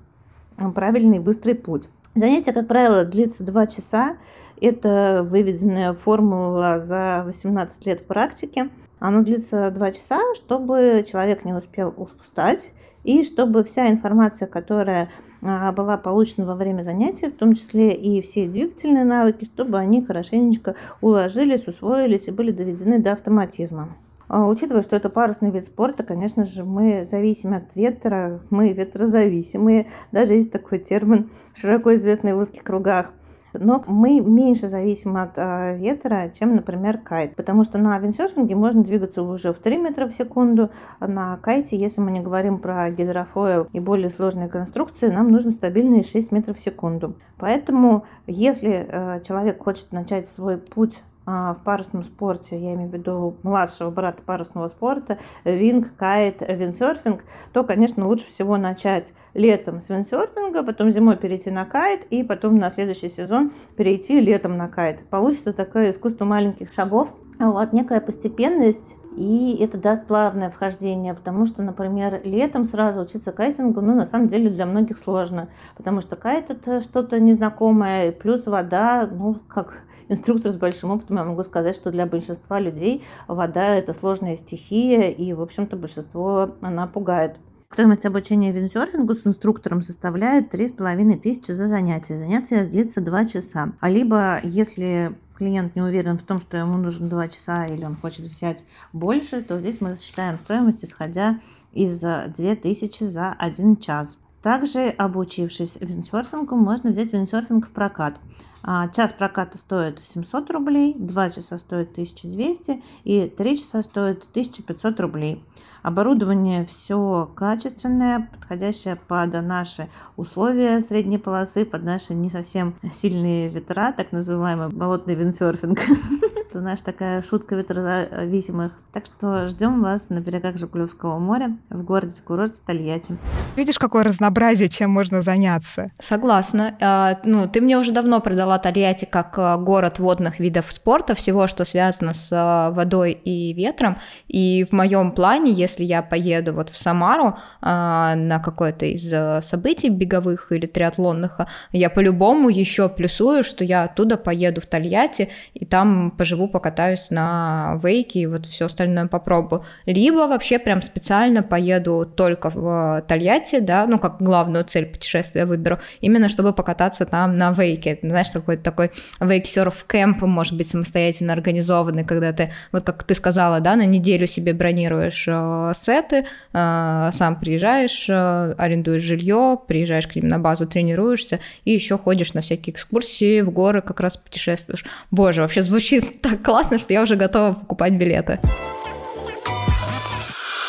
правильный 0.74 1.18
быстрый 1.18 1.54
путь. 1.54 1.88
Занятие, 2.14 2.52
как 2.52 2.66
правило, 2.66 3.04
длится 3.04 3.44
2 3.44 3.66
часа. 3.68 4.16
Это 4.60 5.26
выведенная 5.28 5.92
формула 5.94 6.80
за 6.80 7.22
18 7.24 7.86
лет 7.86 8.06
практики. 8.06 8.68
Оно 8.98 9.22
длится 9.22 9.70
2 9.70 9.92
часа, 9.92 10.20
чтобы 10.34 11.04
человек 11.08 11.44
не 11.44 11.54
успел 11.54 11.94
устать 11.96 12.72
и 13.02 13.24
чтобы 13.24 13.64
вся 13.64 13.88
информация, 13.90 14.46
которая 14.46 15.10
была 15.42 15.96
получена 15.96 16.46
во 16.46 16.54
время 16.54 16.82
занятия, 16.82 17.28
в 17.28 17.36
том 17.36 17.54
числе 17.54 17.94
и 17.94 18.22
все 18.22 18.46
двигательные 18.46 19.04
навыки, 19.04 19.44
чтобы 19.44 19.78
они 19.78 20.04
хорошенечко 20.04 20.76
уложились, 21.00 21.66
усвоились 21.66 22.28
и 22.28 22.30
были 22.30 22.52
доведены 22.52 23.00
до 23.00 23.12
автоматизма. 23.12 23.88
А, 24.28 24.46
учитывая, 24.46 24.82
что 24.82 24.96
это 24.96 25.10
парусный 25.10 25.50
вид 25.50 25.66
спорта, 25.66 26.04
конечно 26.04 26.44
же, 26.44 26.64
мы 26.64 27.04
зависим 27.04 27.52
от 27.52 27.74
ветра, 27.74 28.40
мы 28.48 28.72
ветрозависимые. 28.72 29.88
Даже 30.10 30.32
есть 30.32 30.50
такой 30.50 30.78
термин, 30.78 31.28
широко 31.54 31.94
известный 31.94 32.32
в 32.32 32.38
узких 32.38 32.62
кругах. 32.62 33.12
Но 33.52 33.82
мы 33.86 34.20
меньше 34.20 34.68
зависим 34.68 35.16
от 35.16 35.32
э, 35.36 35.76
ветра, 35.76 36.30
чем, 36.38 36.56
например, 36.56 36.98
кайт. 36.98 37.36
Потому 37.36 37.64
что 37.64 37.78
на 37.78 37.98
виндсерфинге 37.98 38.54
можно 38.54 38.82
двигаться 38.82 39.22
уже 39.22 39.52
в 39.52 39.58
3 39.58 39.78
метра 39.78 40.06
в 40.06 40.12
секунду. 40.12 40.70
А 40.98 41.06
на 41.06 41.36
кайте, 41.38 41.76
если 41.76 42.00
мы 42.00 42.10
не 42.10 42.20
говорим 42.20 42.58
про 42.58 42.90
гидрофойл 42.90 43.68
и 43.72 43.80
более 43.80 44.10
сложные 44.10 44.48
конструкции, 44.48 45.08
нам 45.08 45.30
нужно 45.30 45.50
стабильные 45.50 46.04
6 46.04 46.32
метров 46.32 46.56
в 46.56 46.60
секунду. 46.60 47.16
Поэтому, 47.38 48.04
если 48.26 48.86
э, 48.88 49.20
человек 49.26 49.62
хочет 49.62 49.92
начать 49.92 50.28
свой 50.28 50.58
путь 50.58 51.02
в 51.26 51.58
парусном 51.64 52.04
спорте, 52.04 52.58
я 52.58 52.74
имею 52.74 52.90
в 52.90 52.94
виду 52.94 53.36
младшего 53.42 53.90
брата 53.90 54.22
парусного 54.24 54.68
спорта, 54.68 55.18
винг, 55.44 55.94
кайт, 55.96 56.40
виндсерфинг, 56.40 57.24
то, 57.52 57.64
конечно, 57.64 58.06
лучше 58.06 58.26
всего 58.26 58.56
начать 58.56 59.12
летом 59.34 59.80
с 59.80 59.88
виндсерфинга, 59.88 60.62
потом 60.62 60.90
зимой 60.90 61.16
перейти 61.16 61.50
на 61.50 61.64
кайт 61.64 62.04
и 62.10 62.22
потом 62.22 62.58
на 62.58 62.70
следующий 62.70 63.08
сезон 63.08 63.52
перейти 63.76 64.20
летом 64.20 64.56
на 64.56 64.68
кайт. 64.68 65.08
Получится 65.08 65.52
такое 65.52 65.90
искусство 65.90 66.24
маленьких 66.24 66.72
шагов, 66.72 67.14
вот, 67.50 67.72
некая 67.72 68.00
постепенность, 68.00 68.96
и 69.16 69.56
это 69.60 69.78
даст 69.78 70.06
плавное 70.06 70.50
вхождение, 70.50 71.14
потому 71.14 71.46
что, 71.46 71.62
например, 71.62 72.20
летом 72.24 72.64
сразу 72.64 73.00
учиться 73.00 73.32
кайтингу, 73.32 73.80
ну, 73.80 73.94
на 73.94 74.04
самом 74.04 74.28
деле 74.28 74.50
для 74.50 74.66
многих 74.66 74.98
сложно, 74.98 75.48
потому 75.76 76.00
что 76.00 76.16
кайт 76.16 76.50
это 76.50 76.80
что-то 76.80 77.20
незнакомое, 77.20 78.12
плюс 78.12 78.46
вода, 78.46 79.08
ну, 79.10 79.36
как 79.48 79.84
инструктор 80.08 80.50
с 80.52 80.56
большим 80.56 80.90
опытом, 80.90 81.16
я 81.16 81.24
могу 81.24 81.42
сказать, 81.42 81.74
что 81.74 81.90
для 81.90 82.06
большинства 82.06 82.58
людей 82.58 83.04
вода 83.28 83.74
это 83.74 83.92
сложная 83.92 84.36
стихия, 84.36 85.10
и, 85.10 85.32
в 85.32 85.42
общем-то, 85.42 85.76
большинство 85.76 86.50
она 86.60 86.86
пугает. 86.86 87.36
Стоимость 87.72 88.04
обучения 88.04 88.52
виндсерфингу 88.52 89.14
с 89.14 89.26
инструктором 89.26 89.80
составляет 89.80 90.50
3500 90.50 91.56
за 91.56 91.68
занятие. 91.68 92.18
Занятие 92.18 92.64
длится 92.64 93.00
2 93.00 93.24
часа. 93.24 93.72
А 93.80 93.88
либо, 93.88 94.40
если 94.42 95.16
клиент 95.42 95.74
не 95.74 95.82
уверен 95.82 96.16
в 96.18 96.22
том, 96.22 96.38
что 96.38 96.56
ему 96.56 96.76
нужно 96.76 97.08
2 97.08 97.26
часа 97.26 97.66
или 97.66 97.84
он 97.84 97.96
хочет 97.96 98.26
взять 98.26 98.64
больше, 98.92 99.42
то 99.42 99.58
здесь 99.58 99.80
мы 99.80 99.96
считаем 99.96 100.38
стоимость, 100.38 100.84
исходя 100.84 101.40
из 101.72 101.98
2000 101.98 103.02
за 103.02 103.32
1 103.32 103.76
час. 103.78 104.21
Также, 104.42 104.88
обучившись 104.88 105.78
виндсерфингу, 105.80 106.56
можно 106.56 106.90
взять 106.90 107.12
виндсерфинг 107.12 107.66
в 107.66 107.70
прокат. 107.70 108.18
А, 108.64 108.88
час 108.88 109.12
проката 109.12 109.56
стоит 109.56 110.00
700 110.04 110.50
рублей, 110.50 110.94
2 110.98 111.30
часа 111.30 111.58
стоит 111.58 111.92
1200 111.92 112.82
и 113.04 113.28
3 113.28 113.56
часа 113.56 113.82
стоит 113.82 114.24
1500 114.30 115.00
рублей. 115.00 115.44
Оборудование 115.82 116.64
все 116.64 117.30
качественное, 117.34 118.28
подходящее 118.32 118.96
под 118.96 119.32
наши 119.32 119.88
условия 120.16 120.80
средней 120.80 121.18
полосы, 121.18 121.64
под 121.64 121.82
наши 121.82 122.14
не 122.14 122.28
совсем 122.28 122.74
сильные 122.92 123.48
ветра, 123.48 123.92
так 123.96 124.12
называемый 124.12 124.68
болотный 124.68 125.14
виндсерфинг. 125.14 125.80
Это 126.52 126.60
наша 126.60 126.84
такая 126.84 127.22
шутка 127.22 127.54
ветрозависимых. 127.54 128.72
Так 128.92 129.06
что 129.06 129.46
ждем 129.46 129.80
вас 129.80 130.10
на 130.10 130.20
берегах 130.20 130.58
Жигулевского 130.58 131.18
моря 131.18 131.56
в 131.70 131.82
городе 131.82 132.20
курорт 132.22 132.52
Тольятти. 132.66 133.16
Видишь, 133.56 133.78
какое 133.78 134.04
разнообразие, 134.04 134.68
чем 134.68 134.90
можно 134.90 135.22
заняться? 135.22 135.86
Согласна. 135.98 136.76
А, 136.78 137.18
ну, 137.24 137.48
ты 137.48 137.62
мне 137.62 137.78
уже 137.78 137.92
давно 137.92 138.20
продала 138.20 138.58
Тольятти 138.58 139.06
как 139.06 139.38
а, 139.38 139.56
город 139.56 139.98
водных 139.98 140.40
видов 140.40 140.70
спорта, 140.70 141.14
всего, 141.14 141.46
что 141.46 141.64
связано 141.64 142.12
с 142.12 142.28
а, 142.30 142.70
водой 142.70 143.12
и 143.12 143.54
ветром. 143.54 143.96
И 144.28 144.66
в 144.70 144.72
моем 144.72 145.12
плане, 145.12 145.52
если 145.52 145.84
я 145.84 146.02
поеду 146.02 146.52
вот 146.52 146.68
в 146.68 146.76
Самару 146.76 147.38
на 147.62 148.40
какое-то 148.44 148.86
из 148.86 149.08
событий 149.46 149.88
беговых 149.88 150.50
или 150.50 150.66
триатлонных, 150.66 151.40
я 151.70 151.88
по-любому 151.88 152.48
еще 152.48 152.88
плюсую, 152.88 153.44
что 153.44 153.62
я 153.64 153.84
оттуда 153.84 154.16
поеду 154.16 154.60
в 154.60 154.66
Тольятти 154.66 155.30
и 155.54 155.64
там 155.64 156.10
поживу 156.10 156.41
поживу, 156.42 156.48
покатаюсь 156.48 157.10
на 157.10 157.78
вейке 157.82 158.20
и 158.20 158.26
вот 158.26 158.46
все 158.46 158.66
остальное 158.66 159.06
попробую. 159.06 159.64
Либо 159.86 160.28
вообще 160.28 160.58
прям 160.58 160.82
специально 160.82 161.42
поеду 161.42 162.06
только 162.16 162.50
в 162.50 163.02
Тольятти, 163.08 163.60
да, 163.60 163.86
ну 163.86 163.98
как 163.98 164.20
главную 164.20 164.64
цель 164.64 164.86
путешествия 164.86 165.46
выберу, 165.46 165.78
именно 166.00 166.28
чтобы 166.28 166.52
покататься 166.52 167.06
там 167.06 167.38
на 167.38 167.52
вейке. 167.52 167.98
Знаешь, 168.02 168.30
какой-то 168.32 168.62
такой 168.62 168.90
вейксерф 169.20 169.84
кэмп, 169.86 170.22
может 170.22 170.56
быть, 170.56 170.68
самостоятельно 170.68 171.32
организованный, 171.32 172.04
когда 172.04 172.32
ты, 172.32 172.50
вот 172.72 172.84
как 172.84 173.04
ты 173.04 173.14
сказала, 173.14 173.60
да, 173.60 173.76
на 173.76 173.86
неделю 173.86 174.26
себе 174.26 174.52
бронируешь 174.52 175.26
э, 175.28 175.72
сеты, 175.74 176.24
э, 176.52 177.10
сам 177.12 177.40
приезжаешь, 177.40 178.08
э, 178.08 178.54
арендуешь 178.58 179.02
жилье, 179.02 179.58
приезжаешь 179.66 180.06
к 180.06 180.16
ним 180.16 180.28
на 180.28 180.38
базу, 180.38 180.66
тренируешься 180.66 181.38
и 181.64 181.72
еще 181.72 181.98
ходишь 181.98 182.34
на 182.34 182.40
всякие 182.40 182.72
экскурсии 182.72 183.42
в 183.42 183.50
горы, 183.50 183.82
как 183.82 184.00
раз 184.00 184.16
путешествуешь. 184.16 184.84
Боже, 185.10 185.42
вообще 185.42 185.62
звучит 185.62 186.20
так 186.22 186.31
так 186.32 186.42
классно, 186.44 186.78
что 186.78 186.92
я 186.92 187.02
уже 187.02 187.16
готова 187.16 187.52
покупать 187.52 187.92
билеты. 187.92 188.40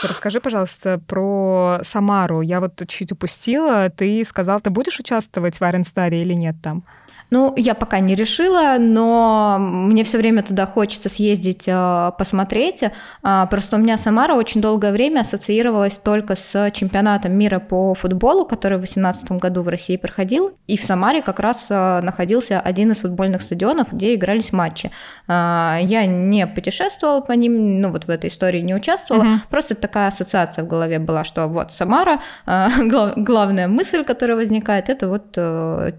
Расскажи, 0.03 0.41
пожалуйста, 0.41 0.99
про 1.07 1.79
Самару. 1.83 2.41
Я 2.41 2.59
вот 2.59 2.81
чуть 2.87 3.13
упустила. 3.13 3.89
Ты 3.89 4.25
сказал, 4.25 4.59
ты 4.59 4.69
будешь 4.69 4.99
участвовать 4.99 5.55
в 5.55 5.63
Star 5.83 6.09
или 6.09 6.33
нет 6.33 6.55
там? 6.61 6.83
Ну, 7.29 7.53
я 7.57 7.73
пока 7.73 7.99
не 7.99 8.15
решила, 8.15 8.77
но 8.79 9.57
мне 9.59 10.03
все 10.03 10.17
время 10.17 10.43
туда 10.43 10.65
хочется 10.67 11.09
съездить, 11.09 11.63
э, 11.67 12.11
посмотреть. 12.17 12.83
А, 13.23 13.47
просто 13.47 13.77
у 13.77 13.79
меня 13.79 13.97
Самара 13.97 14.35
очень 14.35 14.61
долгое 14.61 14.91
время 14.91 15.21
ассоциировалась 15.21 15.95
только 15.95 16.35
с 16.35 16.71
чемпионатом 16.71 17.33
мира 17.33 17.59
по 17.59 17.95
футболу, 17.95 18.45
который 18.45 18.77
в 18.77 18.81
2018 18.81 19.31
году 19.39 19.63
в 19.63 19.67
России 19.67 19.97
проходил. 19.97 20.51
И 20.67 20.77
в 20.77 20.83
Самаре 20.83 21.21
как 21.21 21.39
раз 21.39 21.67
э, 21.71 22.01
находился 22.01 22.59
один 22.59 22.91
из 22.91 22.99
футбольных 22.99 23.41
стадионов, 23.41 23.91
где 23.91 24.13
игрались 24.13 24.53
матчи. 24.53 24.91
Я 25.27 26.05
не 26.05 26.45
путешествовала 26.45 27.21
по 27.21 27.31
ним, 27.31 27.81
ну 27.81 27.91
вот 27.91 28.05
в 28.05 28.09
этой 28.09 28.29
истории 28.29 28.59
не 28.59 28.75
участвовала. 28.75 29.23
Uh-huh. 29.23 29.37
Просто 29.49 29.73
такая 29.73 30.09
ассоциация 30.09 30.65
в 30.65 30.67
голове 30.67 30.99
была, 30.99 31.23
что 31.23 31.47
вот 31.47 31.73
Самара, 31.73 32.19
э, 32.45 32.67
главная 33.15 33.67
мысль, 33.67 34.03
которая 34.03 34.37
возникает, 34.37 34.89
это 34.89 35.07
вот 35.07 35.33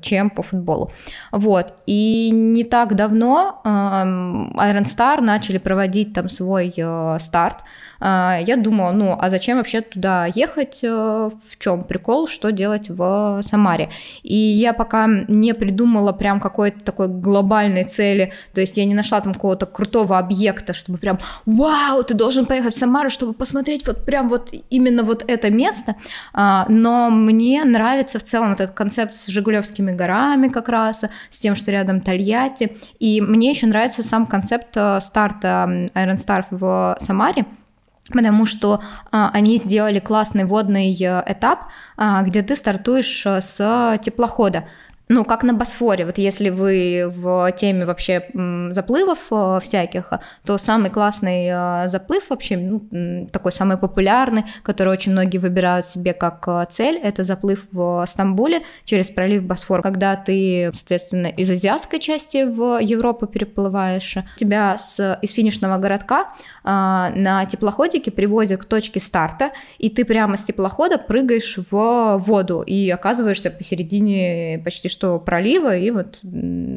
чем 0.03 0.31
по 0.31 0.43
футболу. 0.43 0.93
Вот. 1.33 1.75
И 1.87 2.31
не 2.33 2.65
так 2.65 2.95
давно 2.95 3.61
э, 3.65 3.69
Iron 3.69 4.85
Star 4.85 5.21
начали 5.21 5.59
проводить 5.59 6.13
там 6.13 6.29
свой 6.29 6.73
э, 6.77 7.19
старт. 7.19 7.59
А, 8.01 8.39
я 8.47 8.57
думала, 8.57 8.93
ну, 8.93 9.17
а 9.19 9.31
зачем 9.31 9.59
вообще 9.59 9.81
туда 9.81 10.27
ехать, 10.27 10.81
э, 10.83 10.89
в 10.89 11.59
чем 11.59 11.85
прикол, 11.85 12.27
что 12.27 12.53
делать 12.53 12.89
в 12.89 13.41
Самаре. 13.43 13.91
И 14.23 14.37
я 14.37 14.73
пока 14.73 15.07
не 15.29 15.55
придумала 15.55 16.13
прям 16.13 16.41
какой-то 16.41 16.81
такой 16.81 17.09
глобальной 17.09 17.85
цели, 17.85 18.33
то 18.53 18.61
есть 18.61 18.77
я 18.77 18.85
не 18.85 18.95
нашла 18.95 19.21
там 19.21 19.35
какого-то 19.35 19.67
крутого 19.67 20.19
объекта, 20.19 20.73
чтобы 20.73 20.99
прям, 20.99 21.19
вау, 21.47 22.03
ты 22.03 22.15
должен 22.15 22.47
поехать 22.47 22.75
в 22.75 22.79
Самару, 22.79 23.11
чтобы 23.11 23.33
посмотреть 23.33 23.87
вот 23.87 24.05
прям 24.05 24.29
вот 24.29 24.53
именно 24.71 25.03
вот 25.03 25.25
это 25.27 25.51
место, 25.51 25.97
а, 26.33 26.67
но 26.69 27.11
мне 27.11 27.65
нравится 27.65 28.19
в 28.19 28.23
целом 28.23 28.53
этот 28.53 28.73
концепт 28.73 29.15
с 29.15 29.27
Жигулевскими 29.27 29.93
горами 29.93 30.49
как 30.49 30.69
раз, 30.69 31.05
с 31.31 31.39
тем, 31.39 31.55
что 31.55 31.71
рядом 31.71 32.01
Тольятти, 32.01 32.77
и 32.99 33.21
мне 33.21 33.51
еще 33.51 33.67
нравится 33.67 34.03
сам 34.03 34.27
концепт 34.27 34.77
э, 34.77 35.01
старта 35.01 35.89
Iron 35.95 36.17
Star 36.17 36.45
в 36.51 36.97
Самаре, 36.99 37.45
потому 38.11 38.47
что 38.47 38.81
а, 39.11 39.31
они 39.33 39.57
сделали 39.57 39.99
классный 39.99 40.45
водный 40.45 40.95
э, 40.95 41.23
этап, 41.27 41.69
а, 41.97 42.23
где 42.23 42.43
ты 42.43 42.55
стартуешь 42.55 43.25
э, 43.27 43.41
с 43.41 43.99
теплохода. 44.03 44.65
ну, 45.09 45.25
как 45.25 45.43
на 45.43 45.53
Босфоре, 45.53 46.07
вот 46.07 46.17
если 46.17 46.49
вы 46.49 47.13
в 47.15 47.53
теме 47.53 47.85
вообще 47.85 48.27
заплывов 48.71 49.19
э, 49.31 49.61
всяких, 49.63 50.13
то 50.45 50.57
самый 50.57 50.91
классный 50.91 51.89
заплыв 51.89 52.31
вообще, 52.31 52.57
ну, 52.57 53.29
такой 53.31 53.53
самый 53.53 53.77
популярный, 53.77 54.45
который 54.63 54.93
очень 54.93 55.13
многие 55.13 55.39
выбирают 55.39 55.87
себе 55.87 56.15
как 56.15 56.71
цель, 56.71 56.97
это 56.97 57.23
заплыв 57.23 57.67
в 57.71 58.05
Стамбуле 58.07 58.63
через 58.85 59.11
пролив 59.11 59.45
Босфор, 59.45 59.83
когда 59.83 60.17
ты, 60.17 60.71
соответственно, 60.75 61.27
из 61.27 61.51
азиатской 61.51 62.01
части 62.01 62.45
в 62.45 62.79
Европу 62.81 63.27
переплываешь, 63.27 64.17
тебя 64.37 64.79
с, 64.79 65.19
из 65.21 65.33
финишного 65.33 65.77
городка 65.77 66.33
на 66.65 67.45
теплоходике 67.45 68.11
привозят 68.11 68.63
к 68.63 68.65
точке 68.65 68.99
старта, 68.99 69.51
и 69.79 69.91
ты 69.91 70.05
прямо 70.05 70.37
с 70.37 70.45
теплохода 70.45 70.97
прыгаешь 70.99 71.59
в 71.59 72.19
воду 72.19 72.63
и 72.63 72.89
оказываешься 72.89 73.51
посередине 73.51 74.61
почти 74.65 74.89
что 74.89 75.19
пролива, 75.19 75.77
и 75.77 75.91
вот 75.91 76.19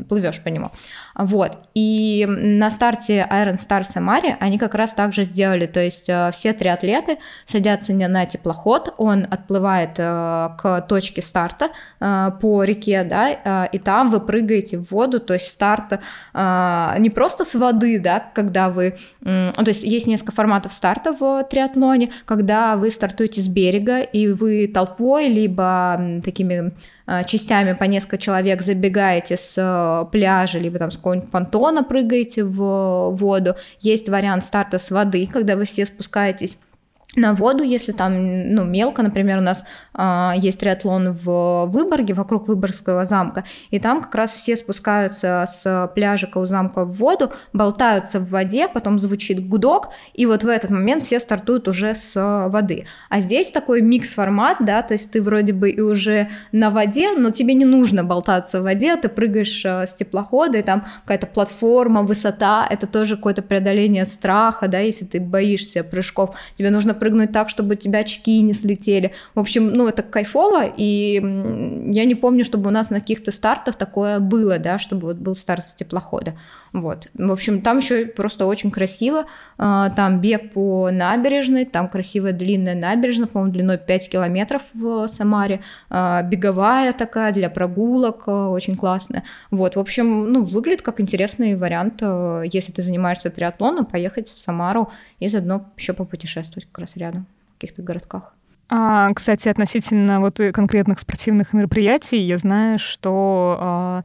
плывешь 0.10 0.44
по 0.44 0.50
нему. 0.50 0.72
Вот. 1.16 1.58
И 1.74 2.26
на 2.28 2.70
старте 2.70 3.28
Iron 3.32 3.58
Star 3.58 3.86
Самаре 3.86 4.38
они 4.40 4.58
как 4.58 4.76
раз 4.76 4.94
так 4.94 5.14
же 5.14 5.24
сделали, 5.24 5.66
то 5.66 5.80
есть 5.80 6.10
э, 6.10 6.32
все 6.34 6.54
три 6.54 6.70
атлеты 6.70 7.18
садятся 7.46 7.94
на 7.94 8.26
теплоход, 8.26 8.94
он 8.98 9.26
отплывает 9.30 9.92
э, 9.98 10.50
к 10.58 10.82
точке 10.88 11.22
старта 11.22 11.70
по 12.00 12.64
реке, 12.64 13.04
да, 13.04 13.66
и 13.66 13.80
там 13.80 14.10
вы 14.10 14.20
прыгаете 14.20 14.78
в 14.78 14.92
воду, 14.92 15.20
то 15.20 15.34
есть 15.34 15.48
старт 15.48 16.00
не 16.34 17.10
просто 17.10 17.46
с 17.46 17.56
воды, 17.56 18.00
да, 18.00 18.20
когда 18.34 18.70
вы, 18.70 18.98
то 19.22 19.64
есть 19.66 19.77
есть 19.84 20.08
несколько 20.08 20.32
форматов 20.32 20.74
старта 20.74 21.14
в 21.14 21.44
триатлоне, 21.44 22.12
когда 22.26 22.78
вы 22.78 22.90
стартуете 22.92 23.42
с 23.42 23.48
берега, 23.48 24.02
и 24.02 24.28
вы 24.28 24.68
толпой, 24.68 25.28
либо 25.28 26.20
такими 26.24 26.72
частями 27.26 27.74
по 27.74 27.86
несколько 27.86 28.18
человек 28.18 28.62
забегаете 28.62 29.38
с 29.38 30.10
пляжа, 30.12 30.60
либо 30.60 30.78
там 30.80 30.92
с 30.92 30.98
какого-нибудь 30.98 31.32
понтона 31.32 31.84
прыгаете 31.84 32.44
в 32.44 33.12
воду. 33.12 33.56
Есть 33.80 34.10
вариант 34.10 34.44
старта 34.44 34.80
с 34.80 34.92
воды, 34.92 35.28
когда 35.32 35.56
вы 35.56 35.66
все 35.66 35.86
спускаетесь 35.86 36.58
на 37.16 37.34
воду, 37.34 37.64
если 37.64 37.94
там, 37.94 38.54
ну, 38.54 38.66
мелко, 38.66 39.02
например, 39.02 39.38
у 39.38 39.42
нас 39.42 39.64
а, 39.94 40.34
есть 40.38 40.60
триатлон 40.60 41.14
в 41.14 41.66
Выборге, 41.68 42.14
вокруг 42.14 42.48
Выборгского 42.48 43.06
замка, 43.06 43.46
и 43.72 43.80
там 43.80 44.04
как 44.04 44.14
раз 44.14 44.34
все 44.34 44.56
спускаются 44.58 45.46
с 45.48 45.92
пляжика 45.96 46.38
у 46.38 46.46
замка 46.46 46.84
в 46.84 46.92
воду, 46.98 47.32
болтаются 47.54 48.20
в 48.20 48.30
воде, 48.30 48.68
потом 48.68 49.00
звучит 49.00 49.48
гудок, 49.48 49.90
и 50.14 50.26
вот 50.26 50.44
в 50.44 50.48
этот 50.48 50.70
момент 50.70 51.02
все 51.02 51.20
стартуют 51.20 51.68
уже 51.68 51.96
с 51.96 52.14
воды. 52.50 52.86
А 53.10 53.22
здесь 53.22 53.52
такой 53.52 53.82
микс-формат, 53.82 54.58
да, 54.60 54.82
то 54.82 54.94
есть 54.94 55.12
ты 55.12 55.22
вроде 55.22 55.54
бы 55.54 55.72
и 55.72 55.80
уже 55.80 56.28
на 56.52 56.70
воде, 56.70 57.14
но 57.14 57.32
тебе 57.32 57.54
не 57.54 57.66
нужно 57.66 58.04
болтаться 58.04 58.60
в 58.60 58.64
воде, 58.64 58.96
ты 58.98 59.08
прыгаешь 59.08 59.66
а, 59.66 59.88
с 59.88 59.96
теплохода, 59.96 60.58
и 60.58 60.62
там 60.62 60.86
какая-то 61.04 61.28
платформа, 61.28 62.04
высота, 62.04 62.68
это 62.70 62.86
тоже 62.86 63.16
какое-то 63.16 63.42
преодоление 63.42 64.04
страха, 64.04 64.68
да, 64.68 64.80
если 64.80 65.06
ты 65.06 65.22
боишься 65.22 65.86
прыжков, 65.86 66.36
тебе 66.56 66.70
нужно 66.70 66.97
прыгнуть 66.98 67.32
так, 67.32 67.50
чтобы 67.50 67.76
у 67.76 67.78
тебя 67.78 68.00
очки 68.00 68.42
не 68.42 68.54
слетели. 68.54 69.14
В 69.36 69.40
общем, 69.40 69.74
ну, 69.74 69.88
это 69.88 70.04
кайфово, 70.04 70.66
и 70.66 71.16
я 71.94 72.06
не 72.06 72.16
помню, 72.16 72.44
чтобы 72.44 72.68
у 72.68 72.74
нас 72.74 72.90
на 72.90 73.00
каких-то 73.00 73.32
стартах 73.32 73.76
такое 73.76 74.20
было, 74.20 74.60
да, 74.60 74.80
чтобы 74.80 75.08
вот 75.08 75.18
был 75.18 75.36
старт 75.36 75.66
с 75.66 75.74
теплохода. 75.76 76.34
Вот. 76.82 77.08
В 77.14 77.32
общем, 77.32 77.62
там 77.62 77.78
еще 77.78 78.06
просто 78.06 78.46
очень 78.46 78.72
красиво. 78.72 79.26
А, 79.58 79.90
там 79.90 80.22
бег 80.22 80.52
по 80.52 80.90
набережной, 80.92 81.66
там 81.66 81.90
красивая 81.90 82.34
длинная 82.34 82.76
набережная, 82.76 83.28
по-моему, 83.28 83.54
длиной 83.54 83.78
5 83.78 84.10
километров 84.10 84.62
в 84.74 85.08
Самаре. 85.08 85.62
А, 85.90 86.22
беговая 86.24 86.94
такая 86.94 87.32
для 87.34 87.50
прогулок, 87.50 88.24
а, 88.28 88.50
очень 88.50 88.76
классная. 88.76 89.24
Вот, 89.52 89.76
в 89.76 89.80
общем, 89.80 90.32
ну, 90.32 90.46
выглядит 90.46 90.82
как 90.82 91.02
интересный 91.02 91.56
вариант, 91.56 92.02
если 92.52 92.72
ты 92.72 92.82
занимаешься 92.82 93.30
триатлоном, 93.30 93.86
поехать 93.86 94.34
в 94.34 94.40
Самару 94.40 94.92
и 95.20 95.28
заодно 95.28 95.66
еще 95.78 95.94
попутешествовать 95.94 96.68
как 96.72 96.80
раз 96.80 96.96
рядом, 96.96 97.26
в 97.56 97.62
каких-то 97.62 97.82
городках. 97.82 98.34
А, 98.70 99.14
кстати, 99.14 99.48
относительно 99.48 100.20
вот 100.20 100.40
конкретных 100.54 101.00
спортивных 101.00 101.54
мероприятий, 101.54 102.18
я 102.18 102.38
знаю, 102.38 102.80
что 102.80 104.04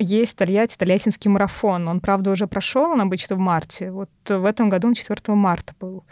есть 0.00 0.36
Тольятти, 0.36 0.76
Тольяттинский 0.76 1.30
марафон. 1.30 1.88
Он, 1.88 2.00
правда, 2.00 2.30
уже 2.30 2.46
прошел, 2.46 2.90
он 2.90 3.00
обычно 3.00 3.36
в 3.36 3.38
марте. 3.38 3.90
Вот 3.90 4.10
в 4.28 4.44
этом 4.44 4.68
году 4.68 4.88
он 4.88 4.94
4 4.94 5.34
марта 5.34 5.74
был. 5.78 6.04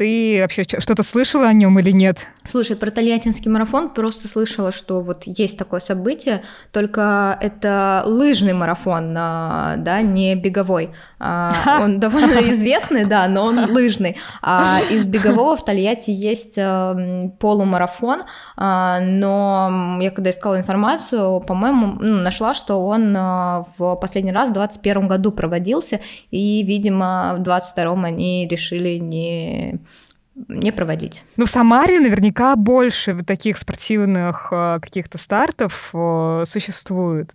Ты 0.00 0.38
вообще 0.40 0.62
что-то 0.62 1.02
слышала 1.02 1.48
о 1.48 1.52
нем 1.52 1.78
или 1.78 1.90
нет? 1.90 2.20
Слушай, 2.44 2.76
про 2.76 2.90
Тольяттинский 2.90 3.50
марафон 3.50 3.90
просто 3.90 4.28
слышала, 4.28 4.72
что 4.72 5.02
вот 5.02 5.24
есть 5.24 5.58
такое 5.58 5.80
событие, 5.80 6.42
только 6.72 7.36
это 7.38 8.02
лыжный 8.06 8.54
марафон, 8.54 9.14
а, 9.18 9.76
да, 9.76 10.00
не 10.00 10.34
беговой. 10.36 10.94
А, 11.20 11.80
он 11.82 12.00
довольно 12.00 12.40
известный, 12.50 13.04
да, 13.04 13.28
но 13.28 13.44
он 13.44 13.70
лыжный. 13.70 14.16
А 14.42 14.80
из 14.90 15.06
бегового 15.06 15.56
в 15.56 15.64
Тольятти 15.64 16.10
есть 16.10 16.54
эм, 16.56 17.30
полумарафон, 17.38 18.22
а, 18.56 19.00
но 19.00 19.98
я 20.00 20.10
когда 20.10 20.30
искала 20.30 20.58
информацию, 20.58 21.40
по-моему, 21.40 21.98
ну, 22.00 22.16
нашла, 22.22 22.54
что 22.54 22.86
он 22.86 23.14
э, 23.14 23.64
в 23.76 23.96
последний 23.96 24.32
раз 24.32 24.48
в 24.48 24.52
2021 24.52 25.08
году 25.08 25.32
проводился, 25.32 26.00
и, 26.30 26.62
видимо, 26.62 27.34
в 27.34 27.42
2022 27.42 28.06
они 28.06 28.48
решили 28.48 28.98
не 28.98 29.78
не 30.48 30.72
проводить. 30.72 31.22
Ну, 31.36 31.44
в 31.44 31.50
Самаре 31.50 32.00
наверняка 32.00 32.56
больше 32.56 33.22
таких 33.24 33.58
спортивных 33.58 34.48
э, 34.50 34.78
каких-то 34.80 35.18
стартов 35.18 35.90
э, 35.92 36.44
существует. 36.46 37.34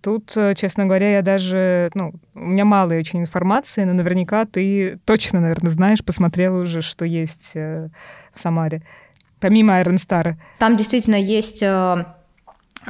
Тут, 0.00 0.36
э, 0.36 0.54
честно 0.54 0.86
говоря, 0.86 1.16
я 1.16 1.22
даже, 1.22 1.90
ну, 1.94 2.12
у 2.34 2.40
меня 2.40 2.64
мало 2.64 2.94
очень 2.94 3.20
информации, 3.20 3.84
но 3.84 3.92
наверняка 3.92 4.44
ты 4.44 4.98
точно, 5.04 5.40
наверное, 5.40 5.70
знаешь, 5.70 6.04
посмотрела 6.04 6.62
уже, 6.62 6.82
что 6.82 7.04
есть 7.04 7.54
в 7.54 7.90
Самаре, 8.34 8.82
помимо 9.40 9.80
Iron 9.80 9.96
Star. 9.96 10.34
Там 10.58 10.76
действительно 10.76 11.16
есть 11.16 11.64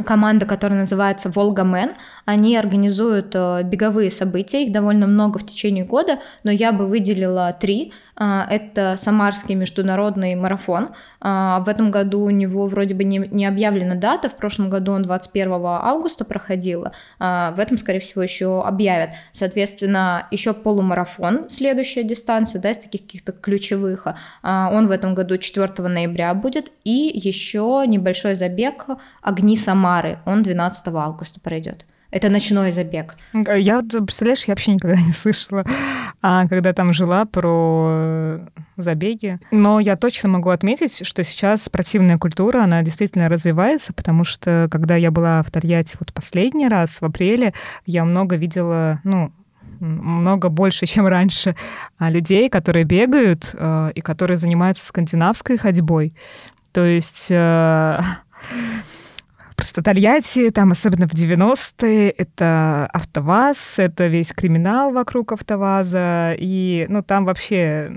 команда, 0.04 0.44
которая 0.44 0.80
называется 0.80 1.30
Волга 1.30 1.64
Мэн. 1.64 1.92
Они 2.26 2.54
организуют 2.56 3.34
беговые 3.64 4.10
события, 4.10 4.64
их 4.64 4.72
довольно 4.72 5.06
много 5.06 5.38
в 5.38 5.46
течение 5.46 5.84
года, 5.84 6.18
но 6.44 6.50
я 6.50 6.72
бы 6.72 6.86
выделила 6.86 7.56
три– 7.58 7.92
это 8.16 8.96
Самарский 8.98 9.54
международный 9.54 10.34
марафон. 10.34 10.90
А, 11.20 11.60
в 11.60 11.68
этом 11.68 11.90
году 11.90 12.20
у 12.20 12.30
него 12.30 12.66
вроде 12.66 12.94
бы 12.94 13.04
не, 13.04 13.18
не 13.18 13.46
объявлена 13.46 13.94
дата, 13.94 14.30
в 14.30 14.36
прошлом 14.36 14.70
году 14.70 14.92
он 14.92 15.02
21 15.02 15.52
августа 15.52 16.24
проходил, 16.24 16.86
а, 17.18 17.52
в 17.52 17.60
этом, 17.60 17.78
скорее 17.78 17.98
всего, 17.98 18.22
еще 18.22 18.62
объявят. 18.62 19.10
Соответственно, 19.32 20.28
еще 20.30 20.54
полумарафон, 20.54 21.50
следующая 21.50 22.04
дистанция, 22.04 22.60
да, 22.60 22.70
из 22.70 22.78
таких 22.78 23.02
каких-то 23.02 23.32
ключевых, 23.32 24.06
он 24.42 24.86
в 24.86 24.90
этом 24.90 25.14
году 25.14 25.38
4 25.38 25.88
ноября 25.88 26.34
будет, 26.34 26.72
и 26.84 27.10
еще 27.14 27.84
небольшой 27.86 28.34
забег 28.34 28.86
«Огни 29.22 29.56
Самары», 29.56 30.18
он 30.24 30.42
12 30.42 30.88
августа 30.88 31.40
пройдет. 31.40 31.84
Это 32.10 32.28
ночной 32.28 32.70
забег. 32.70 33.16
Я, 33.32 33.80
представляешь, 33.80 34.44
я 34.44 34.52
вообще 34.52 34.72
никогда 34.72 34.96
не 35.06 35.12
слышала, 35.12 35.64
а, 36.22 36.46
когда 36.48 36.72
там 36.72 36.92
жила, 36.92 37.24
про 37.24 37.88
э, 37.90 38.46
забеги. 38.76 39.38
Но 39.50 39.80
я 39.80 39.96
точно 39.96 40.28
могу 40.28 40.50
отметить, 40.50 41.06
что 41.06 41.24
сейчас 41.24 41.64
спортивная 41.64 42.18
культура, 42.18 42.62
она 42.62 42.82
действительно 42.82 43.28
развивается, 43.28 43.92
потому 43.92 44.24
что, 44.24 44.68
когда 44.70 44.96
я 44.96 45.10
была 45.10 45.42
в 45.42 45.50
Тольятти 45.50 45.96
вот 45.98 46.12
последний 46.12 46.68
раз, 46.68 47.00
в 47.00 47.04
апреле, 47.04 47.52
я 47.86 48.04
много 48.04 48.36
видела, 48.36 49.00
ну, 49.04 49.32
много 49.80 50.48
больше, 50.48 50.86
чем 50.86 51.06
раньше, 51.06 51.56
а, 51.98 52.10
людей, 52.10 52.48
которые 52.48 52.84
бегают 52.84 53.50
э, 53.52 53.92
и 53.94 54.00
которые 54.00 54.36
занимаются 54.36 54.86
скандинавской 54.86 55.58
ходьбой. 55.58 56.14
То 56.72 56.84
есть 56.84 57.28
э, 57.30 58.00
Просто 59.56 59.82
Тольятти, 59.82 60.50
там 60.50 60.70
особенно 60.70 61.08
в 61.08 61.12
90-е, 61.12 62.10
это 62.10 62.86
АвтоВАЗ, 62.92 63.78
это 63.78 64.06
весь 64.06 64.32
криминал 64.32 64.92
вокруг 64.92 65.32
АвтоВАЗа, 65.32 66.34
и, 66.38 66.86
ну, 66.90 67.02
там 67.02 67.24
вообще 67.24 67.90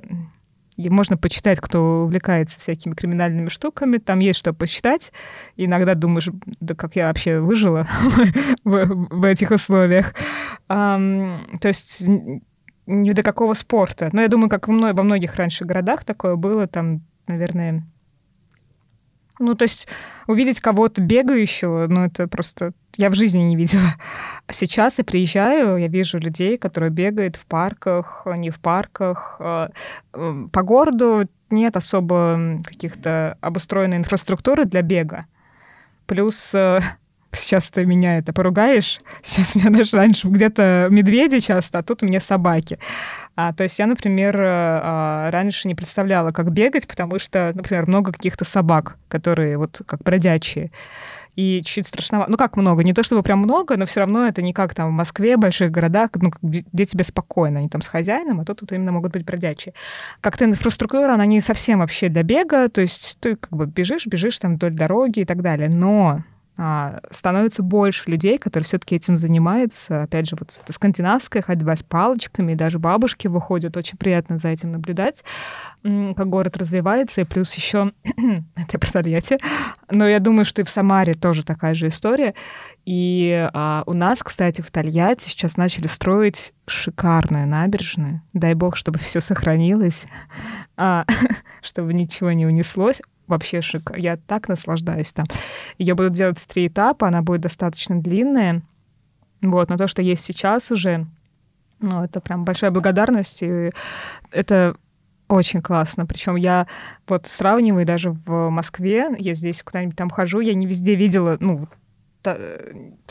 можно 0.77 1.17
почитать, 1.17 1.59
кто 1.59 2.03
увлекается 2.03 2.57
всякими 2.61 2.93
криминальными 2.93 3.49
штуками, 3.49 3.97
там 3.97 4.19
есть 4.19 4.39
что 4.39 4.53
посчитать. 4.53 5.11
Иногда 5.57 5.95
думаешь, 5.95 6.29
да 6.61 6.75
как 6.75 6.95
я 6.95 7.07
вообще 7.07 7.39
выжила 7.39 7.85
в, 8.63 9.25
этих 9.25 9.51
условиях. 9.51 10.13
То 10.69 11.39
есть 11.63 12.03
ни 12.85 13.11
до 13.11 13.23
какого 13.23 13.53
спорта. 13.55 14.09
Но 14.13 14.21
я 14.21 14.29
думаю, 14.29 14.49
как 14.49 14.69
во 14.69 15.03
многих 15.03 15.35
раньше 15.35 15.65
городах 15.65 16.05
такое 16.05 16.37
было, 16.37 16.65
там, 16.67 17.01
наверное, 17.27 17.85
ну, 19.39 19.55
то 19.55 19.63
есть 19.63 19.87
увидеть 20.27 20.59
кого-то 20.59 21.01
бегающего, 21.01 21.87
ну, 21.87 22.05
это 22.05 22.27
просто... 22.27 22.73
Я 22.97 23.09
в 23.09 23.15
жизни 23.15 23.39
не 23.39 23.55
видела. 23.55 23.95
А 24.45 24.53
сейчас 24.53 24.97
я 24.97 25.03
приезжаю, 25.03 25.77
я 25.77 25.87
вижу 25.87 26.19
людей, 26.19 26.57
которые 26.57 26.89
бегают 26.89 27.37
в 27.37 27.45
парках, 27.45 28.23
не 28.25 28.49
в 28.49 28.59
парках. 28.59 29.37
А, 29.39 29.71
по 30.11 30.61
городу 30.63 31.27
нет 31.49 31.77
особо 31.77 32.61
каких-то 32.63 33.37
обустроенной 33.41 33.97
инфраструктуры 33.97 34.65
для 34.65 34.81
бега. 34.81 35.25
Плюс 36.05 36.53
э, 36.53 36.81
Сейчас 37.31 37.69
ты 37.69 37.85
меня 37.85 38.17
это 38.17 38.33
поругаешь. 38.33 38.99
Сейчас 39.23 39.55
меня 39.55 39.69
даже 39.69 39.95
раньше 39.97 40.27
где-то 40.27 40.87
медведи 40.89 41.39
часто, 41.39 41.79
а 41.79 41.83
тут 41.83 42.03
у 42.03 42.05
меня 42.05 42.21
собаки. 42.21 42.79
А, 43.35 43.53
то 43.53 43.63
есть 43.63 43.77
я, 43.79 43.87
например, 43.87 44.35
а, 44.39 45.29
раньше 45.31 45.67
не 45.67 45.75
представляла, 45.75 46.31
как 46.31 46.51
бегать, 46.51 46.87
потому 46.87 47.19
что, 47.19 47.51
например, 47.53 47.87
много 47.87 48.11
каких-то 48.11 48.45
собак, 48.45 48.97
которые 49.07 49.57
вот 49.57 49.81
как 49.85 50.01
бродячие 50.01 50.71
и 51.39 51.61
чуть 51.63 51.87
страшновато. 51.87 52.29
Ну, 52.29 52.37
как 52.37 52.57
много? 52.57 52.83
Не 52.83 52.93
то 52.93 53.01
чтобы 53.03 53.23
прям 53.23 53.39
много, 53.39 53.77
но 53.77 53.85
все 53.85 54.01
равно 54.01 54.27
это 54.27 54.41
не 54.41 54.51
как 54.51 54.75
там 54.75 54.89
в 54.89 54.91
Москве, 54.91 55.37
в 55.37 55.39
больших 55.39 55.71
городах, 55.71 56.09
ну, 56.15 56.31
где, 56.41 56.85
тебе 56.85 57.05
спокойно, 57.05 57.59
они 57.59 57.69
там 57.69 57.81
с 57.81 57.87
хозяином, 57.87 58.41
а 58.41 58.45
тут 58.45 58.59
тут 58.59 58.73
именно 58.73 58.91
могут 58.91 59.13
быть 59.13 59.25
бродячие. 59.25 59.73
Как-то 60.19 60.43
инфраструктура, 60.43 61.13
она 61.13 61.25
не 61.25 61.39
совсем 61.39 61.79
вообще 61.79 62.09
для 62.09 62.23
бега, 62.23 62.67
то 62.67 62.81
есть 62.81 63.17
ты 63.21 63.37
как 63.37 63.51
бы 63.51 63.67
бежишь, 63.67 64.05
бежишь 64.05 64.37
там 64.39 64.55
вдоль 64.55 64.73
дороги 64.73 65.21
и 65.21 65.25
так 65.25 65.41
далее, 65.41 65.69
но 65.69 66.19
становится 67.09 67.63
больше 67.63 68.09
людей, 68.11 68.37
которые 68.37 68.65
все-таки 68.65 68.95
этим 68.95 69.17
занимаются. 69.17 70.03
Опять 70.03 70.29
же, 70.29 70.35
вот 70.37 70.59
это 70.61 70.73
скандинавская 70.73 71.41
ходьба 71.41 71.75
с 71.75 71.83
палочками, 71.83 72.53
даже 72.53 72.79
бабушки 72.79 73.27
выходят, 73.27 73.77
очень 73.77 73.97
приятно 73.97 74.37
за 74.37 74.49
этим 74.49 74.73
наблюдать, 74.73 75.23
как 75.83 76.27
город 76.27 76.57
развивается, 76.57 77.21
и 77.21 77.23
плюс 77.23 77.53
еще 77.53 77.93
это 78.55 78.77
про 78.77 78.91
Тольятти. 78.91 79.37
Но 79.89 80.07
я 80.07 80.19
думаю, 80.19 80.43
что 80.43 80.61
и 80.61 80.65
в 80.65 80.69
Самаре 80.69 81.13
тоже 81.13 81.45
такая 81.45 81.73
же 81.73 81.87
история. 81.87 82.33
И 82.85 83.49
а, 83.53 83.83
у 83.85 83.93
нас, 83.93 84.21
кстати, 84.21 84.61
в 84.61 84.69
Тольятти 84.69 85.29
сейчас 85.29 85.55
начали 85.55 85.87
строить 85.87 86.53
шикарную 86.67 87.47
набережную. 87.47 88.21
Дай 88.33 88.53
бог, 88.53 88.75
чтобы 88.75 88.99
все 88.99 89.21
сохранилось, 89.21 90.05
а, 90.75 91.05
чтобы 91.61 91.93
ничего 91.93 92.31
не 92.33 92.45
унеслось 92.45 93.01
вообще 93.29 93.61
шик. 93.61 93.91
Я 93.95 94.17
так 94.17 94.49
наслаждаюсь 94.49 95.13
там. 95.13 95.25
Ее 95.77 95.95
будут 95.95 96.13
делать 96.13 96.39
в 96.39 96.47
три 96.47 96.67
этапа, 96.67 97.07
она 97.07 97.21
будет 97.21 97.41
достаточно 97.41 98.01
длинная. 98.01 98.61
Вот, 99.41 99.69
но 99.69 99.77
то, 99.77 99.87
что 99.87 100.01
есть 100.01 100.23
сейчас 100.23 100.69
уже, 100.71 101.07
ну, 101.79 102.03
это 102.03 102.19
прям 102.19 102.43
большая 102.43 102.71
благодарность. 102.71 103.41
И 103.41 103.71
это 104.31 104.75
очень 105.29 105.61
классно. 105.61 106.05
Причем 106.05 106.35
я 106.35 106.67
вот 107.07 107.27
сравниваю 107.27 107.85
даже 107.85 108.11
в 108.11 108.49
Москве, 108.49 109.09
я 109.17 109.33
здесь 109.35 109.63
куда-нибудь 109.63 109.95
там 109.95 110.09
хожу, 110.09 110.41
я 110.41 110.53
не 110.55 110.65
везде 110.65 110.95
видела, 110.95 111.37
ну, 111.39 111.67
та, 112.21 112.37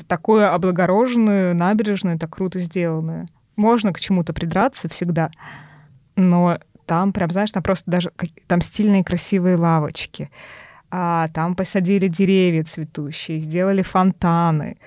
такую 0.07 0.53
облагороженную 0.53 1.55
набережную, 1.55 2.19
так 2.19 2.31
круто 2.35 2.59
сделанную. 2.59 3.27
Можно 3.57 3.93
к 3.93 4.01
чему-то 4.01 4.33
придраться 4.33 4.89
всегда, 4.89 5.31
но 6.16 6.59
там 6.89 7.12
прям, 7.12 7.30
знаешь, 7.30 7.53
там 7.53 7.62
просто 7.62 7.91
даже 7.91 8.11
там 8.47 8.62
стильные 8.62 9.05
красивые 9.05 9.57
лавочки. 9.57 10.30
А, 10.91 11.28
там 11.28 11.55
посадили 11.55 12.09
деревья 12.09 12.64
цветущие, 12.64 13.41
сделали 13.41 13.82
фонтаны. 13.82 14.78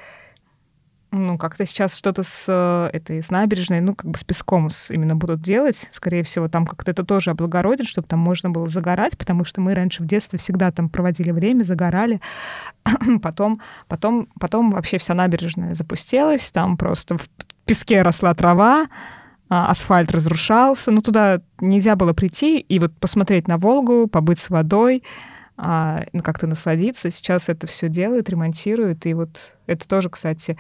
Ну, 1.12 1.38
как-то 1.38 1.66
сейчас 1.66 1.96
что-то 1.96 2.24
с 2.24 2.46
э, 2.48 2.90
этой 2.98 3.22
с 3.22 3.30
набережной, 3.30 3.82
ну, 3.82 3.94
как 3.94 4.10
бы 4.10 4.18
с 4.18 4.24
песком 4.24 4.70
с, 4.72 4.90
именно 4.90 5.16
будут 5.16 5.42
делать. 5.42 5.88
Скорее 5.92 6.24
всего, 6.24 6.48
там 6.48 6.66
как-то 6.66 6.90
это 6.90 7.04
тоже 7.04 7.32
облагородит, 7.32 7.86
чтобы 7.86 8.08
там 8.08 8.20
можно 8.20 8.50
было 8.50 8.68
загорать, 8.68 9.18
потому 9.18 9.46
что 9.46 9.62
мы 9.62 9.76
раньше 9.76 10.02
в 10.02 10.08
детстве 10.08 10.40
всегда 10.40 10.72
там 10.72 10.90
проводили 10.90 11.32
время, 11.32 11.64
загорали. 11.64 12.20
потом, 13.22 13.62
потом, 13.88 14.30
потом 14.40 14.72
вообще 14.72 14.98
вся 14.98 15.14
набережная 15.14 15.76
запустилась, 15.76 16.50
там 16.52 16.78
просто 16.78 17.18
в 17.18 17.30
песке 17.66 18.02
росла 18.02 18.34
трава, 18.34 18.88
асфальт 19.54 20.12
разрушался, 20.12 20.92
ну 20.92 21.02
туда 21.02 21.42
нельзя 21.60 21.98
было 21.98 22.14
прийти 22.14 22.60
и 22.60 22.80
вот 22.80 22.94
посмотреть 22.98 23.50
на 23.50 23.58
Волгу, 23.58 24.08
побыть 24.08 24.40
с 24.40 24.50
водой, 24.50 25.04
а, 25.58 26.06
ну, 26.14 26.22
как-то 26.22 26.48
насладиться. 26.48 27.12
Сейчас 27.12 27.50
это 27.50 27.68
все 27.68 27.90
делают, 27.90 28.30
ремонтируют, 28.30 29.06
и 29.06 29.14
вот 29.14 29.58
это 29.68 29.88
тоже, 29.88 30.10
кстати, 30.10 30.58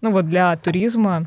ну 0.00 0.10
вот 0.10 0.26
для 0.26 0.56
туризма, 0.56 1.24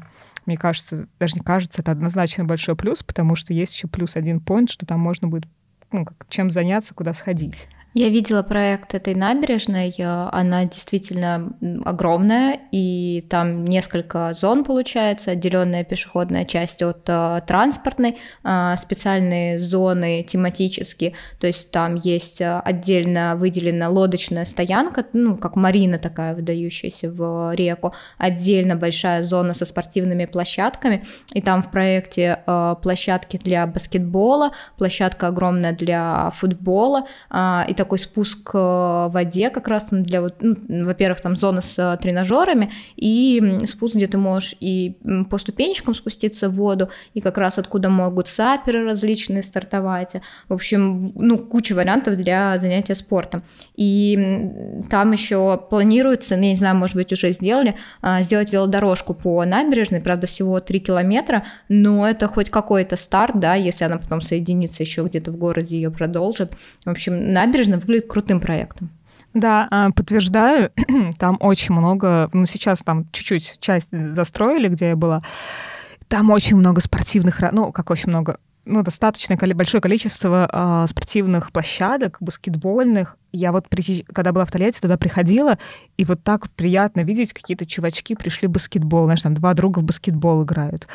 мне 0.48 0.58
кажется, 0.58 1.08
даже 1.20 1.36
не 1.36 1.42
кажется, 1.42 1.84
это 1.84 1.92
однозначно 1.92 2.46
большой 2.46 2.76
плюс, 2.76 3.04
потому 3.04 3.36
что 3.36 3.54
есть 3.54 3.76
еще 3.76 3.88
плюс 3.88 4.16
один 4.16 4.40
point, 4.40 4.72
что 4.72 4.88
там 4.88 5.00
можно 5.00 5.28
будет 5.28 5.46
ну, 5.92 6.08
чем 6.30 6.50
заняться, 6.50 6.96
куда 6.96 7.14
сходить. 7.14 7.68
Я 7.94 8.10
видела 8.10 8.42
проект 8.42 8.96
этой 8.96 9.14
набережной, 9.14 9.94
э, 9.96 10.30
она 10.32 10.66
действительно 10.66 11.54
огромная, 11.86 12.60
и 12.72 13.24
там 13.30 13.66
несколько 13.66 14.34
зон 14.34 14.64
получается, 14.64 15.32
отделенная 15.32 15.84
пешеходная 15.84 16.44
часть 16.46 16.82
от 16.82 17.04
э, 17.08 17.42
транспортной, 17.46 18.18
э, 18.44 18.76
специальные 18.80 19.60
зоны 19.60 20.24
тематические, 20.28 21.14
то 21.40 21.46
есть 21.46 21.70
там 21.70 21.94
есть 21.94 22.42
отдельно 22.42 23.36
выделена 23.36 23.90
лодочная 23.90 24.46
стоянка, 24.46 25.06
ну, 25.14 25.38
как 25.38 25.56
марина 25.56 26.00
такая, 26.00 26.34
выдающаяся 26.34 27.12
в 27.12 27.54
реку, 27.54 27.94
отдельно 28.18 28.76
большая 28.76 29.22
зона 29.22 29.54
со 29.54 29.66
спортивными 29.66 30.26
площадками, 30.26 31.06
и 31.32 31.44
там 31.44 31.62
в 31.62 31.70
проекте 31.70 32.40
площадки 32.82 33.38
для 33.38 33.68
баскетбола, 33.68 34.54
площадка 34.80 35.28
огромная 35.28 35.74
для 35.74 36.32
футбола, 36.32 37.06
и 37.32 37.74
такой 37.84 38.00
спуск 38.00 38.52
э, 38.54 38.58
в 38.58 39.10
воде 39.12 39.50
как 39.50 39.68
раз 39.68 39.88
для 39.92 40.22
вот, 40.22 40.36
ну, 40.40 40.86
во-первых, 40.86 41.20
там 41.20 41.36
зона 41.36 41.60
с 41.60 41.78
э, 41.78 41.98
тренажерами 42.02 42.72
и 42.96 43.60
спуск, 43.66 43.96
где 43.96 44.08
ты 44.08 44.18
можешь 44.18 44.56
и 44.62 44.96
по 45.30 45.38
ступенечкам 45.38 45.94
спуститься 45.94 46.48
в 46.48 46.54
воду, 46.54 46.90
и 47.14 47.20
как 47.20 47.38
раз 47.38 47.60
откуда 47.60 47.90
могут 47.90 48.30
саперы 48.30 48.86
различные 48.86 49.44
стартовать. 49.44 50.14
В 50.48 50.54
общем, 50.54 51.12
ну, 51.16 51.38
куча 51.38 51.74
вариантов 51.74 52.16
для 52.16 52.58
занятия 52.58 52.96
спортом. 52.96 53.44
И 53.76 54.18
там 54.90 55.12
еще 55.12 55.58
планируется, 55.70 56.38
ну, 56.38 56.44
я 56.44 56.52
не 56.52 56.56
знаю, 56.56 56.78
может 56.78 56.96
быть, 56.96 57.12
уже 57.12 57.34
сделали, 57.34 57.76
а, 58.02 58.22
сделать 58.22 58.54
велодорожку 58.54 59.14
по 59.14 59.44
набережной, 59.44 60.00
правда, 60.00 60.28
всего 60.28 60.62
3 60.62 60.80
километра, 60.80 61.44
но 61.68 62.08
это 62.08 62.30
хоть 62.30 62.50
какой-то 62.50 62.96
старт, 62.96 63.40
да, 63.40 63.56
если 63.56 63.84
она 63.84 63.98
потом 63.98 64.22
соединится 64.22 64.84
еще 64.84 65.04
где-то 65.04 65.32
в 65.32 65.36
городе, 65.36 65.76
ее 65.76 65.92
продолжит. 65.92 66.54
В 66.86 66.90
общем, 66.90 67.34
набережная 67.34 67.73
выглядит 67.78 68.08
крутым 68.08 68.40
проектом. 68.40 68.90
Да, 69.34 69.68
а, 69.72 69.92
подтверждаю, 69.92 70.72
там 71.18 71.38
очень 71.40 71.74
много, 71.74 72.30
ну 72.34 72.46
сейчас 72.46 72.84
там 72.84 73.10
чуть-чуть 73.12 73.58
часть 73.60 73.90
застроили, 73.92 74.68
где 74.68 74.90
я 74.90 74.96
была, 74.96 75.24
там 76.08 76.30
очень 76.30 76.58
много 76.58 76.82
спортивных, 76.82 77.42
ну 77.52 77.72
как 77.72 77.90
очень 77.90 78.10
много, 78.10 78.38
ну, 78.66 78.82
достаточно 78.82 79.36
большое 79.56 79.82
количество 79.82 80.50
э, 80.52 80.88
спортивных 80.88 81.52
площадок, 81.52 82.18
баскетбольных. 82.22 83.18
Я 83.34 83.52
вот, 83.52 83.68
когда 84.14 84.32
была 84.32 84.46
в 84.46 84.52
Тольятти, 84.52 84.80
туда 84.80 84.98
приходила, 84.98 85.58
и 85.98 86.06
вот 86.06 86.24
так 86.24 86.50
приятно 86.52 87.02
видеть, 87.02 87.34
какие-то 87.34 87.66
чувачки 87.66 88.16
пришли 88.16 88.48
в 88.48 88.52
баскетбол, 88.52 89.06
знаешь, 89.06 89.22
там 89.22 89.34
два 89.34 89.54
друга 89.54 89.80
в 89.80 89.84
баскетбол 89.84 90.44
играют. 90.44 90.88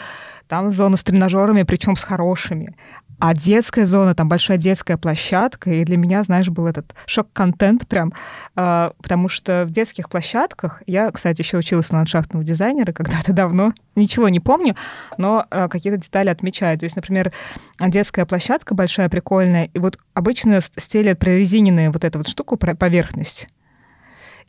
Там 0.46 0.70
зона 0.70 0.96
с 0.96 1.04
тренажерами, 1.04 1.64
причем 1.64 1.96
с 1.96 2.04
хорошими. 2.04 2.74
А 3.20 3.34
детская 3.34 3.84
зона, 3.84 4.14
там 4.14 4.28
большая 4.28 4.58
детская 4.58 4.96
площадка, 4.96 5.70
и 5.70 5.84
для 5.84 5.96
меня, 5.96 6.22
знаешь, 6.22 6.48
был 6.48 6.66
этот 6.68 6.94
шок-контент 7.06 7.88
прям, 7.88 8.12
э, 8.54 8.90
потому 9.02 9.28
что 9.28 9.64
в 9.66 9.70
детских 9.70 10.08
площадках, 10.08 10.82
я, 10.86 11.10
кстати, 11.10 11.40
еще 11.40 11.58
училась 11.58 11.90
на 11.90 11.98
ландшафтного 11.98 12.44
дизайнера 12.44 12.92
когда-то 12.94 13.32
давно, 13.32 13.72
ничего 13.96 14.28
не 14.28 14.38
помню, 14.38 14.76
но 15.16 15.46
э, 15.50 15.68
какие-то 15.68 15.98
детали 15.98 16.28
отмечаю. 16.28 16.78
То 16.78 16.84
есть, 16.84 16.94
например, 16.94 17.32
детская 17.80 18.24
площадка 18.24 18.74
большая, 18.74 19.08
прикольная, 19.08 19.64
и 19.74 19.78
вот 19.80 19.98
обычно 20.14 20.60
стелят 20.60 21.18
прорезиненную 21.18 21.90
вот 21.90 22.04
эту 22.04 22.18
вот 22.18 22.28
штуку, 22.28 22.56
поверхность. 22.56 23.48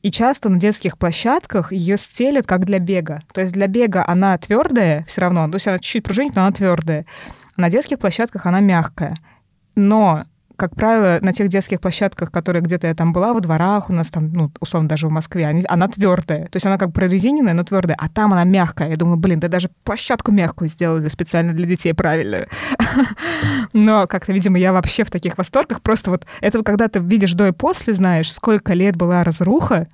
И 0.01 0.11
часто 0.11 0.49
на 0.49 0.59
детских 0.59 0.97
площадках 0.97 1.73
ее 1.73 1.97
стелят 1.97 2.47
как 2.47 2.65
для 2.65 2.79
бега. 2.79 3.19
То 3.33 3.41
есть 3.41 3.53
для 3.53 3.67
бега 3.67 4.05
она 4.07 4.37
твердая 4.37 5.03
все 5.05 5.21
равно, 5.21 5.47
то 5.47 5.55
есть 5.55 5.67
она 5.67 5.79
чуть-чуть 5.79 6.03
пружинит, 6.03 6.35
но 6.35 6.43
она 6.43 6.51
твердая. 6.51 7.05
На 7.59 7.69
детских 7.69 7.99
площадках 7.99 8.45
она 8.45 8.61
мягкая. 8.61 9.13
Но 9.75 10.23
как 10.55 10.75
правило, 10.75 11.19
на 11.21 11.33
тех 11.33 11.47
детских 11.49 11.79
площадках, 11.79 12.31
которые 12.31 12.61
где-то 12.61 12.87
я 12.87 12.93
там 12.93 13.13
была, 13.13 13.33
во 13.33 13.39
дворах 13.39 13.89
у 13.89 13.93
нас 13.93 14.09
там, 14.09 14.31
ну, 14.33 14.51
условно, 14.59 14.89
даже 14.89 15.07
в 15.07 15.09
Москве, 15.09 15.45
они, 15.45 15.63
она 15.67 15.87
твердая. 15.87 16.45
То 16.45 16.55
есть 16.57 16.65
она 16.65 16.77
как 16.77 16.93
прорезиненная, 16.93 17.53
но 17.53 17.63
твердая, 17.63 17.97
а 17.99 18.09
там 18.09 18.33
она 18.33 18.43
мягкая. 18.43 18.89
Я 18.89 18.95
думаю, 18.95 19.17
блин, 19.17 19.39
да 19.39 19.47
даже 19.47 19.69
площадку 19.83 20.31
мягкую 20.31 20.69
сделали 20.69 21.07
специально 21.09 21.53
для 21.53 21.65
детей 21.65 21.93
правильную. 21.93 22.47
Но 23.73 24.07
как-то, 24.07 24.33
видимо, 24.33 24.57
я 24.57 24.73
вообще 24.73 25.03
в 25.03 25.11
таких 25.11 25.37
восторгах. 25.37 25.81
Просто 25.81 26.11
вот 26.11 26.25
это 26.41 26.61
когда 26.63 26.87
ты 26.87 26.99
видишь 26.99 27.33
до 27.33 27.47
и 27.47 27.51
после, 27.51 27.93
знаешь, 27.93 28.31
сколько 28.31 28.73
лет 28.73 28.95
была 28.97 29.23
разруха, 29.23 29.85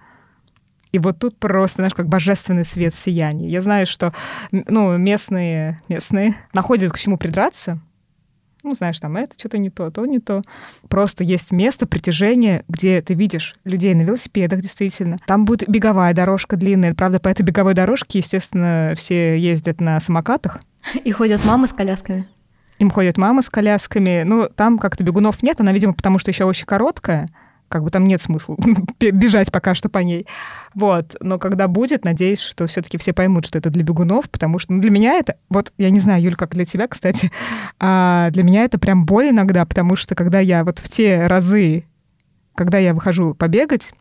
и 0.95 0.99
вот 0.99 1.19
тут 1.19 1.37
просто, 1.37 1.77
знаешь, 1.77 1.93
как 1.93 2.07
божественный 2.07 2.63
свет 2.63 2.95
сияния. 2.95 3.49
Я 3.49 3.61
знаю, 3.61 3.85
что 3.85 4.13
ну, 4.53 4.95
местные, 4.97 5.81
местные 5.89 6.35
находят 6.53 6.93
к 6.93 6.97
чему 6.97 7.17
придраться, 7.17 7.81
ну, 8.63 8.73
знаешь, 8.75 8.97
там 8.97 9.17
это 9.17 9.35
что-то 9.37 9.57
не 9.57 9.69
то, 9.69 9.91
то 9.91 10.05
не 10.05 10.19
то. 10.19 10.41
Просто 10.87 11.25
есть 11.25 11.51
место 11.51 11.85
притяжения, 11.85 12.63
где 12.69 13.01
ты 13.01 13.13
видишь 13.13 13.57
людей 13.65 13.93
на 13.93 14.03
велосипедах, 14.03 14.61
действительно. 14.61 15.17
Там 15.27 15.43
будет 15.43 15.67
беговая 15.69 16.13
дорожка 16.13 16.55
длинная. 16.55 16.95
Правда, 16.95 17.19
по 17.19 17.27
этой 17.27 17.41
беговой 17.41 17.73
дорожке, 17.73 18.19
естественно, 18.19 18.93
все 18.95 19.37
ездят 19.37 19.81
на 19.81 19.99
самокатах. 19.99 20.59
И 21.03 21.11
ходят 21.11 21.43
мамы 21.43 21.67
с 21.67 21.73
колясками. 21.73 22.25
Им 22.79 22.89
ходят 22.89 23.17
мамы 23.17 23.43
с 23.43 23.49
колясками. 23.49 24.23
Ну, 24.23 24.47
там 24.47 24.79
как-то 24.79 25.03
бегунов 25.03 25.43
нет. 25.43 25.59
Она, 25.59 25.73
видимо, 25.73 25.93
потому 25.93 26.19
что 26.19 26.31
еще 26.31 26.45
очень 26.45 26.65
короткая 26.65 27.29
как 27.75 27.83
бы 27.83 27.91
там 27.91 28.05
нет 28.05 28.21
смысла 28.21 28.55
бежать 29.01 29.51
пока 29.51 29.75
что 29.75 29.89
по 29.89 29.99
ней. 29.99 30.25
Вот. 30.75 31.17
Но 31.19 31.37
когда 31.37 31.67
будет, 31.67 32.05
надеюсь, 32.05 32.39
что 32.39 32.67
все-таки 32.67 32.97
все 32.97 33.11
поймут, 33.11 33.45
что 33.45 33.57
это 33.57 33.69
для 33.69 33.83
бегунов, 33.83 34.29
потому 34.29 34.59
что 34.59 34.71
ну, 34.71 34.79
для 34.79 34.91
меня 34.91 35.15
это, 35.15 35.35
вот 35.49 35.73
я 35.77 35.89
не 35.89 35.99
знаю, 35.99 36.23
Юль, 36.23 36.35
как 36.35 36.51
для 36.51 36.63
тебя, 36.63 36.87
кстати, 36.87 37.31
а 37.81 38.29
для 38.29 38.43
меня 38.43 38.63
это 38.63 38.79
прям 38.79 39.05
боль 39.05 39.31
иногда, 39.31 39.65
потому 39.65 39.97
что 39.97 40.15
когда 40.15 40.39
я 40.39 40.63
вот 40.63 40.79
в 40.79 40.87
те 40.87 41.27
разы, 41.27 41.83
когда 42.55 42.77
я 42.77 42.93
выхожу 42.93 43.33
побегать, 43.33 43.91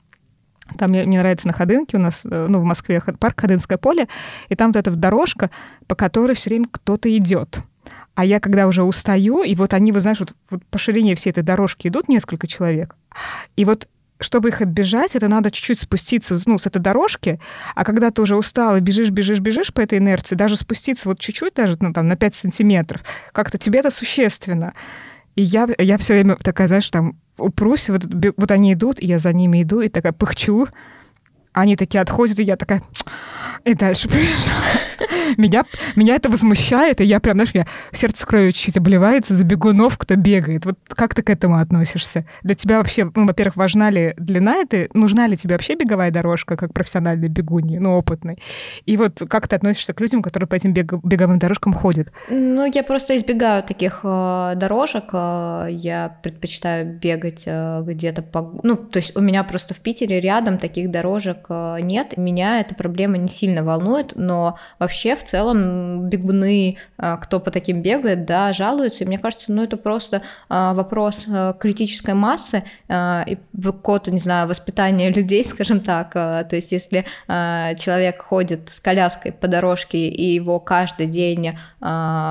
там 0.78 0.90
мне, 0.90 1.02
мне 1.02 1.18
нравится 1.18 1.48
на 1.48 1.52
Ходынке 1.52 1.96
у 1.96 2.00
нас, 2.00 2.24
э, 2.24 2.46
ну, 2.48 2.60
в 2.60 2.64
Москве 2.64 3.02
парк 3.18 3.40
Ходынское 3.40 3.76
поле, 3.76 4.06
и 4.50 4.54
там 4.54 4.68
вот 4.68 4.76
эта 4.76 4.92
дорожка, 4.92 5.50
по 5.88 5.96
которой 5.96 6.36
все 6.36 6.50
время 6.50 6.66
кто-то 6.70 7.12
идет. 7.12 7.58
А 8.14 8.24
я 8.24 8.38
когда 8.38 8.68
уже 8.68 8.84
устаю, 8.84 9.42
и 9.42 9.56
вот 9.56 9.74
они, 9.74 9.90
вы 9.90 9.98
знаешь, 9.98 10.20
вот, 10.20 10.32
вот 10.48 10.64
по 10.66 10.78
ширине 10.78 11.16
всей 11.16 11.30
этой 11.30 11.42
дорожки 11.42 11.88
идут 11.88 12.08
несколько 12.08 12.46
человек, 12.46 12.94
и 13.56 13.64
вот 13.64 13.88
чтобы 14.20 14.48
их 14.48 14.62
оббежать, 14.62 15.16
это 15.16 15.28
надо 15.28 15.50
чуть-чуть 15.50 15.80
спуститься 15.80 16.38
ну, 16.46 16.56
с 16.56 16.66
этой 16.66 16.78
дорожки, 16.78 17.40
а 17.74 17.84
когда 17.84 18.10
ты 18.10 18.22
уже 18.22 18.36
устал 18.36 18.76
и 18.76 18.80
бежишь, 18.80 19.10
бежишь, 19.10 19.40
бежишь 19.40 19.72
по 19.72 19.80
этой 19.80 19.98
инерции, 19.98 20.34
даже 20.34 20.56
спуститься 20.56 21.08
вот 21.08 21.18
чуть-чуть, 21.18 21.54
даже 21.54 21.76
ну, 21.80 21.92
там, 21.92 22.08
на 22.08 22.16
5 22.16 22.34
сантиметров, 22.34 23.02
как-то 23.32 23.58
тебе 23.58 23.80
это 23.80 23.90
существенно. 23.90 24.72
И 25.34 25.42
я, 25.42 25.68
я 25.78 25.98
все 25.98 26.14
время 26.14 26.36
такая, 26.36 26.68
знаешь, 26.68 26.88
там 26.90 27.18
упрусь, 27.36 27.90
вот, 27.90 28.02
вот 28.36 28.50
они 28.50 28.72
идут, 28.72 29.00
и 29.00 29.06
я 29.06 29.18
за 29.18 29.32
ними 29.32 29.62
иду, 29.62 29.80
и 29.80 29.88
такая 29.88 30.12
пыхчу, 30.12 30.68
они 31.52 31.76
такие 31.76 32.00
отходят, 32.00 32.38
и 32.38 32.44
я 32.44 32.56
такая 32.56 32.82
и 33.64 33.74
дальше 33.74 34.08
побежала. 34.08 34.62
Меня, 35.36 35.64
меня 35.96 36.16
это 36.16 36.28
возмущает, 36.28 37.00
и 37.00 37.04
я 37.04 37.18
прям, 37.18 37.36
знаешь, 37.36 37.50
я 37.54 37.66
сердце 37.92 38.26
кровью 38.26 38.52
чуть-чуть 38.52 38.76
обливается 38.76 39.34
за 39.34 39.44
бегунов, 39.44 39.98
кто 39.98 40.16
бегает. 40.16 40.66
Вот 40.66 40.78
как 40.88 41.14
ты 41.14 41.22
к 41.22 41.30
этому 41.30 41.58
относишься? 41.58 42.26
Для 42.42 42.54
тебя 42.54 42.78
вообще, 42.78 43.10
ну, 43.14 43.26
во-первых, 43.26 43.56
важна 43.56 43.90
ли 43.90 44.14
длина 44.16 44.56
этой, 44.56 44.90
нужна 44.92 45.26
ли 45.26 45.36
тебе 45.36 45.54
вообще 45.54 45.74
беговая 45.74 46.10
дорожка, 46.10 46.56
как 46.56 46.72
профессиональный 46.72 47.28
бегуньи, 47.28 47.78
ну, 47.78 47.96
опытный? 47.96 48.38
И 48.86 48.96
вот 48.96 49.22
как 49.28 49.48
ты 49.48 49.56
относишься 49.56 49.92
к 49.92 50.00
людям, 50.00 50.22
которые 50.22 50.46
по 50.46 50.54
этим 50.54 50.72
бег, 50.72 50.92
беговым 51.02 51.38
дорожкам 51.38 51.72
ходят? 51.72 52.12
Ну, 52.28 52.70
я 52.72 52.82
просто 52.84 53.16
избегаю 53.16 53.62
таких 53.62 54.00
э, 54.04 54.52
дорожек. 54.56 55.04
Э, 55.12 55.66
я 55.70 56.16
предпочитаю 56.22 56.98
бегать 56.98 57.44
э, 57.46 57.82
где-то 57.84 58.22
по... 58.22 58.60
Ну, 58.62 58.76
то 58.76 58.98
есть 58.98 59.16
у 59.16 59.20
меня 59.20 59.42
просто 59.44 59.74
в 59.74 59.80
Питере 59.80 60.20
рядом 60.20 60.58
таких 60.58 60.90
дорожек 60.90 61.46
э, 61.48 61.78
нет. 61.80 62.16
Меня 62.16 62.60
эта 62.60 62.74
проблема 62.74 63.16
не 63.16 63.28
сильно 63.28 63.53
волнует, 63.62 64.12
но 64.16 64.58
вообще 64.78 65.16
в 65.16 65.24
целом 65.24 66.08
бегуны, 66.08 66.76
а, 66.96 67.16
кто 67.16 67.40
по 67.40 67.50
таким 67.50 67.82
бегает, 67.82 68.24
да, 68.24 68.52
жалуются, 68.52 69.04
и 69.04 69.06
мне 69.06 69.18
кажется, 69.18 69.52
ну 69.52 69.62
это 69.62 69.76
просто 69.76 70.22
а, 70.48 70.74
вопрос 70.74 71.26
а, 71.28 71.52
критической 71.52 72.14
массы 72.14 72.64
и 72.90 73.38
какого-то, 73.62 74.10
не 74.10 74.18
знаю, 74.18 74.48
воспитания 74.48 75.10
людей, 75.14 75.44
скажем 75.44 75.80
так, 75.80 76.12
то 76.12 76.48
есть 76.52 76.72
если 76.72 77.04
человек 77.28 78.22
ходит 78.22 78.70
с 78.70 78.80
коляской 78.80 79.32
по 79.32 79.48
дорожке, 79.48 80.08
и 80.08 80.34
его 80.34 80.60
каждый 80.60 81.06
день 81.06 81.56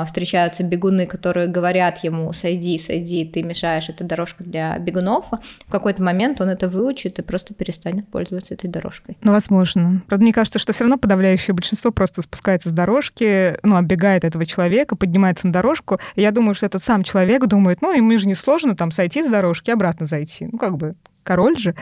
встречаются 0.06 0.64
бегуны, 0.64 1.06
которые 1.06 1.48
говорят 1.48 2.04
ему, 2.04 2.32
сойди, 2.34 2.78
сойди, 2.80 3.26
ты 3.26 3.44
мешаешь, 3.44 3.90
это 3.90 4.04
дорожка 4.04 4.44
для 4.44 4.78
бегунов, 4.80 5.32
в 5.68 5.72
какой-то 5.72 6.02
момент 6.04 6.42
он 6.42 6.50
это 6.50 6.68
выучит 6.68 7.20
и 7.20 7.22
просто 7.22 7.54
перестанет 7.54 8.08
пользоваться 8.08 8.54
этой 8.54 8.70
дорожкой. 8.70 9.18
Ну, 9.22 9.32
возможно. 9.32 10.02
Правда, 10.08 10.24
мне 10.24 10.34
кажется, 10.34 10.60
что 10.60 10.74
все 10.74 10.84
равно 10.84 10.98
подавляющее 11.14 11.54
большинство 11.54 11.92
просто 11.92 12.24
спускается 12.24 12.70
с 12.70 12.72
дорожки, 12.72 13.60
ну, 13.62 13.76
оббегает 13.76 14.24
этого 14.24 14.48
человека, 14.48 14.96
поднимается 14.96 15.46
на 15.46 15.54
дорожку. 15.54 16.00
И 16.16 16.22
я 16.22 16.32
думаю, 16.32 16.56
что 16.56 16.66
этот 16.66 16.82
сам 16.82 17.04
человек 17.04 17.46
думает, 17.46 17.84
ну, 17.84 17.94
ему 17.94 18.18
же 18.18 18.28
не 18.28 18.34
сложно 18.34 18.76
там 18.76 18.90
сойти 18.90 19.24
с 19.24 19.30
дорожки 19.30 19.70
обратно 19.70 20.08
зайти. 20.08 20.50
Ну, 20.52 20.58
как 20.58 20.76
бы 20.76 20.96
король 21.24 21.58
же. 21.60 21.76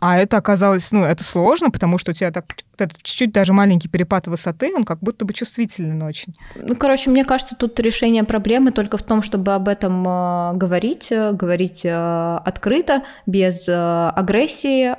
А 0.00 0.16
это 0.16 0.38
оказалось, 0.38 0.90
ну, 0.92 1.04
это 1.04 1.22
сложно, 1.22 1.70
потому 1.70 1.98
что 1.98 2.12
у 2.12 2.14
тебя 2.14 2.30
так 2.30 2.46
этот 2.80 3.02
чуть-чуть 3.02 3.32
даже 3.32 3.52
маленький 3.52 3.88
перепад 3.88 4.26
высоты, 4.26 4.70
он 4.74 4.84
как 4.84 5.00
будто 5.00 5.24
бы 5.24 5.32
чувствительный 5.32 6.06
очень. 6.06 6.34
Ну, 6.54 6.76
короче, 6.76 7.10
мне 7.10 7.24
кажется, 7.24 7.56
тут 7.56 7.78
решение 7.80 8.24
проблемы 8.24 8.72
только 8.72 8.98
в 8.98 9.02
том, 9.02 9.22
чтобы 9.22 9.54
об 9.54 9.68
этом 9.68 10.06
э, 10.06 10.52
говорить, 10.54 11.08
э, 11.10 11.32
говорить 11.32 11.84
э, 11.84 12.40
открыто, 12.44 13.02
без 13.26 13.68
агрессии, 13.68 14.94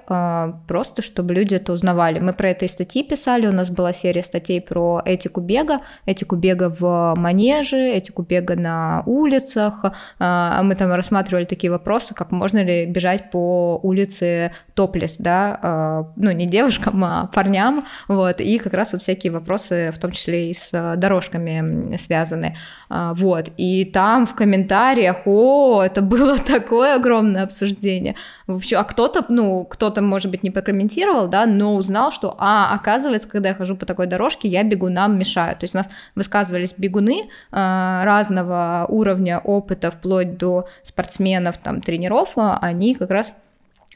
просто 0.67 1.01
чтобы 1.01 1.33
люди 1.33 1.55
это 1.55 1.73
узнавали. 1.73 2.19
Мы 2.19 2.33
про 2.33 2.49
это 2.49 2.65
и 2.65 2.67
статьи 2.67 3.03
писали, 3.03 3.47
у 3.47 3.51
нас 3.51 3.69
была 3.69 3.93
серия 3.93 4.23
статей 4.23 4.61
про 4.61 5.01
этику 5.05 5.41
бега, 5.41 5.81
этику 6.05 6.35
бега 6.35 6.69
в 6.69 7.13
манеже, 7.17 7.77
этику 7.77 8.21
бега 8.23 8.55
на 8.55 9.03
улицах. 9.05 9.85
Э, 10.19 10.59
мы 10.63 10.75
там 10.75 10.91
рассматривали 10.93 11.45
такие 11.45 11.71
вопросы, 11.71 12.13
как 12.13 12.31
можно 12.31 12.63
ли 12.63 12.85
бежать 12.85 13.31
по 13.31 13.79
улице 13.83 14.53
топлес, 14.75 15.17
да, 15.17 16.07
ну, 16.15 16.31
не 16.31 16.45
девушкам, 16.45 17.03
а 17.03 17.27
парням, 17.33 17.70
вот, 18.07 18.41
и 18.41 18.57
как 18.57 18.73
раз 18.73 18.93
вот 18.93 19.01
всякие 19.01 19.31
вопросы, 19.31 19.91
в 19.95 19.99
том 19.99 20.11
числе 20.11 20.51
и 20.51 20.53
с 20.53 20.69
э, 20.73 20.95
дорожками 20.97 21.95
связаны, 21.97 22.57
а, 22.89 23.13
вот, 23.13 23.49
и 23.57 23.85
там 23.85 24.27
в 24.27 24.35
комментариях, 24.35 25.25
о, 25.25 25.81
это 25.81 26.01
было 26.01 26.37
такое 26.55 26.95
огромное 26.95 27.43
обсуждение, 27.43 28.15
вообще, 28.47 28.77
а 28.77 28.83
кто-то, 28.83 29.25
ну, 29.29 29.65
кто-то, 29.65 30.01
может 30.01 30.31
быть, 30.31 30.43
не 30.43 30.51
прокомментировал, 30.51 31.27
да, 31.27 31.45
но 31.45 31.75
узнал, 31.75 32.11
что, 32.11 32.35
а, 32.37 32.73
оказывается, 32.73 33.29
когда 33.29 33.49
я 33.49 33.55
хожу 33.55 33.75
по 33.75 33.85
такой 33.85 34.07
дорожке, 34.07 34.47
я 34.47 34.63
бегунам 34.63 35.17
мешаю, 35.17 35.55
то 35.55 35.63
есть 35.63 35.75
у 35.75 35.77
нас 35.77 35.89
высказывались 36.15 36.75
бегуны 36.77 37.23
э, 37.51 38.03
разного 38.03 38.85
уровня 38.89 39.39
опыта, 39.39 39.91
вплоть 39.91 40.37
до 40.37 40.67
спортсменов, 40.83 41.57
там, 41.57 41.81
тренеров, 41.81 42.33
а 42.35 42.57
они 42.61 42.95
как 42.95 43.11
раз 43.11 43.33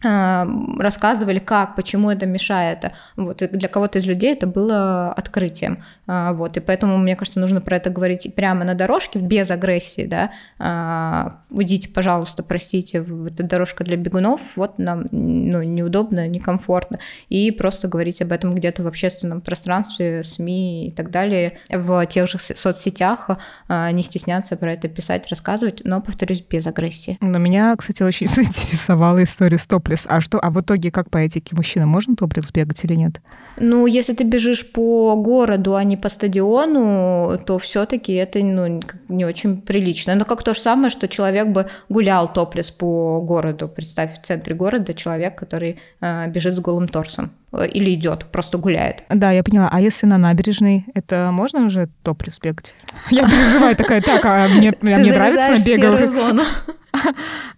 рассказывали, 0.05 1.39
как, 1.39 1.75
почему 1.75 2.11
это 2.11 2.25
мешает. 2.25 2.91
Вот, 3.15 3.41
и 3.41 3.47
для 3.47 3.67
кого-то 3.67 3.99
из 3.99 4.05
людей 4.05 4.33
это 4.33 4.45
было 4.45 5.11
открытием. 5.11 5.83
А, 6.07 6.33
вот, 6.33 6.57
и 6.57 6.59
поэтому, 6.59 6.97
мне 6.97 7.15
кажется, 7.15 7.39
нужно 7.39 7.61
про 7.61 7.77
это 7.77 7.89
говорить 7.89 8.33
прямо 8.35 8.63
на 8.63 8.75
дорожке, 8.75 9.19
без 9.19 9.49
агрессии, 9.49 10.05
да. 10.05 10.31
А, 10.59 11.39
уйдите, 11.49 11.89
пожалуйста, 11.89 12.43
простите, 12.43 13.03
это 13.27 13.43
дорожка 13.43 13.83
для 13.83 13.97
бегунов, 13.97 14.55
вот 14.55 14.77
нам 14.77 15.07
ну, 15.11 15.63
неудобно, 15.63 16.27
некомфортно. 16.27 16.99
И 17.29 17.49
просто 17.51 17.87
говорить 17.87 18.21
об 18.21 18.31
этом 18.31 18.53
где-то 18.53 18.83
в 18.83 18.87
общественном 18.87 19.41
пространстве, 19.41 20.21
СМИ 20.23 20.89
и 20.89 20.91
так 20.91 21.09
далее, 21.09 21.57
в 21.69 22.05
тех 22.05 22.29
же 22.29 22.37
соцсетях, 22.37 23.29
не 23.69 24.03
стесняться 24.03 24.55
про 24.57 24.73
это 24.73 24.87
писать, 24.87 25.27
рассказывать, 25.29 25.81
но, 25.83 26.01
повторюсь, 26.01 26.43
без 26.47 26.67
агрессии. 26.67 27.17
Но 27.21 27.39
меня, 27.39 27.75
кстати, 27.75 28.03
очень 28.03 28.27
заинтересовала 28.27 29.23
история 29.23 29.57
с 29.57 29.65
топлес. 29.95 30.05
А 30.07 30.21
что, 30.21 30.39
а 30.39 30.49
в 30.49 30.59
итоге 30.61 30.91
как 30.91 31.09
по 31.09 31.17
этике 31.17 31.55
мужчина 31.55 31.85
можно 31.85 32.15
топлес 32.15 32.51
бегать 32.51 32.83
или 32.83 32.95
нет? 32.95 33.21
Ну, 33.57 33.85
если 33.87 34.13
ты 34.13 34.23
бежишь 34.23 34.71
по 34.71 35.15
городу, 35.15 35.75
а 35.75 35.83
не 35.83 35.97
по 35.97 36.09
стадиону, 36.09 37.39
то 37.45 37.57
все-таки 37.57 38.13
это 38.13 38.39
ну, 38.39 38.81
не 39.09 39.25
очень 39.25 39.61
прилично. 39.61 40.15
Но 40.15 40.25
как 40.25 40.43
то 40.43 40.53
же 40.53 40.59
самое, 40.59 40.89
что 40.89 41.07
человек 41.07 41.47
бы 41.47 41.67
гулял 41.89 42.31
топлес 42.31 42.71
по 42.71 43.21
городу. 43.21 43.67
Представь, 43.67 44.19
в 44.19 44.25
центре 44.25 44.55
города 44.55 44.93
человек, 44.93 45.35
который 45.35 45.79
э, 46.01 46.27
бежит 46.29 46.55
с 46.55 46.59
голым 46.59 46.87
торсом 46.87 47.31
или 47.63 47.93
идет, 47.93 48.25
просто 48.25 48.57
гуляет. 48.57 49.03
Да, 49.09 49.31
я 49.31 49.43
поняла. 49.43 49.69
А 49.71 49.79
если 49.79 50.05
на 50.05 50.17
набережной, 50.17 50.85
это 50.93 51.29
можно 51.31 51.65
уже 51.65 51.89
топлес 52.03 52.39
бегать? 52.39 52.75
Я 53.09 53.23
переживаю 53.27 53.75
такая, 53.75 54.01
так, 54.01 54.25
а 54.25 54.47
мне, 54.47 54.73
мне 54.81 54.97
нравится 54.97 55.77
на 55.77 56.07
зону. 56.07 56.43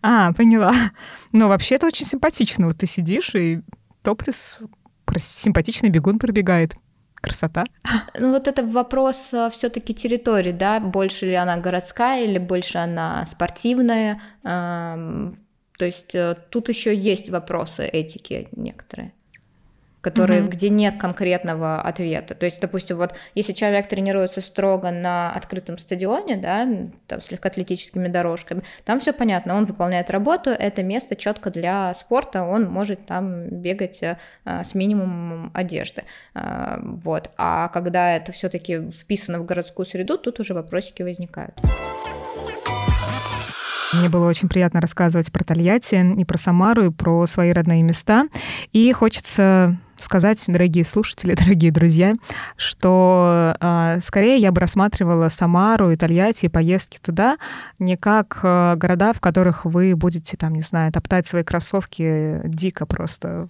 А, 0.02 0.34
поняла. 0.34 0.74
Но 1.32 1.48
вообще 1.48 1.76
это 1.76 1.86
очень 1.86 2.08
симпатично. 2.08 2.66
Вот 2.66 2.78
ты 2.78 2.88
сидишь, 2.88 3.36
и 3.36 3.62
топлес 4.02 4.58
симпатичный 5.20 5.90
бегун 5.90 6.18
пробегает. 6.18 6.76
Красота. 7.16 7.66
Ну 8.20 8.32
вот 8.32 8.48
это 8.48 8.66
вопрос 8.66 9.34
э, 9.34 9.50
все-таки 9.52 9.94
территории, 9.94 10.52
да, 10.52 10.80
больше 10.80 11.26
ли 11.26 11.34
она 11.34 11.58
городская 11.58 12.24
или 12.24 12.38
больше 12.38 12.78
она 12.78 13.26
спортивная. 13.26 14.22
То 14.44 15.86
есть 15.86 16.16
э, 16.16 16.36
тут 16.50 16.70
еще 16.70 16.96
есть 16.96 17.30
вопросы 17.30 17.86
этики 17.86 18.48
некоторые 18.52 19.14
которые, 20.08 20.42
mm-hmm. 20.42 20.50
где 20.50 20.70
нет 20.70 20.98
конкретного 20.98 21.82
ответа. 21.82 22.34
То 22.34 22.46
есть, 22.46 22.62
допустим, 22.62 22.96
вот 22.96 23.14
если 23.36 23.52
человек 23.52 23.88
тренируется 23.90 24.40
строго 24.40 24.90
на 24.90 25.34
открытом 25.34 25.78
стадионе, 25.78 26.38
да, 26.38 26.66
там 27.08 27.22
с 27.22 27.30
легкоатлетическими 27.30 28.08
дорожками, 28.08 28.64
там 28.86 29.02
все 29.02 29.12
понятно, 29.12 29.56
он 29.56 29.66
выполняет 29.66 30.10
работу, 30.10 30.50
это 30.52 30.82
место 30.82 31.18
четко 31.18 31.50
для 31.50 31.94
спорта, 31.94 32.44
он 32.44 32.66
может 32.70 33.06
там 33.06 33.50
бегать 33.50 34.02
а, 34.02 34.64
с 34.64 34.74
минимумом 34.76 35.52
одежды, 35.54 36.04
а, 36.34 36.80
вот. 36.82 37.32
А 37.38 37.68
когда 37.68 38.16
это 38.16 38.32
все-таки 38.32 38.90
вписано 38.92 39.40
в 39.40 39.46
городскую 39.46 39.86
среду, 39.86 40.18
тут 40.18 40.40
уже 40.40 40.54
вопросики 40.54 41.02
возникают. 41.02 41.60
Мне 43.94 44.10
было 44.10 44.28
очень 44.28 44.50
приятно 44.50 44.82
рассказывать 44.82 45.32
про 45.32 45.44
Тольятти 45.44 45.96
и 46.20 46.26
про 46.26 46.38
Самару, 46.38 46.86
и 46.88 46.92
про 46.92 47.26
свои 47.26 47.52
родные 47.52 47.82
места. 47.84 48.28
И 48.74 48.92
хочется 48.92 49.80
сказать, 50.00 50.44
дорогие 50.48 50.86
слушатели, 50.86 51.36
дорогие 51.40 51.72
друзья, 51.72 52.16
что 52.56 53.56
э, 53.60 54.00
скорее 54.02 54.38
я 54.38 54.52
бы 54.52 54.62
рассматривала 54.62 55.30
Самару 55.30 55.92
и 55.92 55.98
Тольятти 55.98 56.46
и 56.46 56.50
поездки 56.50 57.00
туда 57.02 57.38
не 57.80 57.98
как 57.98 58.40
э, 58.44 58.76
города, 58.76 59.14
в 59.14 59.20
которых 59.20 59.66
вы 59.66 59.96
будете, 59.96 60.38
там, 60.38 60.54
не 60.54 60.62
знаю, 60.62 60.92
топтать 60.92 61.28
свои 61.28 61.44
кроссовки 61.44 62.42
дико 62.46 62.86
просто 62.86 63.50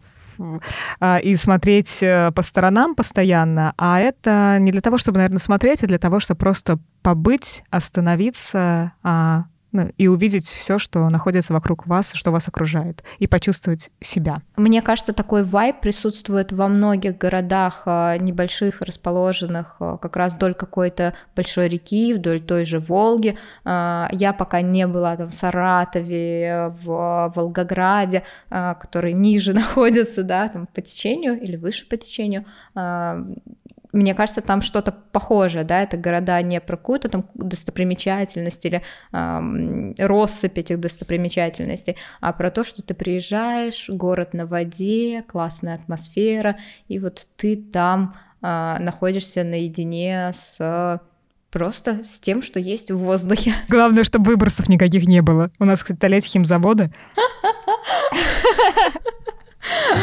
и 1.24 1.36
смотреть 1.36 2.04
э, 2.04 2.32
по 2.32 2.44
сторонам 2.44 2.94
постоянно, 2.94 3.74
а 3.78 4.00
это 4.00 4.58
не 4.60 4.72
для 4.72 4.82
того, 4.82 4.98
чтобы, 4.98 5.18
наверное, 5.18 5.40
смотреть, 5.40 5.84
а 5.84 5.88
для 5.88 5.98
того, 5.98 6.20
чтобы 6.20 6.38
просто 6.38 6.80
побыть, 7.02 7.64
остановиться, 7.70 8.94
а, 9.02 9.46
и 9.98 10.08
увидеть 10.08 10.46
все, 10.46 10.80
что 10.80 11.08
находится 11.10 11.54
вокруг 11.54 11.88
вас, 11.88 12.12
что 12.14 12.32
вас 12.32 12.48
окружает, 12.48 13.04
и 13.20 13.28
почувствовать 13.28 13.92
себя. 14.00 14.42
Мне 14.56 14.82
кажется, 14.82 15.14
такой 15.14 15.44
вайб 15.44 15.82
присутствует 15.82 16.52
во 16.52 16.68
многих 16.68 17.18
городах 17.18 17.84
а, 17.86 18.18
небольших, 18.18 18.82
расположенных 18.82 19.76
а, 19.80 19.98
как 19.98 20.16
раз 20.16 20.34
вдоль 20.34 20.54
какой-то 20.54 21.14
большой 21.36 21.68
реки, 21.68 22.14
вдоль 22.14 22.42
той 22.42 22.66
же 22.66 22.80
Волги. 22.80 23.38
А, 23.66 24.10
я 24.12 24.34
пока 24.34 24.62
не 24.62 24.88
была 24.88 25.18
там 25.18 25.28
в 25.28 25.34
Саратове, 25.34 26.74
в 26.84 27.32
Волгограде, 27.36 28.24
который 28.50 29.14
ниже 29.14 29.54
находится, 29.54 30.24
да, 30.24 30.48
там 30.48 30.68
по 30.68 30.82
течению 30.82 31.40
или 31.40 31.56
выше 31.56 31.88
по 31.88 31.98
течению 31.98 32.46
мне 33.94 34.14
кажется, 34.14 34.42
там 34.42 34.62
что-то 34.62 34.92
похожее, 34.92 35.64
да, 35.64 35.84
это 35.84 35.98
города 35.98 36.42
не 36.42 36.60
про 36.60 36.78
какую-то 36.78 37.10
там 37.10 37.26
достопримечательность 37.34 38.66
или 38.66 38.82
эм, 39.14 39.96
россыпь 39.98 40.58
этих 40.58 40.80
достопримечательностей, 40.80 41.96
а 42.20 42.34
про 42.34 42.52
то, 42.52 42.64
что 42.64 42.82
ты 42.82 42.94
приезжаешь, 42.94 43.90
город 43.90 44.34
на 44.34 44.46
воде, 44.46 45.24
классная 45.28 45.76
атмосфера, 45.76 46.58
и 46.88 47.00
вот 47.00 47.26
ты 47.36 47.58
там 47.58 48.16
э, 48.42 48.78
находишься 48.80 49.44
наедине 49.44 50.32
с 50.34 51.02
просто 51.50 52.04
с 52.06 52.20
тем, 52.20 52.42
что 52.42 52.60
есть 52.60 52.92
в 52.92 52.98
воздухе. 52.98 53.54
Главное, 53.70 54.04
чтобы 54.04 54.26
выбросов 54.26 54.70
никаких 54.70 55.08
не 55.08 55.22
было. 55.22 55.50
У 55.60 55.66
нас, 55.66 55.82
кстати, 55.82 56.06
лет 56.06 56.24
химзавода. 56.24 56.92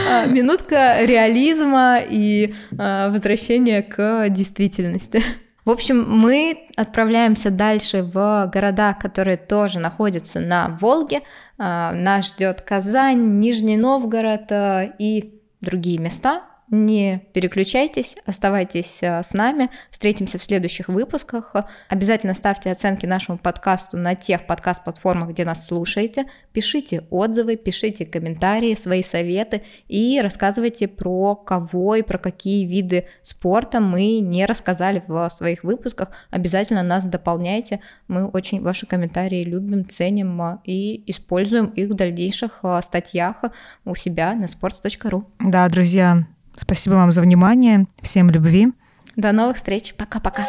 А, 0.08 0.26
минутка 0.26 1.04
реализма 1.04 1.98
и 2.00 2.54
а, 2.78 3.08
возвращения 3.08 3.82
к 3.82 4.28
действительности. 4.28 5.22
В 5.64 5.70
общем, 5.70 6.04
мы 6.06 6.68
отправляемся 6.76 7.50
дальше 7.50 8.02
в 8.02 8.50
города, 8.52 8.92
которые 8.92 9.36
тоже 9.38 9.78
находятся 9.78 10.40
на 10.40 10.76
Волге. 10.80 11.22
А, 11.58 11.92
нас 11.92 12.28
ждет 12.28 12.60
Казань, 12.60 13.38
Нижний 13.38 13.76
Новгород 13.76 14.50
и 14.98 15.40
другие 15.60 15.98
места, 15.98 16.42
не 16.70 17.26
переключайтесь, 17.32 18.16
оставайтесь 18.24 18.98
э, 19.02 19.22
с 19.22 19.34
нами, 19.34 19.70
встретимся 19.90 20.38
в 20.38 20.42
следующих 20.42 20.88
выпусках. 20.88 21.54
Обязательно 21.88 22.34
ставьте 22.34 22.70
оценки 22.70 23.06
нашему 23.06 23.38
подкасту 23.38 23.96
на 23.96 24.14
тех 24.14 24.46
подкаст-платформах, 24.46 25.30
где 25.30 25.44
нас 25.44 25.66
слушаете. 25.66 26.24
Пишите 26.52 27.04
отзывы, 27.10 27.56
пишите 27.56 28.06
комментарии, 28.06 28.74
свои 28.74 29.02
советы 29.02 29.62
и 29.88 30.20
рассказывайте 30.22 30.88
про 30.88 31.36
кого 31.36 31.96
и 31.96 32.02
про 32.02 32.18
какие 32.18 32.64
виды 32.64 33.06
спорта 33.22 33.80
мы 33.80 34.20
не 34.20 34.46
рассказали 34.46 35.02
в 35.06 35.28
своих 35.30 35.64
выпусках. 35.64 36.10
Обязательно 36.30 36.82
нас 36.82 37.04
дополняйте. 37.04 37.80
Мы 38.08 38.26
очень 38.26 38.62
ваши 38.62 38.86
комментарии 38.86 39.44
любим, 39.44 39.88
ценим 39.88 40.40
э, 40.40 40.58
и 40.64 41.04
используем 41.10 41.66
их 41.66 41.90
в 41.90 41.94
дальнейших 41.94 42.60
э, 42.62 42.80
статьях 42.82 43.44
у 43.84 43.94
себя 43.94 44.34
на 44.34 44.44
sports.ru. 44.44 45.24
Да, 45.40 45.68
друзья, 45.68 46.24
Спасибо 46.56 46.94
вам 46.94 47.12
за 47.12 47.22
внимание. 47.22 47.86
Всем 48.00 48.30
любви. 48.30 48.72
До 49.16 49.32
новых 49.32 49.56
встреч. 49.56 49.94
Пока-пока. 49.94 50.46